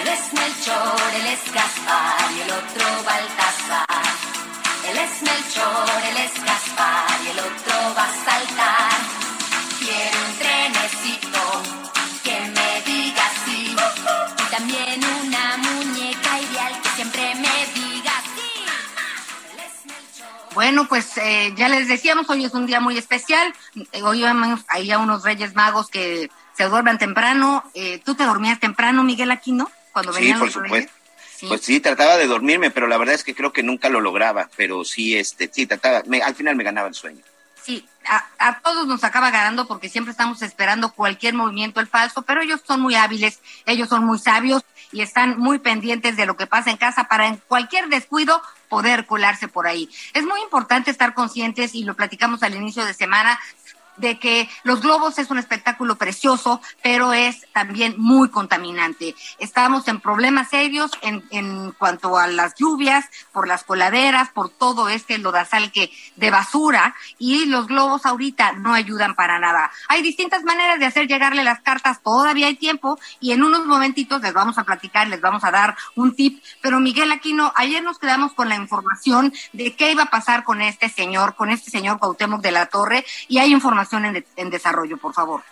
Él 0.00 0.08
es 0.08 0.32
Melchor, 0.32 1.00
él 1.14 1.26
es 1.26 1.52
Gaspar 1.52 2.32
y 2.36 2.40
el 2.40 2.50
otro 2.50 2.86
Baltasar. 3.04 3.86
Él 4.88 4.96
es 4.96 5.22
Melchor, 5.22 5.88
él 6.10 6.16
es 6.16 6.44
Gaspar 6.44 7.20
y 7.24 7.28
el 7.28 7.38
otro 7.40 7.94
va 7.96 8.04
a 8.04 8.24
saltar. 8.24 8.77
Bueno, 20.58 20.88
pues 20.88 21.16
eh, 21.18 21.54
ya 21.56 21.68
les 21.68 21.86
decíamos, 21.86 22.28
hoy 22.28 22.44
es 22.44 22.52
un 22.52 22.66
día 22.66 22.80
muy 22.80 22.98
especial. 22.98 23.54
Hoy 24.02 24.22
vamos 24.22 24.62
ahí 24.66 24.90
a 24.90 24.98
unos 24.98 25.22
Reyes 25.22 25.54
Magos 25.54 25.86
que 25.88 26.32
se 26.52 26.64
duermen 26.64 26.98
temprano. 26.98 27.62
Eh, 27.74 28.02
¿Tú 28.04 28.16
te 28.16 28.24
dormías 28.24 28.58
temprano, 28.58 29.04
Miguel 29.04 29.30
Aquino? 29.30 29.70
Cuando 29.92 30.12
Sí, 30.12 30.32
por 30.32 30.46
los 30.46 30.52
supuesto. 30.54 30.92
Pues 31.46 31.60
sí, 31.60 31.78
trataba 31.78 32.16
de 32.16 32.26
dormirme, 32.26 32.72
pero 32.72 32.88
la 32.88 32.96
verdad 32.98 33.14
es 33.14 33.22
que 33.22 33.36
creo 33.36 33.52
que 33.52 33.62
nunca 33.62 33.88
lo 33.88 34.00
lograba. 34.00 34.50
Pero 34.56 34.84
sí, 34.84 35.16
este, 35.16 35.48
sí, 35.52 35.64
trataba, 35.68 36.02
me- 36.06 36.22
al 36.22 36.34
final 36.34 36.56
me 36.56 36.64
ganaba 36.64 36.88
el 36.88 36.94
sueño. 36.94 37.22
Sí, 37.62 37.86
a, 38.08 38.26
a 38.40 38.58
todos 38.58 38.88
nos 38.88 39.04
acaba 39.04 39.30
ganando 39.30 39.68
porque 39.68 39.88
siempre 39.88 40.10
estamos 40.10 40.42
esperando 40.42 40.92
cualquier 40.92 41.34
movimiento, 41.34 41.78
el 41.78 41.86
falso, 41.86 42.22
pero 42.22 42.42
ellos 42.42 42.62
son 42.66 42.80
muy 42.80 42.96
hábiles, 42.96 43.38
ellos 43.64 43.88
son 43.88 44.04
muy 44.04 44.18
sabios 44.18 44.64
y 44.92 45.02
están 45.02 45.38
muy 45.38 45.58
pendientes 45.58 46.16
de 46.16 46.26
lo 46.26 46.36
que 46.36 46.46
pasa 46.46 46.70
en 46.70 46.76
casa 46.76 47.04
para 47.04 47.26
en 47.26 47.36
cualquier 47.48 47.88
descuido 47.88 48.40
poder 48.68 49.06
colarse 49.06 49.48
por 49.48 49.66
ahí. 49.66 49.88
Es 50.14 50.24
muy 50.24 50.40
importante 50.42 50.90
estar 50.90 51.14
conscientes 51.14 51.74
y 51.74 51.84
lo 51.84 51.94
platicamos 51.94 52.42
al 52.42 52.54
inicio 52.54 52.84
de 52.84 52.94
semana 52.94 53.38
de 53.98 54.18
que 54.18 54.48
los 54.64 54.80
globos 54.80 55.18
es 55.18 55.30
un 55.30 55.38
espectáculo 55.38 55.96
precioso, 55.96 56.60
pero 56.82 57.12
es 57.12 57.46
también 57.52 57.94
muy 57.98 58.30
contaminante. 58.30 59.14
Estamos 59.38 59.88
en 59.88 60.00
problemas 60.00 60.50
serios 60.50 60.90
en, 61.02 61.24
en 61.30 61.72
cuanto 61.72 62.18
a 62.18 62.26
las 62.26 62.54
lluvias, 62.54 63.06
por 63.32 63.48
las 63.48 63.64
coladeras, 63.64 64.30
por 64.30 64.48
todo 64.48 64.88
este 64.88 65.18
lodazal 65.18 65.72
que 65.72 65.90
de 66.16 66.30
basura 66.30 66.94
y 67.18 67.46
los 67.46 67.66
globos 67.66 68.06
ahorita 68.06 68.52
no 68.52 68.74
ayudan 68.74 69.14
para 69.14 69.38
nada. 69.38 69.70
Hay 69.88 70.02
distintas 70.02 70.44
maneras 70.44 70.78
de 70.78 70.86
hacer 70.86 71.06
llegarle 71.06 71.44
las 71.44 71.60
cartas, 71.60 72.02
todavía 72.02 72.46
hay 72.46 72.56
tiempo 72.56 72.98
y 73.20 73.32
en 73.32 73.42
unos 73.42 73.66
momentitos 73.66 74.22
les 74.22 74.32
vamos 74.32 74.58
a 74.58 74.64
platicar, 74.64 75.08
les 75.08 75.20
vamos 75.20 75.44
a 75.44 75.50
dar 75.50 75.76
un 75.94 76.14
tip, 76.14 76.42
pero 76.60 76.80
Miguel 76.80 77.12
Aquino, 77.12 77.52
ayer 77.56 77.82
nos 77.82 77.98
quedamos 77.98 78.32
con 78.32 78.48
la 78.48 78.56
información 78.56 79.32
de 79.52 79.74
qué 79.74 79.92
iba 79.92 80.04
a 80.04 80.10
pasar 80.10 80.44
con 80.44 80.60
este 80.60 80.88
señor, 80.88 81.34
con 81.34 81.50
este 81.50 81.70
señor 81.70 81.98
Cuauhtémoc 81.98 82.40
de 82.40 82.52
la 82.52 82.66
Torre 82.66 83.04
y 83.28 83.38
hay 83.38 83.52
información 83.52 83.87
en, 83.96 84.12
de- 84.12 84.24
en 84.36 84.50
desarrollo, 84.50 84.96
por 84.96 85.14
favor. 85.14 85.42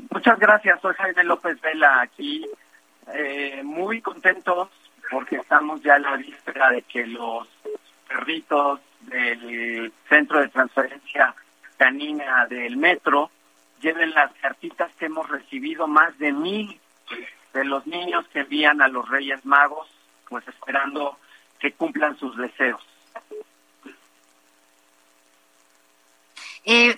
Muchas 0.09 0.37
gracias. 0.37 0.81
Soy 0.81 0.93
Jaime 0.95 1.23
López 1.23 1.59
Vela 1.61 2.01
aquí. 2.01 2.45
Eh, 3.13 3.61
muy 3.63 4.01
contentos 4.01 4.69
porque 5.09 5.37
estamos 5.37 5.81
ya 5.81 5.95
en 5.95 6.01
la 6.01 6.17
víspera 6.17 6.71
de 6.71 6.81
que 6.81 7.05
los 7.05 7.47
perritos 8.07 8.79
del 9.07 9.93
centro 10.09 10.39
de 10.41 10.49
transferencia 10.49 11.35
canina 11.77 12.45
del 12.47 12.77
metro 12.77 13.29
lleven 13.81 14.13
las 14.13 14.31
cartitas 14.41 14.91
que 14.97 15.05
hemos 15.05 15.29
recibido, 15.29 15.87
más 15.87 16.17
de 16.17 16.31
mil 16.31 16.79
de 17.53 17.63
los 17.63 17.85
niños 17.87 18.25
que 18.33 18.39
envían 18.39 18.81
a 18.81 18.87
los 18.87 19.07
Reyes 19.07 19.45
Magos, 19.45 19.87
pues 20.27 20.45
esperando 20.47 21.17
que 21.59 21.71
cumplan 21.71 22.17
sus 22.17 22.35
deseos. 22.35 22.81
Eh, 26.67 26.97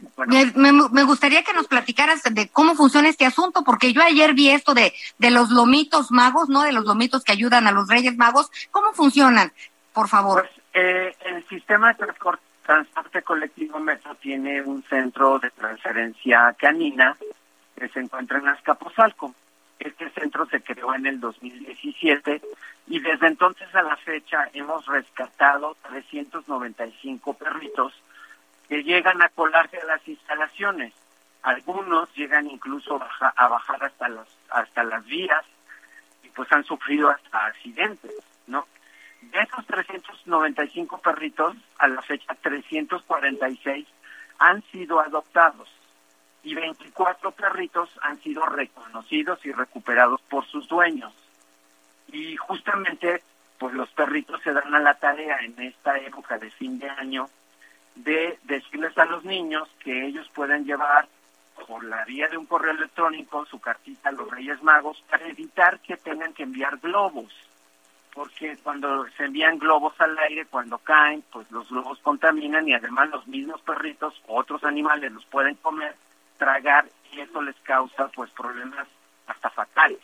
me, 0.56 1.04
gustaría 1.04 1.44
que 1.44 1.54
nos 1.54 1.68
platicaras 1.68 2.24
de 2.24 2.48
cómo 2.48 2.74
funciona 2.76 3.10
este 3.10 3.26
asunto, 3.26 3.64
porque 3.64 3.92
yo 3.92 4.02
ayer 4.02 4.34
vi 4.34 4.50
esto 4.50 4.74
de, 4.74 4.94
de 5.18 5.30
los 5.30 5.50
lomitos 5.50 6.10
magos, 6.10 6.48
¿no? 6.48 6.62
De 6.62 6.72
los 6.72 6.86
lomitos 6.86 7.24
que 7.24 7.34
ayudan 7.34 7.68
a 7.68 7.74
los 7.74 7.90
Reyes 7.90 8.16
Magos. 8.16 8.50
¿Cómo 8.72 8.94
funcionan? 8.94 9.52
Por 9.92 10.08
favor. 10.08 10.48
Pues, 10.48 10.57
eh, 10.80 11.16
el 11.22 11.44
sistema 11.48 11.92
de 11.94 12.06
transporte 12.64 13.24
colectivo 13.24 13.80
Metro 13.80 14.14
tiene 14.14 14.62
un 14.62 14.84
centro 14.84 15.40
de 15.40 15.50
transferencia 15.50 16.56
canina 16.56 17.18
que 17.76 17.90
se 17.90 18.00
encuentra 18.00 18.38
en 18.38 18.50
Azcapotzalco. 18.50 19.34
Este 19.80 20.08
centro 20.12 20.46
se 20.46 20.62
creó 20.62 20.94
en 20.94 21.08
el 21.08 21.20
2017 21.20 22.42
y 22.86 23.00
desde 23.00 23.26
entonces 23.26 23.74
a 23.74 23.82
la 23.82 23.96
fecha 23.98 24.50
hemos 24.54 24.86
rescatado 24.86 25.76
395 25.90 27.34
perritos 27.34 27.94
que 28.70 28.84
llegan 28.84 29.20
a 29.24 29.30
colarse 29.30 29.80
a 29.80 29.86
las 29.86 30.08
instalaciones. 30.08 30.94
Algunos 31.42 32.14
llegan 32.14 32.46
incluso 32.52 33.02
a 33.20 33.48
bajar 33.48 33.84
hasta 33.84 34.10
las 34.10 34.28
hasta 34.52 34.84
las 34.84 35.04
vías 35.06 35.44
y 36.22 36.30
pues 36.30 36.52
han 36.52 36.64
sufrido 36.64 37.10
hasta 37.10 37.48
accidentes, 37.48 38.14
¿no? 38.46 38.68
De 39.22 39.40
esos 39.40 39.66
395 39.66 41.00
perritos, 41.00 41.56
a 41.80 41.88
la 41.88 42.02
fecha 42.02 42.36
346 42.42 43.88
han 44.40 44.62
sido 44.72 45.00
adoptados 45.00 45.70
y 46.44 46.54
24 46.54 47.32
perritos 47.32 47.90
han 48.02 48.22
sido 48.22 48.46
reconocidos 48.46 49.44
y 49.46 49.52
recuperados 49.52 50.22
por 50.30 50.46
sus 50.46 50.68
dueños. 50.68 51.14
Y 52.08 52.38
justamente, 52.38 53.24
pues 53.58 53.74
los 53.74 53.90
perritos 53.90 54.42
se 54.44 54.54
dan 54.54 54.74
a 54.74 54.80
la 54.80 54.94
tarea 54.94 55.40
en 55.40 55.60
esta 55.60 55.98
época 55.98 56.38
de 56.38 56.52
fin 56.52 56.80
de 56.80 56.90
año 56.90 57.30
de 57.96 58.38
decirles 58.44 58.98
a 58.98 59.06
los 59.06 59.26
niños 59.26 59.68
que 59.80 60.06
ellos 60.06 60.30
pueden 60.34 60.66
llevar 60.66 61.08
por 61.68 61.84
la 61.84 62.06
vía 62.06 62.28
de 62.28 62.38
un 62.38 62.46
correo 62.46 62.72
electrónico 62.72 63.46
su 63.48 63.60
cartita 63.60 64.10
a 64.10 64.12
los 64.12 64.30
Reyes 64.30 64.62
Magos 64.62 65.04
para 65.10 65.28
evitar 65.28 65.80
que 65.80 65.98
tengan 65.98 66.34
que 66.34 66.44
enviar 66.44 66.78
globos 66.78 67.34
porque 68.38 68.58
cuando 68.58 69.08
se 69.18 69.26
envían 69.26 69.58
globos 69.58 69.94
al 70.00 70.18
aire, 70.20 70.46
cuando 70.46 70.78
caen, 70.80 71.24
pues 71.32 71.50
los 71.52 71.70
globos 71.70 72.00
contaminan 72.00 72.68
y 72.68 72.74
además 72.74 73.10
los 73.10 73.28
mismos 73.28 73.62
perritos 73.62 74.14
o 74.28 74.40
otros 74.40 74.64
animales 74.64 75.12
los 75.12 75.26
pueden 75.26 75.56
comer, 75.56 75.96
tragar 76.38 76.86
y 77.12 77.22
eso 77.22 77.42
les 77.42 77.56
causa 77.64 78.08
pues 78.10 78.30
problemas 78.32 78.88
hasta 79.26 79.50
fatales. 79.50 80.00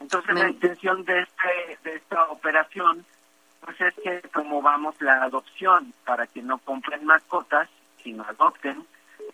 Entonces 0.00 0.34
la 0.34 0.48
intención 0.48 1.04
de, 1.04 1.20
este, 1.20 1.78
de 1.84 1.96
esta 1.96 2.24
operación 2.28 3.04
pues 3.60 3.80
es 3.80 3.94
que 4.02 4.26
promovamos 4.28 5.00
la 5.00 5.24
adopción 5.24 5.92
para 6.06 6.26
que 6.26 6.40
no 6.40 6.58
compren 6.58 7.04
mascotas, 7.04 7.68
sino 8.02 8.24
adopten 8.24 8.86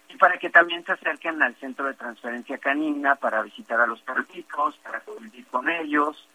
y 0.08 0.16
para 0.16 0.38
que 0.38 0.50
también 0.50 0.84
se 0.84 0.92
acerquen 0.92 1.40
al 1.42 1.54
centro 1.56 1.86
de 1.86 1.94
transferencia 1.94 2.58
canina 2.58 3.14
para 3.14 3.42
visitar 3.42 3.80
a 3.80 3.86
los 3.86 4.00
perritos, 4.00 4.76
para 4.78 5.00
convivir 5.00 5.46
con 5.46 5.68
ellos, 5.68 6.26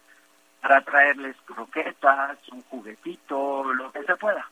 para 0.60 0.82
traerles 0.82 1.36
croquetas, 1.44 2.38
un 2.52 2.62
juguetito, 2.62 3.72
lo 3.72 3.90
que 3.92 4.04
se 4.04 4.16
pueda. 4.16 4.46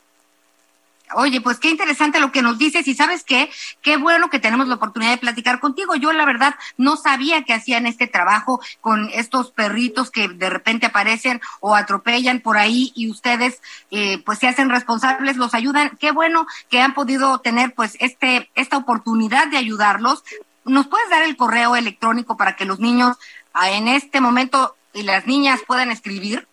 Oye, 1.14 1.40
pues 1.40 1.58
qué 1.58 1.70
interesante 1.70 2.20
lo 2.20 2.32
que 2.32 2.42
nos 2.42 2.58
dices 2.58 2.86
y 2.86 2.94
sabes 2.94 3.24
qué, 3.24 3.50
qué 3.80 3.96
bueno 3.96 4.28
que 4.28 4.38
tenemos 4.38 4.68
la 4.68 4.74
oportunidad 4.74 5.12
de 5.12 5.18
platicar 5.18 5.58
contigo. 5.58 5.94
Yo 5.94 6.12
la 6.12 6.26
verdad 6.26 6.54
no 6.76 6.96
sabía 6.96 7.44
que 7.44 7.54
hacían 7.54 7.86
este 7.86 8.06
trabajo 8.06 8.60
con 8.80 9.08
estos 9.14 9.50
perritos 9.50 10.10
que 10.10 10.28
de 10.28 10.50
repente 10.50 10.86
aparecen 10.86 11.40
o 11.60 11.74
atropellan 11.74 12.40
por 12.40 12.58
ahí 12.58 12.92
y 12.94 13.10
ustedes 13.10 13.62
eh, 13.90 14.22
pues 14.24 14.38
se 14.38 14.48
hacen 14.48 14.68
responsables, 14.68 15.38
los 15.38 15.54
ayudan. 15.54 15.96
Qué 15.98 16.10
bueno 16.10 16.46
que 16.68 16.82
han 16.82 16.92
podido 16.92 17.38
tener 17.38 17.74
pues 17.74 17.96
este 18.00 18.50
esta 18.54 18.76
oportunidad 18.76 19.48
de 19.48 19.56
ayudarlos. 19.56 20.24
¿Nos 20.64 20.88
puedes 20.88 21.08
dar 21.08 21.22
el 21.22 21.36
correo 21.38 21.74
electrónico 21.74 22.36
para 22.36 22.54
que 22.54 22.66
los 22.66 22.80
niños 22.80 23.16
ah, 23.54 23.70
en 23.70 23.88
este 23.88 24.20
momento 24.20 24.76
y 24.98 25.04
las 25.04 25.26
niñas 25.26 25.62
puedan 25.66 25.90
escribir? 25.92 26.46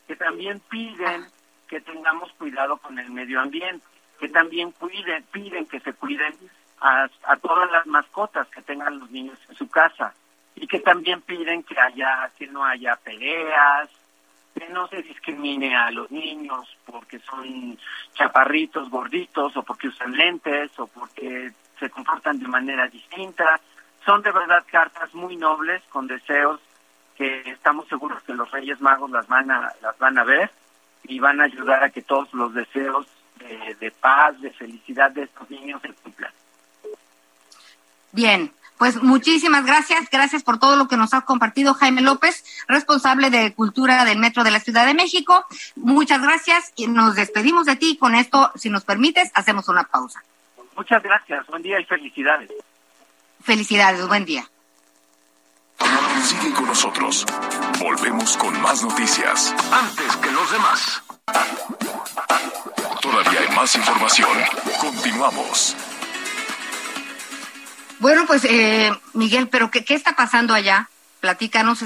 que 0.08 0.16
también 0.16 0.62
piden 0.70 1.26
que 1.70 1.80
tengamos 1.82 2.34
cuidado 2.34 2.78
con 2.78 2.98
el 2.98 3.12
medio 3.12 3.40
ambiente, 3.40 3.86
que 4.20 4.28
también 4.28 4.72
cuiden, 4.72 5.24
piden 5.32 5.66
que 5.68 5.80
se 5.80 5.94
cuiden 5.94 6.34
a, 6.82 7.08
todas 7.42 7.72
las 7.72 7.86
mascotas 7.86 8.48
que 8.48 8.62
tengan 8.62 9.00
los 9.00 9.10
niños 9.12 9.38
en 9.48 9.56
su 9.56 9.70
casa 9.70 10.14
y 10.56 10.66
que 10.68 10.80
también 10.80 11.22
piden 11.22 11.64
que 11.64 11.80
haya 11.80 12.32
que 12.38 12.48
no 12.48 12.66
haya 12.66 12.96
peleas, 12.98 13.90
que 14.56 14.68
no 14.70 14.88
se 14.88 15.02
discrimine 15.04 15.76
a 15.76 15.92
los 15.92 16.10
niños 16.10 16.76
porque 16.86 17.20
son 17.20 17.78
chaparritos, 18.14 18.90
gorditos 18.90 19.56
o 19.56 19.64
porque 19.64 19.90
usan 19.90 20.14
lentes 20.14 20.78
o 20.80 20.88
porque 20.88 21.52
se 21.80 21.90
comportan 21.90 22.40
de 22.40 22.48
manera 22.48 22.88
distinta. 22.88 23.60
Son 24.06 24.22
de 24.22 24.32
verdad 24.32 24.66
cartas 24.70 25.14
muy 25.14 25.36
nobles 25.36 25.84
con 25.90 26.08
deseos 26.08 26.60
que 27.16 27.42
estamos 27.52 27.88
seguros 27.88 28.24
que 28.24 28.34
los 28.34 28.50
Reyes 28.50 28.82
Magos 28.82 29.12
las 29.12 29.28
van 29.28 29.52
a 29.52 29.72
las 29.82 29.98
van 30.00 30.18
a 30.18 30.24
ver 30.24 30.50
y 31.04 31.20
van 31.20 31.42
a 31.42 31.46
ayudar 31.46 31.84
a 31.84 31.90
que 31.90 32.02
todos 32.02 32.34
los 32.34 32.54
deseos 32.54 33.08
de, 33.80 33.92
paz, 33.92 34.40
de 34.42 34.52
felicidad 34.52 35.12
de 35.12 35.24
estos 35.24 35.50
niños 35.50 35.82
se 35.82 35.94
cumplan. 35.94 36.32
Bien, 38.12 38.52
pues 38.78 39.02
muchísimas 39.02 39.66
gracias, 39.66 40.10
gracias 40.10 40.44
por 40.44 40.60
todo 40.60 40.76
lo 40.76 40.88
que 40.88 40.98
nos 40.98 41.14
ha 41.14 41.22
compartido 41.22 41.74
Jaime 41.74 42.02
López, 42.02 42.44
responsable 42.68 43.30
de 43.30 43.54
Cultura 43.54 44.06
del 44.06 44.20
Metro 44.20 44.44
de 44.44 44.52
la 44.52 44.60
Ciudad 44.60 44.86
de 44.86 44.94
México. 44.94 45.46
Muchas 45.76 46.22
gracias 46.22 46.74
y 46.76 46.88
nos 46.88 47.16
despedimos 47.16 47.66
de 47.66 47.76
ti. 47.76 47.98
Con 47.98 48.16
esto, 48.16 48.52
si 48.56 48.70
nos 48.70 48.84
permites, 48.84 49.32
hacemos 49.34 49.70
una 49.70 49.84
pausa. 49.84 50.24
Muchas 50.76 51.04
gracias, 51.04 51.46
buen 51.48 51.62
día 51.62 51.80
y 51.80 51.86
felicidades. 51.86 52.52
Felicidades, 53.42 54.08
buen 54.08 54.26
día. 54.26 54.50
Sigue 56.24 56.54
con 56.54 56.66
nosotros. 56.66 57.26
Volvemos 57.80 58.38
con 58.38 58.60
más 58.62 58.84
noticias. 58.84 59.56
Antes 59.72 60.16
que 60.18 60.32
los 60.32 60.52
demás. 60.52 61.02
Todavía 63.02 63.40
hay 63.40 63.56
más 63.56 63.76
información. 63.76 64.30
Continuamos. 64.80 65.76
Bueno, 68.00 68.26
pues 68.28 68.46
eh, 68.46 68.92
Miguel, 69.14 69.48
pero 69.48 69.72
¿qué, 69.72 69.84
¿qué 69.84 69.96
está 69.96 70.16
pasando 70.16 70.54
allá? 70.54 70.90
Platícanos. 71.20 71.86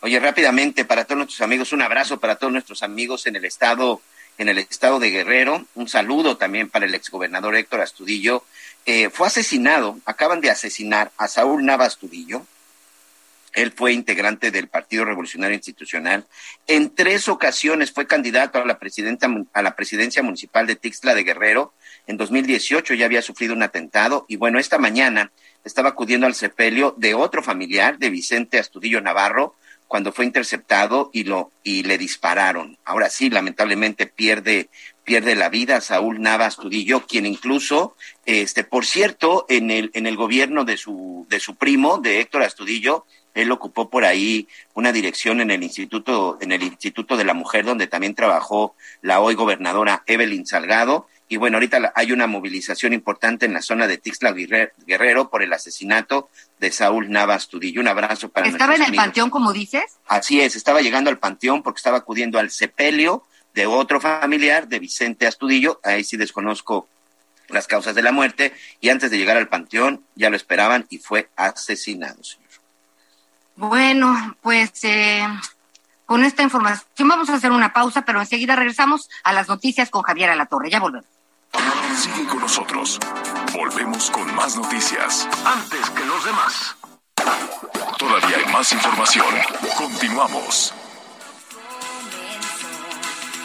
Oye, 0.00 0.20
rápidamente, 0.20 0.84
para 0.84 1.04
todos 1.04 1.18
nuestros 1.18 1.40
amigos, 1.40 1.72
un 1.72 1.82
abrazo 1.82 2.20
para 2.20 2.36
todos 2.36 2.52
nuestros 2.52 2.82
amigos 2.82 3.26
en 3.26 3.36
el 3.36 3.44
estado, 3.44 4.00
en 4.38 4.48
el 4.48 4.58
estado 4.58 5.00
de 5.00 5.10
Guerrero. 5.10 5.64
Un 5.74 5.88
saludo 5.88 6.36
también 6.36 6.68
para 6.68 6.86
el 6.86 6.94
exgobernador 6.94 7.56
Héctor 7.56 7.80
Astudillo. 7.80 8.44
Eh, 8.86 9.10
fue 9.10 9.26
asesinado, 9.26 9.98
acaban 10.04 10.40
de 10.40 10.50
asesinar 10.50 11.10
a 11.18 11.26
Saúl 11.26 11.64
Navas 11.64 11.88
Astudillo, 11.88 12.46
él 13.62 13.72
fue 13.72 13.92
integrante 13.92 14.50
del 14.50 14.68
Partido 14.68 15.04
Revolucionario 15.04 15.56
Institucional. 15.56 16.26
En 16.66 16.94
tres 16.94 17.28
ocasiones 17.28 17.90
fue 17.90 18.06
candidato 18.06 18.58
a 18.58 18.64
la, 18.64 18.78
presidenta, 18.78 19.28
a 19.52 19.62
la 19.62 19.74
presidencia 19.74 20.22
municipal 20.22 20.66
de 20.66 20.76
Tixla 20.76 21.14
de 21.14 21.24
Guerrero. 21.24 21.74
En 22.06 22.16
2018 22.16 22.94
ya 22.94 23.06
había 23.06 23.22
sufrido 23.22 23.54
un 23.54 23.62
atentado 23.62 24.26
y 24.28 24.36
bueno, 24.36 24.58
esta 24.58 24.78
mañana 24.78 25.32
estaba 25.64 25.90
acudiendo 25.90 26.26
al 26.26 26.34
sepelio 26.34 26.94
de 26.96 27.14
otro 27.14 27.42
familiar, 27.42 27.98
de 27.98 28.10
Vicente 28.10 28.58
Astudillo 28.58 29.00
Navarro, 29.00 29.56
cuando 29.88 30.12
fue 30.12 30.26
interceptado 30.26 31.10
y 31.12 31.24
lo 31.24 31.50
y 31.64 31.82
le 31.82 31.98
dispararon. 31.98 32.78
Ahora 32.84 33.08
sí, 33.08 33.30
lamentablemente 33.30 34.06
pierde 34.06 34.68
pierde 35.02 35.34
la 35.34 35.48
vida 35.48 35.80
Saúl 35.80 36.20
Navas 36.20 36.58
Astudillo, 36.58 37.06
quien 37.06 37.24
incluso 37.24 37.96
este 38.26 38.62
por 38.62 38.84
cierto 38.84 39.46
en 39.48 39.70
el 39.70 39.90
en 39.94 40.06
el 40.06 40.16
gobierno 40.16 40.64
de 40.64 40.76
su 40.76 41.26
de 41.30 41.40
su 41.40 41.56
primo 41.56 41.98
de 41.98 42.20
Héctor 42.20 42.42
Astudillo 42.42 43.06
él 43.34 43.52
ocupó 43.52 43.88
por 43.88 44.04
ahí 44.04 44.48
una 44.74 44.92
dirección 44.92 45.40
en 45.40 45.50
el 45.50 45.62
Instituto, 45.62 46.38
en 46.40 46.52
el 46.52 46.62
Instituto 46.62 47.16
de 47.16 47.24
la 47.24 47.34
Mujer, 47.34 47.64
donde 47.64 47.86
también 47.86 48.14
trabajó 48.14 48.74
la 49.02 49.20
hoy 49.20 49.34
gobernadora 49.34 50.02
Evelyn 50.06 50.46
Salgado. 50.46 51.06
Y 51.28 51.36
bueno, 51.36 51.58
ahorita 51.58 51.92
hay 51.94 52.12
una 52.12 52.26
movilización 52.26 52.94
importante 52.94 53.46
en 53.46 53.52
la 53.52 53.60
zona 53.60 53.86
de 53.86 53.98
Tixla 53.98 54.32
Guerrero 54.32 55.28
por 55.28 55.42
el 55.42 55.52
asesinato 55.52 56.30
de 56.58 56.72
Saúl 56.72 57.10
Navas 57.10 57.48
Tudillo. 57.48 57.80
Un 57.80 57.88
abrazo 57.88 58.30
para 58.30 58.48
¿Estaba 58.48 58.74
en 58.74 58.82
el 58.82 58.94
panteón, 58.94 59.28
como 59.28 59.52
dices? 59.52 59.84
Así 60.06 60.40
es, 60.40 60.56
estaba 60.56 60.80
llegando 60.80 61.10
al 61.10 61.18
panteón 61.18 61.62
porque 61.62 61.78
estaba 61.78 61.98
acudiendo 61.98 62.38
al 62.38 62.50
sepelio 62.50 63.24
de 63.54 63.66
otro 63.66 64.00
familiar, 64.00 64.68
de 64.68 64.78
Vicente 64.78 65.26
Astudillo. 65.26 65.80
Ahí 65.84 66.02
sí 66.02 66.16
desconozco 66.16 66.88
las 67.48 67.66
causas 67.66 67.94
de 67.94 68.02
la 68.02 68.12
muerte. 68.12 68.54
Y 68.80 68.88
antes 68.88 69.10
de 69.10 69.18
llegar 69.18 69.36
al 69.36 69.48
panteón, 69.48 70.04
ya 70.14 70.30
lo 70.30 70.36
esperaban 70.36 70.86
y 70.88 70.98
fue 70.98 71.28
asesinado, 71.36 72.22
señor. 72.24 72.47
Bueno, 73.58 74.36
pues 74.40 74.70
eh, 74.84 75.26
con 76.06 76.22
esta 76.22 76.44
información 76.44 77.08
vamos 77.08 77.28
a 77.28 77.34
hacer 77.34 77.50
una 77.50 77.72
pausa, 77.72 78.02
pero 78.02 78.20
enseguida 78.20 78.54
regresamos 78.54 79.10
a 79.24 79.32
las 79.32 79.48
noticias 79.48 79.90
con 79.90 80.02
Javier 80.02 80.30
Alatorre. 80.30 80.70
Ya 80.70 80.78
volvemos. 80.78 81.08
Sigue 81.96 82.24
con 82.28 82.38
nosotros. 82.38 83.00
Volvemos 83.52 84.12
con 84.12 84.32
más 84.36 84.56
noticias. 84.56 85.28
Antes 85.44 85.90
que 85.90 86.04
los 86.04 86.24
demás. 86.24 86.76
Todavía 87.98 88.36
hay 88.36 88.52
más 88.52 88.72
información. 88.72 89.26
Continuamos. 89.76 90.72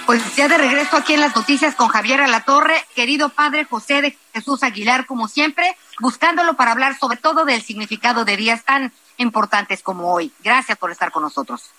Pues 0.05 0.35
ya 0.35 0.47
de 0.47 0.59
regreso 0.59 0.97
aquí 0.97 1.13
en 1.13 1.21
las 1.21 1.35
noticias 1.35 1.73
con 1.73 1.87
Javier 1.87 2.21
Alatorre, 2.21 2.85
querido 2.93 3.29
padre 3.29 3.65
José 3.65 4.03
de 4.03 4.17
Jesús 4.31 4.61
Aguilar, 4.61 5.07
como 5.07 5.27
siempre, 5.27 5.75
buscándolo 5.99 6.55
para 6.55 6.73
hablar 6.73 6.99
sobre 6.99 7.17
todo 7.17 7.45
del 7.45 7.63
significado 7.63 8.25
de 8.25 8.37
días 8.37 8.63
tan 8.63 8.93
importantes 9.17 9.81
como 9.81 10.13
hoy. 10.13 10.31
Gracias 10.43 10.77
por 10.77 10.91
estar 10.91 11.11
con 11.11 11.23
nosotros. 11.23 11.71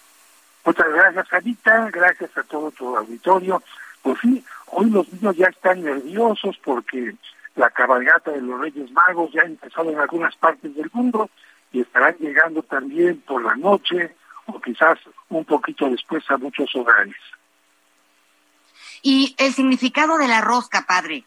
Muchas 0.64 0.89
gracias, 0.89 1.32
Anita. 1.32 1.91
Gracias 1.93 2.37
a 2.37 2.43
todo 2.43 2.70
tu 2.70 2.97
auditorio. 2.97 3.62
Pues 4.03 4.18
sí, 4.20 4.45
hoy 4.66 4.91
los 4.91 5.11
niños 5.12 5.37
ya 5.37 5.47
están 5.47 5.82
nerviosos 5.82 6.59
porque 6.64 7.14
la 7.55 7.70
cabalgata 7.70 8.30
de 8.30 8.41
los 8.41 8.61
Reyes 8.61 8.91
Magos 8.93 9.30
ya 9.32 9.43
ha 9.43 9.47
empezado 9.47 9.91
en 9.91 9.99
algunas 9.99 10.35
partes 10.37 10.74
del 10.74 10.91
mundo 10.93 11.30
y 11.72 11.80
estarán 11.80 12.16
llegando 12.18 12.62
también 12.62 13.20
por 13.20 13.43
la 13.43 13.55
noche 13.57 14.14
o 14.47 14.61
quizás 14.61 14.99
un 15.28 15.45
poquito 15.45 15.89
después 15.89 16.24
a 16.30 16.37
muchos 16.37 16.74
hogares. 16.74 17.16
¿Y 19.03 19.35
el 19.39 19.53
significado 19.53 20.16
de 20.18 20.28
la 20.28 20.41
rosca, 20.41 20.85
padre? 20.87 21.24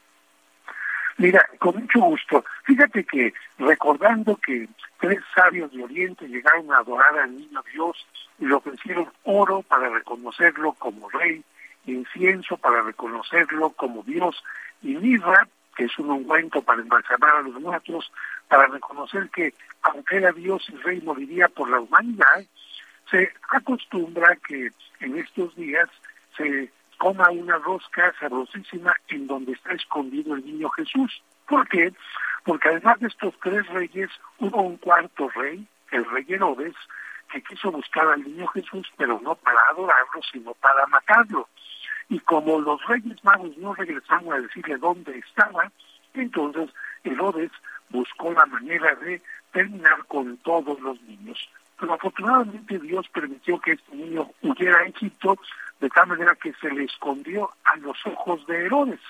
Mira, 1.17 1.45
con 1.59 1.75
mucho 1.75 1.99
gusto. 1.99 2.43
Fíjate 2.63 3.03
que 3.03 3.33
recordando 3.57 4.35
que 4.37 4.67
tres 4.99 5.19
sabios 5.35 5.71
de 5.71 5.83
Oriente 5.83 6.27
llegaron 6.27 6.71
a 6.71 6.77
adorar 6.77 7.17
al 7.19 7.35
niño 7.35 7.63
Dios 7.71 8.07
y 8.39 8.45
le 8.45 8.53
ofrecieron 8.53 9.11
oro 9.23 9.61
para 9.63 9.89
reconocerlo 9.89 10.73
como 10.73 11.09
rey, 11.09 11.43
incienso 11.85 12.57
para 12.57 12.81
reconocerlo 12.81 13.69
como 13.71 14.03
Dios 14.03 14.43
y 14.81 14.95
mirra 14.95 15.47
que 15.75 15.85
es 15.85 15.99
un 15.99 16.09
ungüento 16.09 16.61
para 16.63 16.81
embalsamar 16.81 17.35
a 17.35 17.41
los 17.43 17.53
muertos, 17.61 18.11
para 18.47 18.65
reconocer 18.65 19.29
que 19.29 19.53
aunque 19.83 20.17
era 20.17 20.31
Dios 20.31 20.67
y 20.69 20.75
Rey 20.77 21.01
moriría 21.01 21.47
por 21.49 21.69
la 21.69 21.79
humanidad, 21.79 22.43
se 23.11 23.31
acostumbra 23.51 24.35
que 24.47 24.71
en 24.99 25.17
estos 25.17 25.55
días 25.55 25.87
se 26.35 26.71
coma 26.97 27.29
una 27.29 27.57
rosca 27.59 28.11
sabrosísima 28.19 28.95
en 29.09 29.27
donde 29.27 29.51
está 29.51 29.73
escondido 29.73 30.35
el 30.35 30.45
niño 30.45 30.67
Jesús. 30.69 31.21
¿Por 31.47 31.67
qué? 31.69 31.93
Porque 32.47 32.69
además 32.69 32.97
de 33.01 33.07
estos 33.07 33.33
tres 33.43 33.67
reyes, 33.67 34.09
hubo 34.39 34.61
un 34.61 34.77
cuarto 34.77 35.27
rey, 35.35 35.67
el 35.91 36.05
rey 36.09 36.25
Herodes, 36.29 36.75
que 37.29 37.43
quiso 37.43 37.73
buscar 37.73 38.07
al 38.07 38.23
niño 38.23 38.47
Jesús, 38.47 38.87
pero 38.95 39.19
no 39.21 39.35
para 39.35 39.59
adorarlo, 39.69 40.21
sino 40.31 40.53
para 40.53 40.87
matarlo. 40.87 41.49
Y 42.07 42.21
como 42.21 42.61
los 42.61 42.81
reyes 42.87 43.21
magos 43.21 43.57
no 43.57 43.73
regresaron 43.73 44.31
a 44.31 44.39
decirle 44.39 44.77
dónde 44.77 45.17
estaba, 45.17 45.69
entonces 46.13 46.69
Herodes 47.03 47.51
buscó 47.89 48.31
la 48.31 48.45
manera 48.45 48.95
de 48.95 49.21
terminar 49.51 50.05
con 50.05 50.37
todos 50.37 50.79
los 50.79 51.01
niños. 51.01 51.49
Pero 51.77 51.95
afortunadamente 51.95 52.79
Dios 52.79 53.09
permitió 53.09 53.59
que 53.59 53.73
este 53.73 53.93
niño 53.93 54.31
huyera 54.41 54.77
a 54.77 54.85
Egipto 54.85 55.37
de 55.81 55.89
tal 55.89 56.07
manera 56.07 56.33
que 56.35 56.53
se 56.61 56.71
le 56.71 56.85
escondió 56.85 57.51
a 57.65 57.75
los 57.75 57.97
ojos 58.05 58.47
de 58.47 58.67
Herodes. 58.67 59.01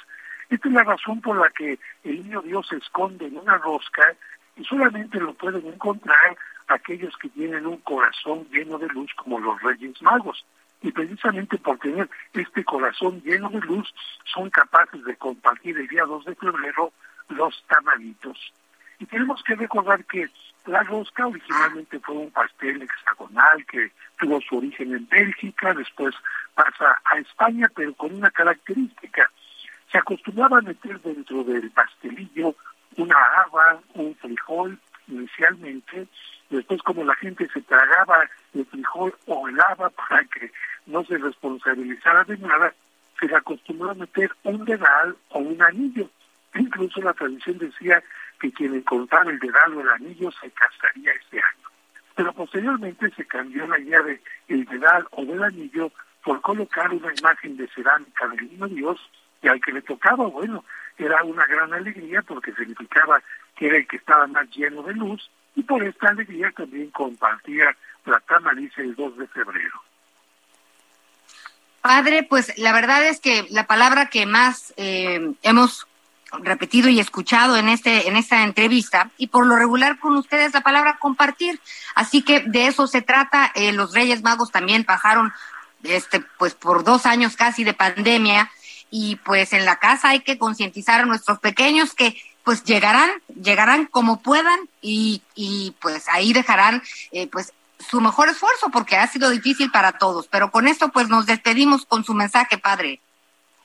Esta 0.49 0.67
es 0.67 0.73
la 0.73 0.83
razón 0.83 1.21
por 1.21 1.37
la 1.37 1.49
que 1.49 1.77
el 2.03 2.23
niño 2.23 2.41
Dios 2.41 2.67
se 2.67 2.77
esconde 2.77 3.27
en 3.27 3.37
una 3.37 3.57
rosca 3.57 4.15
y 4.55 4.63
solamente 4.63 5.19
lo 5.19 5.33
pueden 5.33 5.65
encontrar 5.67 6.37
aquellos 6.67 7.15
que 7.17 7.29
tienen 7.29 7.65
un 7.65 7.77
corazón 7.77 8.47
lleno 8.51 8.77
de 8.77 8.87
luz 8.87 9.13
como 9.15 9.39
los 9.39 9.61
Reyes 9.61 10.01
Magos. 10.01 10.45
Y 10.81 10.91
precisamente 10.91 11.57
por 11.57 11.79
tener 11.79 12.09
este 12.33 12.63
corazón 12.63 13.21
lleno 13.23 13.49
de 13.49 13.59
luz 13.61 13.93
son 14.25 14.49
capaces 14.49 15.03
de 15.03 15.15
compartir 15.15 15.77
el 15.77 15.87
día 15.87 16.05
2 16.05 16.25
de 16.25 16.35
febrero 16.35 16.91
los 17.29 17.63
tamalitos. 17.67 18.53
Y 18.99 19.05
tenemos 19.05 19.43
que 19.43 19.55
recordar 19.55 20.03
que 20.05 20.29
la 20.65 20.83
rosca 20.83 21.27
originalmente 21.27 21.99
fue 21.99 22.15
un 22.15 22.31
pastel 22.31 22.81
hexagonal 22.81 23.65
que 23.65 23.91
tuvo 24.19 24.41
su 24.41 24.57
origen 24.57 24.93
en 24.93 25.07
Bélgica, 25.07 25.73
después 25.73 26.15
pasa 26.55 26.99
a 27.05 27.19
España, 27.19 27.69
pero 27.75 27.93
con 27.93 28.13
una 28.13 28.31
característica. 28.31 29.29
Se 29.91 29.97
acostumbraba 29.97 30.59
a 30.59 30.61
meter 30.61 30.99
dentro 31.01 31.43
del 31.43 31.71
pastelillo 31.71 32.55
una 32.97 33.15
haba, 33.15 33.79
un 33.93 34.15
frijol 34.15 34.77
inicialmente, 35.07 36.07
después 36.49 36.81
como 36.81 37.03
la 37.03 37.15
gente 37.15 37.47
se 37.53 37.61
tragaba 37.61 38.29
el 38.53 38.65
frijol 38.65 39.13
o 39.27 39.47
el 39.47 39.59
haba 39.59 39.89
para 40.09 40.23
que 40.25 40.51
no 40.85 41.03
se 41.05 41.17
responsabilizara 41.17 42.23
de 42.25 42.37
nada, 42.37 42.73
se 43.19 43.27
le 43.27 43.35
acostumbró 43.35 43.91
a 43.91 43.95
meter 43.95 44.31
un 44.43 44.65
dedal 44.65 45.15
o 45.29 45.39
un 45.39 45.61
anillo. 45.61 46.09
Incluso 46.55 47.01
la 47.01 47.13
tradición 47.13 47.57
decía 47.57 48.03
que 48.39 48.51
quien 48.51 48.75
encontrara 48.75 49.29
el 49.29 49.39
dedal 49.39 49.73
o 49.75 49.81
el 49.81 49.89
anillo 49.89 50.31
se 50.31 50.49
casaría 50.51 51.11
ese 51.11 51.37
año. 51.37 51.69
Pero 52.15 52.33
posteriormente 52.33 53.11
se 53.15 53.25
cambió 53.25 53.67
la 53.67 53.79
idea 53.79 54.01
de 54.01 54.21
el 54.47 54.65
dedal 54.65 55.07
o 55.11 55.23
del 55.23 55.43
anillo 55.43 55.91
por 56.23 56.41
colocar 56.41 56.91
una 56.91 57.13
imagen 57.13 57.57
de 57.57 57.67
cerámica 57.67 58.27
del 58.27 58.49
niño 58.49 58.67
Dios 58.67 59.11
y 59.41 59.47
al 59.47 59.61
que 59.61 59.71
le 59.71 59.81
tocaba, 59.81 60.27
bueno, 60.27 60.63
era 60.97 61.23
una 61.23 61.45
gran 61.45 61.73
alegría 61.73 62.21
porque 62.21 62.53
significaba 62.53 63.21
que 63.55 63.67
era 63.67 63.77
el 63.77 63.87
que 63.87 63.97
estaba 63.97 64.27
más 64.27 64.49
lleno 64.49 64.83
de 64.83 64.93
luz 64.93 65.29
y 65.55 65.63
por 65.63 65.83
esta 65.83 66.09
alegría 66.09 66.51
también 66.51 66.89
compartía 66.91 67.75
la 68.05 68.19
tamaliza 68.21 68.81
el 68.81 68.95
2 68.95 69.17
de 69.17 69.27
febrero. 69.27 69.81
Padre, 71.81 72.23
pues 72.23 72.57
la 72.57 72.73
verdad 72.73 73.05
es 73.07 73.19
que 73.19 73.45
la 73.49 73.65
palabra 73.65 74.07
que 74.07 74.25
más 74.25 74.73
eh, 74.77 75.33
hemos 75.41 75.87
repetido 76.31 76.89
y 76.89 76.99
escuchado 76.99 77.55
en 77.55 77.69
este 77.69 78.09
en 78.09 78.17
esta 78.17 78.43
entrevista 78.43 79.11
y 79.17 79.27
por 79.27 79.45
lo 79.45 79.55
regular 79.55 79.97
con 79.97 80.17
ustedes 80.17 80.53
la 80.53 80.59
palabra 80.59 80.97
compartir 80.99 81.61
así 81.95 82.21
que 82.21 82.41
de 82.41 82.67
eso 82.67 82.85
se 82.85 83.01
trata 83.01 83.49
eh, 83.55 83.71
los 83.71 83.93
Reyes 83.93 84.23
Magos 84.23 84.51
también 84.51 84.83
bajaron 84.85 85.31
este 85.83 86.21
pues 86.37 86.53
por 86.53 86.83
dos 86.83 87.05
años 87.05 87.37
casi 87.37 87.63
de 87.63 87.73
pandemia 87.73 88.51
y 88.89 89.17
pues 89.17 89.53
en 89.53 89.65
la 89.65 89.77
casa 89.77 90.09
hay 90.09 90.21
que 90.21 90.37
concientizar 90.37 91.01
a 91.01 91.05
nuestros 91.05 91.39
pequeños 91.39 91.93
que 91.93 92.15
pues 92.43 92.63
llegarán 92.63 93.09
llegarán 93.41 93.85
como 93.85 94.21
puedan 94.21 94.57
y, 94.81 95.21
y 95.35 95.75
pues 95.81 96.07
ahí 96.09 96.33
dejarán 96.33 96.81
eh, 97.11 97.27
pues 97.27 97.53
su 97.79 98.01
mejor 98.01 98.29
esfuerzo 98.29 98.69
porque 98.71 98.95
ha 98.95 99.07
sido 99.07 99.29
difícil 99.29 99.69
para 99.71 99.93
todos. 99.93 100.27
Pero 100.27 100.51
con 100.51 100.67
esto 100.67 100.89
pues 100.89 101.09
nos 101.09 101.25
despedimos 101.25 101.85
con 101.85 102.03
su 102.03 102.13
mensaje, 102.13 102.57
padre. 102.57 102.99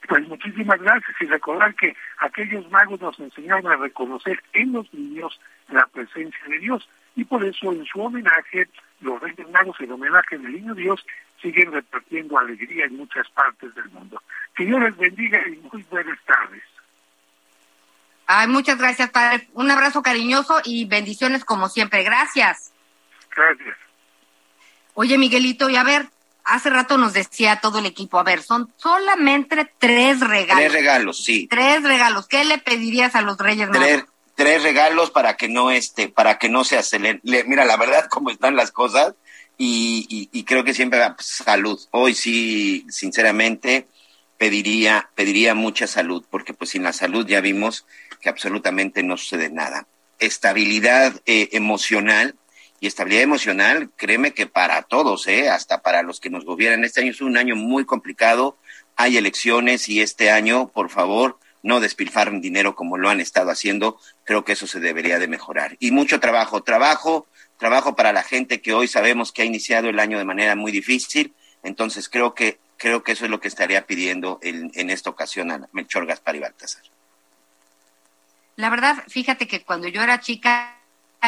Pues 0.07 0.27
muchísimas 0.27 0.81
gracias 0.81 1.15
y 1.21 1.25
recordar 1.25 1.73
que 1.75 1.95
aquellos 2.19 2.69
magos 2.69 2.99
nos 2.99 3.17
enseñaron 3.19 3.71
a 3.71 3.77
reconocer 3.77 4.43
en 4.51 4.73
los 4.73 4.93
niños 4.93 5.39
la 5.69 5.85
presencia 5.87 6.39
de 6.49 6.59
Dios 6.59 6.87
y 7.15 7.23
por 7.23 7.43
eso 7.45 7.71
en 7.71 7.85
su 7.85 8.01
homenaje 8.01 8.67
los 8.99 9.21
Reyes 9.21 9.49
Magos 9.49 9.79
en 9.79 9.91
homenaje 9.91 10.37
del 10.37 10.51
Niño 10.51 10.73
Dios 10.73 11.05
siguen 11.43 11.71
repartiendo 11.71 12.39
alegría 12.39 12.85
en 12.85 12.97
muchas 12.97 13.29
partes 13.29 13.75
del 13.75 13.89
mundo. 13.89 14.19
Que 14.55 14.65
Dios 14.65 14.81
les 14.81 14.97
bendiga 14.97 15.39
y 15.47 15.57
muy 15.57 15.83
buenas 15.91 16.17
tardes. 16.25 16.63
Ay, 18.25 18.47
muchas 18.47 18.79
gracias, 18.79 19.11
padre. 19.11 19.47
Un 19.53 19.69
abrazo 19.69 20.01
cariñoso 20.01 20.61
y 20.63 20.85
bendiciones 20.85 21.45
como 21.45 21.69
siempre. 21.69 22.03
Gracias. 22.03 22.71
Gracias. 23.35 23.77
Oye, 24.95 25.17
Miguelito, 25.17 25.69
y 25.69 25.75
a 25.75 25.83
ver, 25.83 26.07
hace 26.45 26.69
rato 26.69 26.97
nos 26.97 27.13
decía 27.13 27.59
todo 27.59 27.79
el 27.79 27.85
equipo, 27.85 28.19
a 28.19 28.23
ver, 28.23 28.41
son 28.41 28.71
solamente 28.77 29.71
tres 29.77 30.19
regalos. 30.21 30.63
Tres 30.63 30.73
regalos, 30.73 31.23
sí. 31.23 31.47
Tres 31.47 31.83
regalos. 31.83 32.27
¿Qué 32.27 32.45
le 32.45 32.59
pedirías 32.59 33.15
a 33.15 33.21
los 33.21 33.37
Reyes 33.37 33.69
Magos? 33.69 33.85
Tres, 33.85 34.05
tres 34.35 34.63
regalos 34.63 35.11
para 35.11 35.35
que 35.35 35.49
no 35.49 35.71
este, 35.71 36.07
para 36.07 36.37
que 36.37 36.47
no 36.47 36.63
se 36.63 36.77
acelere. 36.77 37.19
Mira, 37.23 37.65
la 37.65 37.75
verdad, 37.75 38.07
cómo 38.09 38.29
están 38.29 38.55
las 38.55 38.71
cosas, 38.71 39.15
y, 39.57 40.43
creo 40.43 40.63
que 40.63 40.73
siempre 40.73 40.99
salud. 41.19 41.79
Hoy 41.91 42.13
sí, 42.13 42.85
sinceramente, 42.89 43.87
pediría, 44.37 45.09
pediría 45.15 45.55
mucha 45.55 45.87
salud, 45.87 46.23
porque 46.29 46.53
pues 46.53 46.71
sin 46.71 46.83
la 46.83 46.93
salud 46.93 47.25
ya 47.25 47.41
vimos 47.41 47.85
que 48.21 48.29
absolutamente 48.29 49.03
no 49.03 49.17
sucede 49.17 49.49
nada. 49.49 49.87
Estabilidad 50.19 51.21
eh, 51.25 51.49
emocional, 51.51 52.35
y 52.83 52.87
estabilidad 52.87 53.23
emocional, 53.23 53.91
créeme 53.95 54.33
que 54.33 54.45
para 54.45 54.81
todos, 54.81 55.25
¿eh? 55.27 55.49
hasta 55.49 55.81
para 55.81 56.03
los 56.03 56.19
que 56.19 56.29
nos 56.29 56.43
gobiernan. 56.43 56.83
Este 56.83 56.99
año 56.99 57.11
es 57.11 57.21
un 57.21 57.37
año 57.37 57.55
muy 57.55 57.85
complicado, 57.85 58.57
hay 58.97 59.15
elecciones 59.15 59.87
y 59.87 60.01
este 60.01 60.31
año, 60.31 60.67
por 60.67 60.89
favor, 60.89 61.39
no 61.61 61.79
despilfarren 61.79 62.41
dinero 62.41 62.75
como 62.75 62.97
lo 62.97 63.09
han 63.09 63.21
estado 63.21 63.51
haciendo. 63.51 63.97
Creo 64.25 64.43
que 64.43 64.51
eso 64.51 64.67
se 64.67 64.81
debería 64.81 65.17
de 65.17 65.29
mejorar. 65.29 65.77
Y 65.79 65.91
mucho 65.91 66.19
trabajo, 66.19 66.61
trabajo, 66.61 67.25
trabajo 67.57 67.95
para 67.95 68.13
la 68.13 68.23
gente 68.23 68.61
que 68.61 68.73
hoy 68.73 68.87
sabemos 68.87 69.31
que 69.31 69.41
ha 69.41 69.45
iniciado 69.45 69.89
el 69.89 69.99
año 69.99 70.17
de 70.17 70.25
manera 70.25 70.55
muy 70.55 70.71
difícil. 70.71 71.33
Entonces 71.63 72.09
creo 72.09 72.33
que 72.33 72.59
creo 72.77 73.03
que 73.03 73.13
eso 73.13 73.25
es 73.25 73.31
lo 73.31 73.39
que 73.39 73.47
estaría 73.47 73.85
pidiendo 73.85 74.39
en, 74.41 74.71
en 74.73 74.89
esta 74.89 75.09
ocasión 75.09 75.51
a 75.51 75.69
Melchor 75.71 76.05
Gaspar 76.05 76.35
y 76.35 76.39
Baltasar. 76.39 76.83
La 78.55 78.69
verdad, 78.69 79.03
fíjate 79.07 79.47
que 79.47 79.63
cuando 79.63 79.87
yo 79.87 80.01
era 80.01 80.19
chica 80.19 80.77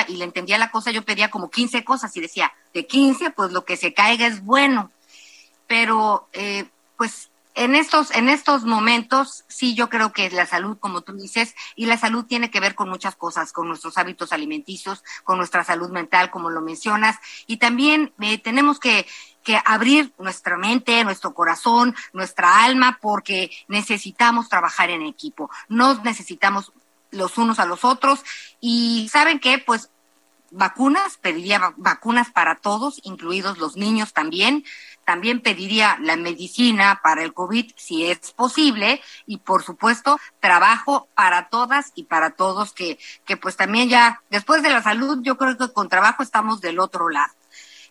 y 0.07 0.17
le 0.17 0.25
entendía 0.25 0.57
la 0.57 0.71
cosa, 0.71 0.91
yo 0.91 1.03
pedía 1.03 1.31
como 1.31 1.49
15 1.49 1.83
cosas 1.83 2.15
y 2.17 2.21
decía, 2.21 2.51
de 2.73 2.85
15, 2.85 3.31
pues 3.31 3.51
lo 3.51 3.63
que 3.63 3.77
se 3.77 3.93
caiga 3.93 4.27
es 4.27 4.43
bueno. 4.43 4.91
Pero, 5.67 6.27
eh, 6.33 6.65
pues, 6.97 7.29
en 7.55 7.73
estos, 7.73 8.11
en 8.11 8.29
estos 8.29 8.65
momentos, 8.65 9.45
sí, 9.47 9.75
yo 9.75 9.89
creo 9.89 10.11
que 10.11 10.29
la 10.29 10.45
salud, 10.45 10.77
como 10.77 11.01
tú 11.01 11.13
dices, 11.13 11.55
y 11.75 11.85
la 11.85 11.97
salud 11.97 12.25
tiene 12.25 12.51
que 12.51 12.59
ver 12.59 12.75
con 12.75 12.89
muchas 12.89 13.15
cosas, 13.15 13.51
con 13.53 13.67
nuestros 13.67 13.97
hábitos 13.97 14.33
alimenticios, 14.33 15.03
con 15.23 15.37
nuestra 15.37 15.63
salud 15.63 15.89
mental, 15.89 16.29
como 16.29 16.49
lo 16.49 16.61
mencionas, 16.61 17.17
y 17.47 17.57
también 17.57 18.13
eh, 18.19 18.37
tenemos 18.37 18.79
que, 18.79 19.07
que 19.43 19.59
abrir 19.65 20.13
nuestra 20.19 20.57
mente, 20.57 21.03
nuestro 21.03 21.33
corazón, 21.33 21.95
nuestra 22.13 22.63
alma, 22.65 22.99
porque 23.01 23.51
necesitamos 23.67 24.49
trabajar 24.49 24.89
en 24.89 25.03
equipo. 25.03 25.49
Nos 25.69 26.03
necesitamos 26.03 26.73
los 27.11 27.37
unos 27.37 27.59
a 27.59 27.65
los 27.65 27.83
otros. 27.83 28.23
Y 28.59 29.09
saben 29.11 29.39
qué, 29.39 29.57
pues 29.57 29.89
vacunas, 30.51 31.17
pediría 31.17 31.73
vacunas 31.77 32.31
para 32.31 32.55
todos, 32.55 32.99
incluidos 33.03 33.57
los 33.57 33.75
niños 33.75 34.13
también. 34.13 34.63
También 35.05 35.39
pediría 35.39 35.97
la 36.01 36.15
medicina 36.15 36.99
para 37.03 37.23
el 37.23 37.33
COVID, 37.33 37.71
si 37.75 38.05
es 38.05 38.31
posible, 38.31 39.01
y 39.25 39.37
por 39.37 39.63
supuesto, 39.63 40.19
trabajo 40.39 41.07
para 41.15 41.49
todas 41.49 41.91
y 41.95 42.03
para 42.03 42.31
todos, 42.31 42.73
que, 42.73 42.97
que 43.25 43.37
pues 43.37 43.55
también 43.55 43.87
ya, 43.87 44.21
después 44.29 44.63
de 44.63 44.71
la 44.71 44.83
salud, 44.83 45.19
yo 45.21 45.37
creo 45.37 45.57
que 45.57 45.71
con 45.71 45.89
trabajo 45.89 46.23
estamos 46.23 46.59
del 46.59 46.79
otro 46.79 47.09
lado. 47.09 47.33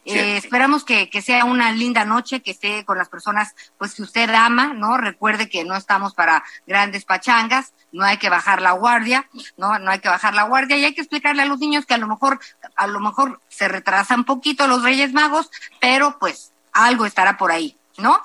Eh, 0.04 0.36
esperamos 0.36 0.84
que, 0.84 1.08
que, 1.08 1.22
sea 1.22 1.46
una 1.46 1.72
linda 1.72 2.04
noche, 2.04 2.42
que 2.42 2.50
esté 2.50 2.84
con 2.84 2.98
las 2.98 3.08
personas 3.08 3.54
pues 3.78 3.94
que 3.94 4.02
usted 4.02 4.28
ama, 4.30 4.74
¿no? 4.74 4.98
Recuerde 4.98 5.48
que 5.48 5.64
no 5.64 5.74
estamos 5.76 6.14
para 6.14 6.44
grandes 6.66 7.06
pachangas, 7.06 7.72
no 7.90 8.04
hay 8.04 8.18
que 8.18 8.28
bajar 8.28 8.60
la 8.60 8.72
guardia, 8.72 9.28
¿no? 9.56 9.78
No 9.78 9.90
hay 9.90 10.00
que 10.00 10.10
bajar 10.10 10.34
la 10.34 10.42
guardia 10.42 10.76
y 10.76 10.84
hay 10.84 10.94
que 10.94 11.00
explicarle 11.00 11.42
a 11.42 11.46
los 11.46 11.58
niños 11.58 11.86
que 11.86 11.94
a 11.94 11.98
lo 11.98 12.06
mejor, 12.06 12.38
a 12.76 12.86
lo 12.86 13.00
mejor 13.00 13.40
se 13.48 13.66
retrasan 13.66 14.20
un 14.20 14.24
poquito 14.26 14.66
los 14.66 14.82
Reyes 14.82 15.14
Magos, 15.14 15.50
pero 15.80 16.18
pues 16.18 16.52
algo 16.74 17.06
estará 17.06 17.38
por 17.38 17.50
ahí, 17.50 17.76
¿no? 17.98 18.20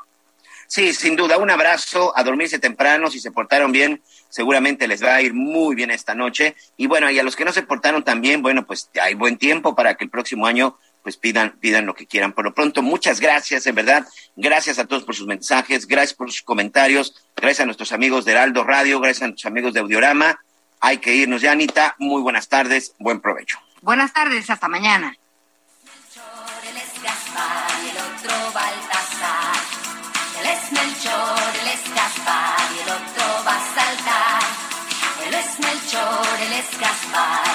Sí, 0.67 0.93
sin 0.93 1.15
duda, 1.15 1.37
un 1.37 1.49
abrazo, 1.49 2.13
a 2.15 2.23
dormirse 2.23 2.59
temprano, 2.59 3.09
si 3.09 3.19
se 3.19 3.31
portaron 3.31 3.71
bien, 3.71 4.03
seguramente 4.29 4.87
les 4.87 5.03
va 5.03 5.15
a 5.15 5.21
ir 5.21 5.33
muy 5.33 5.73
bien 5.75 5.89
esta 5.89 6.13
noche. 6.13 6.55
Y 6.77 6.85
bueno, 6.85 7.09
y 7.09 7.17
a 7.17 7.23
los 7.23 7.35
que 7.35 7.43
no 7.43 7.51
se 7.51 7.63
portaron 7.63 8.03
tan 8.03 8.21
bien, 8.21 8.43
bueno, 8.43 8.67
pues 8.67 8.89
hay 9.01 9.15
buen 9.15 9.37
tiempo 9.37 9.73
para 9.73 9.95
que 9.95 10.03
el 10.03 10.11
próximo 10.11 10.45
año 10.45 10.77
pues 11.01 11.17
pidan, 11.17 11.57
pidan 11.59 11.87
lo 11.87 11.95
que 11.95 12.05
quieran. 12.05 12.33
Por 12.33 12.45
lo 12.45 12.53
pronto, 12.53 12.83
muchas 12.83 13.19
gracias, 13.19 13.65
en 13.65 13.73
verdad. 13.73 14.07
Gracias 14.35 14.77
a 14.77 14.85
todos 14.85 15.03
por 15.05 15.15
sus 15.15 15.25
mensajes, 15.25 15.87
gracias 15.87 16.13
por 16.13 16.31
sus 16.31 16.43
comentarios, 16.43 17.15
gracias 17.35 17.61
a 17.61 17.65
nuestros 17.65 17.91
amigos 17.91 18.25
de 18.25 18.33
Heraldo 18.33 18.63
Radio, 18.63 18.99
gracias 18.99 19.23
a 19.23 19.27
nuestros 19.27 19.49
amigos 19.49 19.73
de 19.73 19.79
Audiorama. 19.79 20.39
Hay 20.81 20.99
que 20.99 21.15
irnos 21.15 21.41
ya, 21.41 21.53
Anita. 21.53 21.95
Muy 21.97 22.21
buenas 22.21 22.47
tardes, 22.47 22.93
buen 22.99 23.21
provecho. 23.21 23.59
Buenas 23.81 24.13
tardes, 24.13 24.49
hasta 24.49 24.67
mañana. 24.67 25.17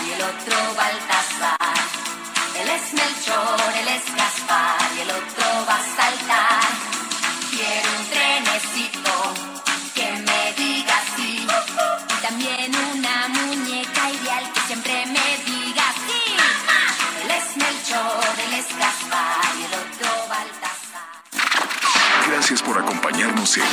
Y 0.03 0.11
el 0.13 0.23
otro 0.23 0.75
Baltasar. 0.77 1.75
Él 2.59 2.69
es 2.69 2.93
Melchor, 2.93 3.61
él 3.79 3.89
es 3.89 4.17
Gaspar 4.17 4.77
y 4.97 5.01
el 5.01 5.11
otro 5.11 5.67
va 5.69 5.77
a 5.77 5.85
saltar. 5.97 6.63
Quiero 7.51 7.89
un 7.99 8.07
trenecito 8.11 9.35
que 9.95 10.11
me 10.13 10.53
diga 10.57 11.01
sí. 11.17 11.47
Y 11.47 12.23
también 12.23 12.73
una 12.93 13.29
muñeca 13.29 14.11
ideal 14.11 14.53
que 14.53 14.61
siempre 14.67 15.07
me 15.07 15.29
diga 15.47 15.85
sí. 16.07 16.37
Él 17.23 17.31
es 17.31 17.57
Melchor, 17.57 18.35
él 18.47 18.55
es 18.55 18.69
Gaspar 18.77 19.45
y 19.59 19.65
el 19.65 19.75
otro 19.75 20.29
Baltasar. 20.29 21.05
Gracias 22.29 22.63
por 22.63 22.79
acompañarnos 22.79 23.57
en 23.59 23.65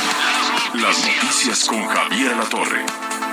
Las 0.82 0.98
Noticias 0.98 1.64
con 1.64 1.86
Javier 1.86 2.36
La 2.36 2.44
Torre. 2.44 2.86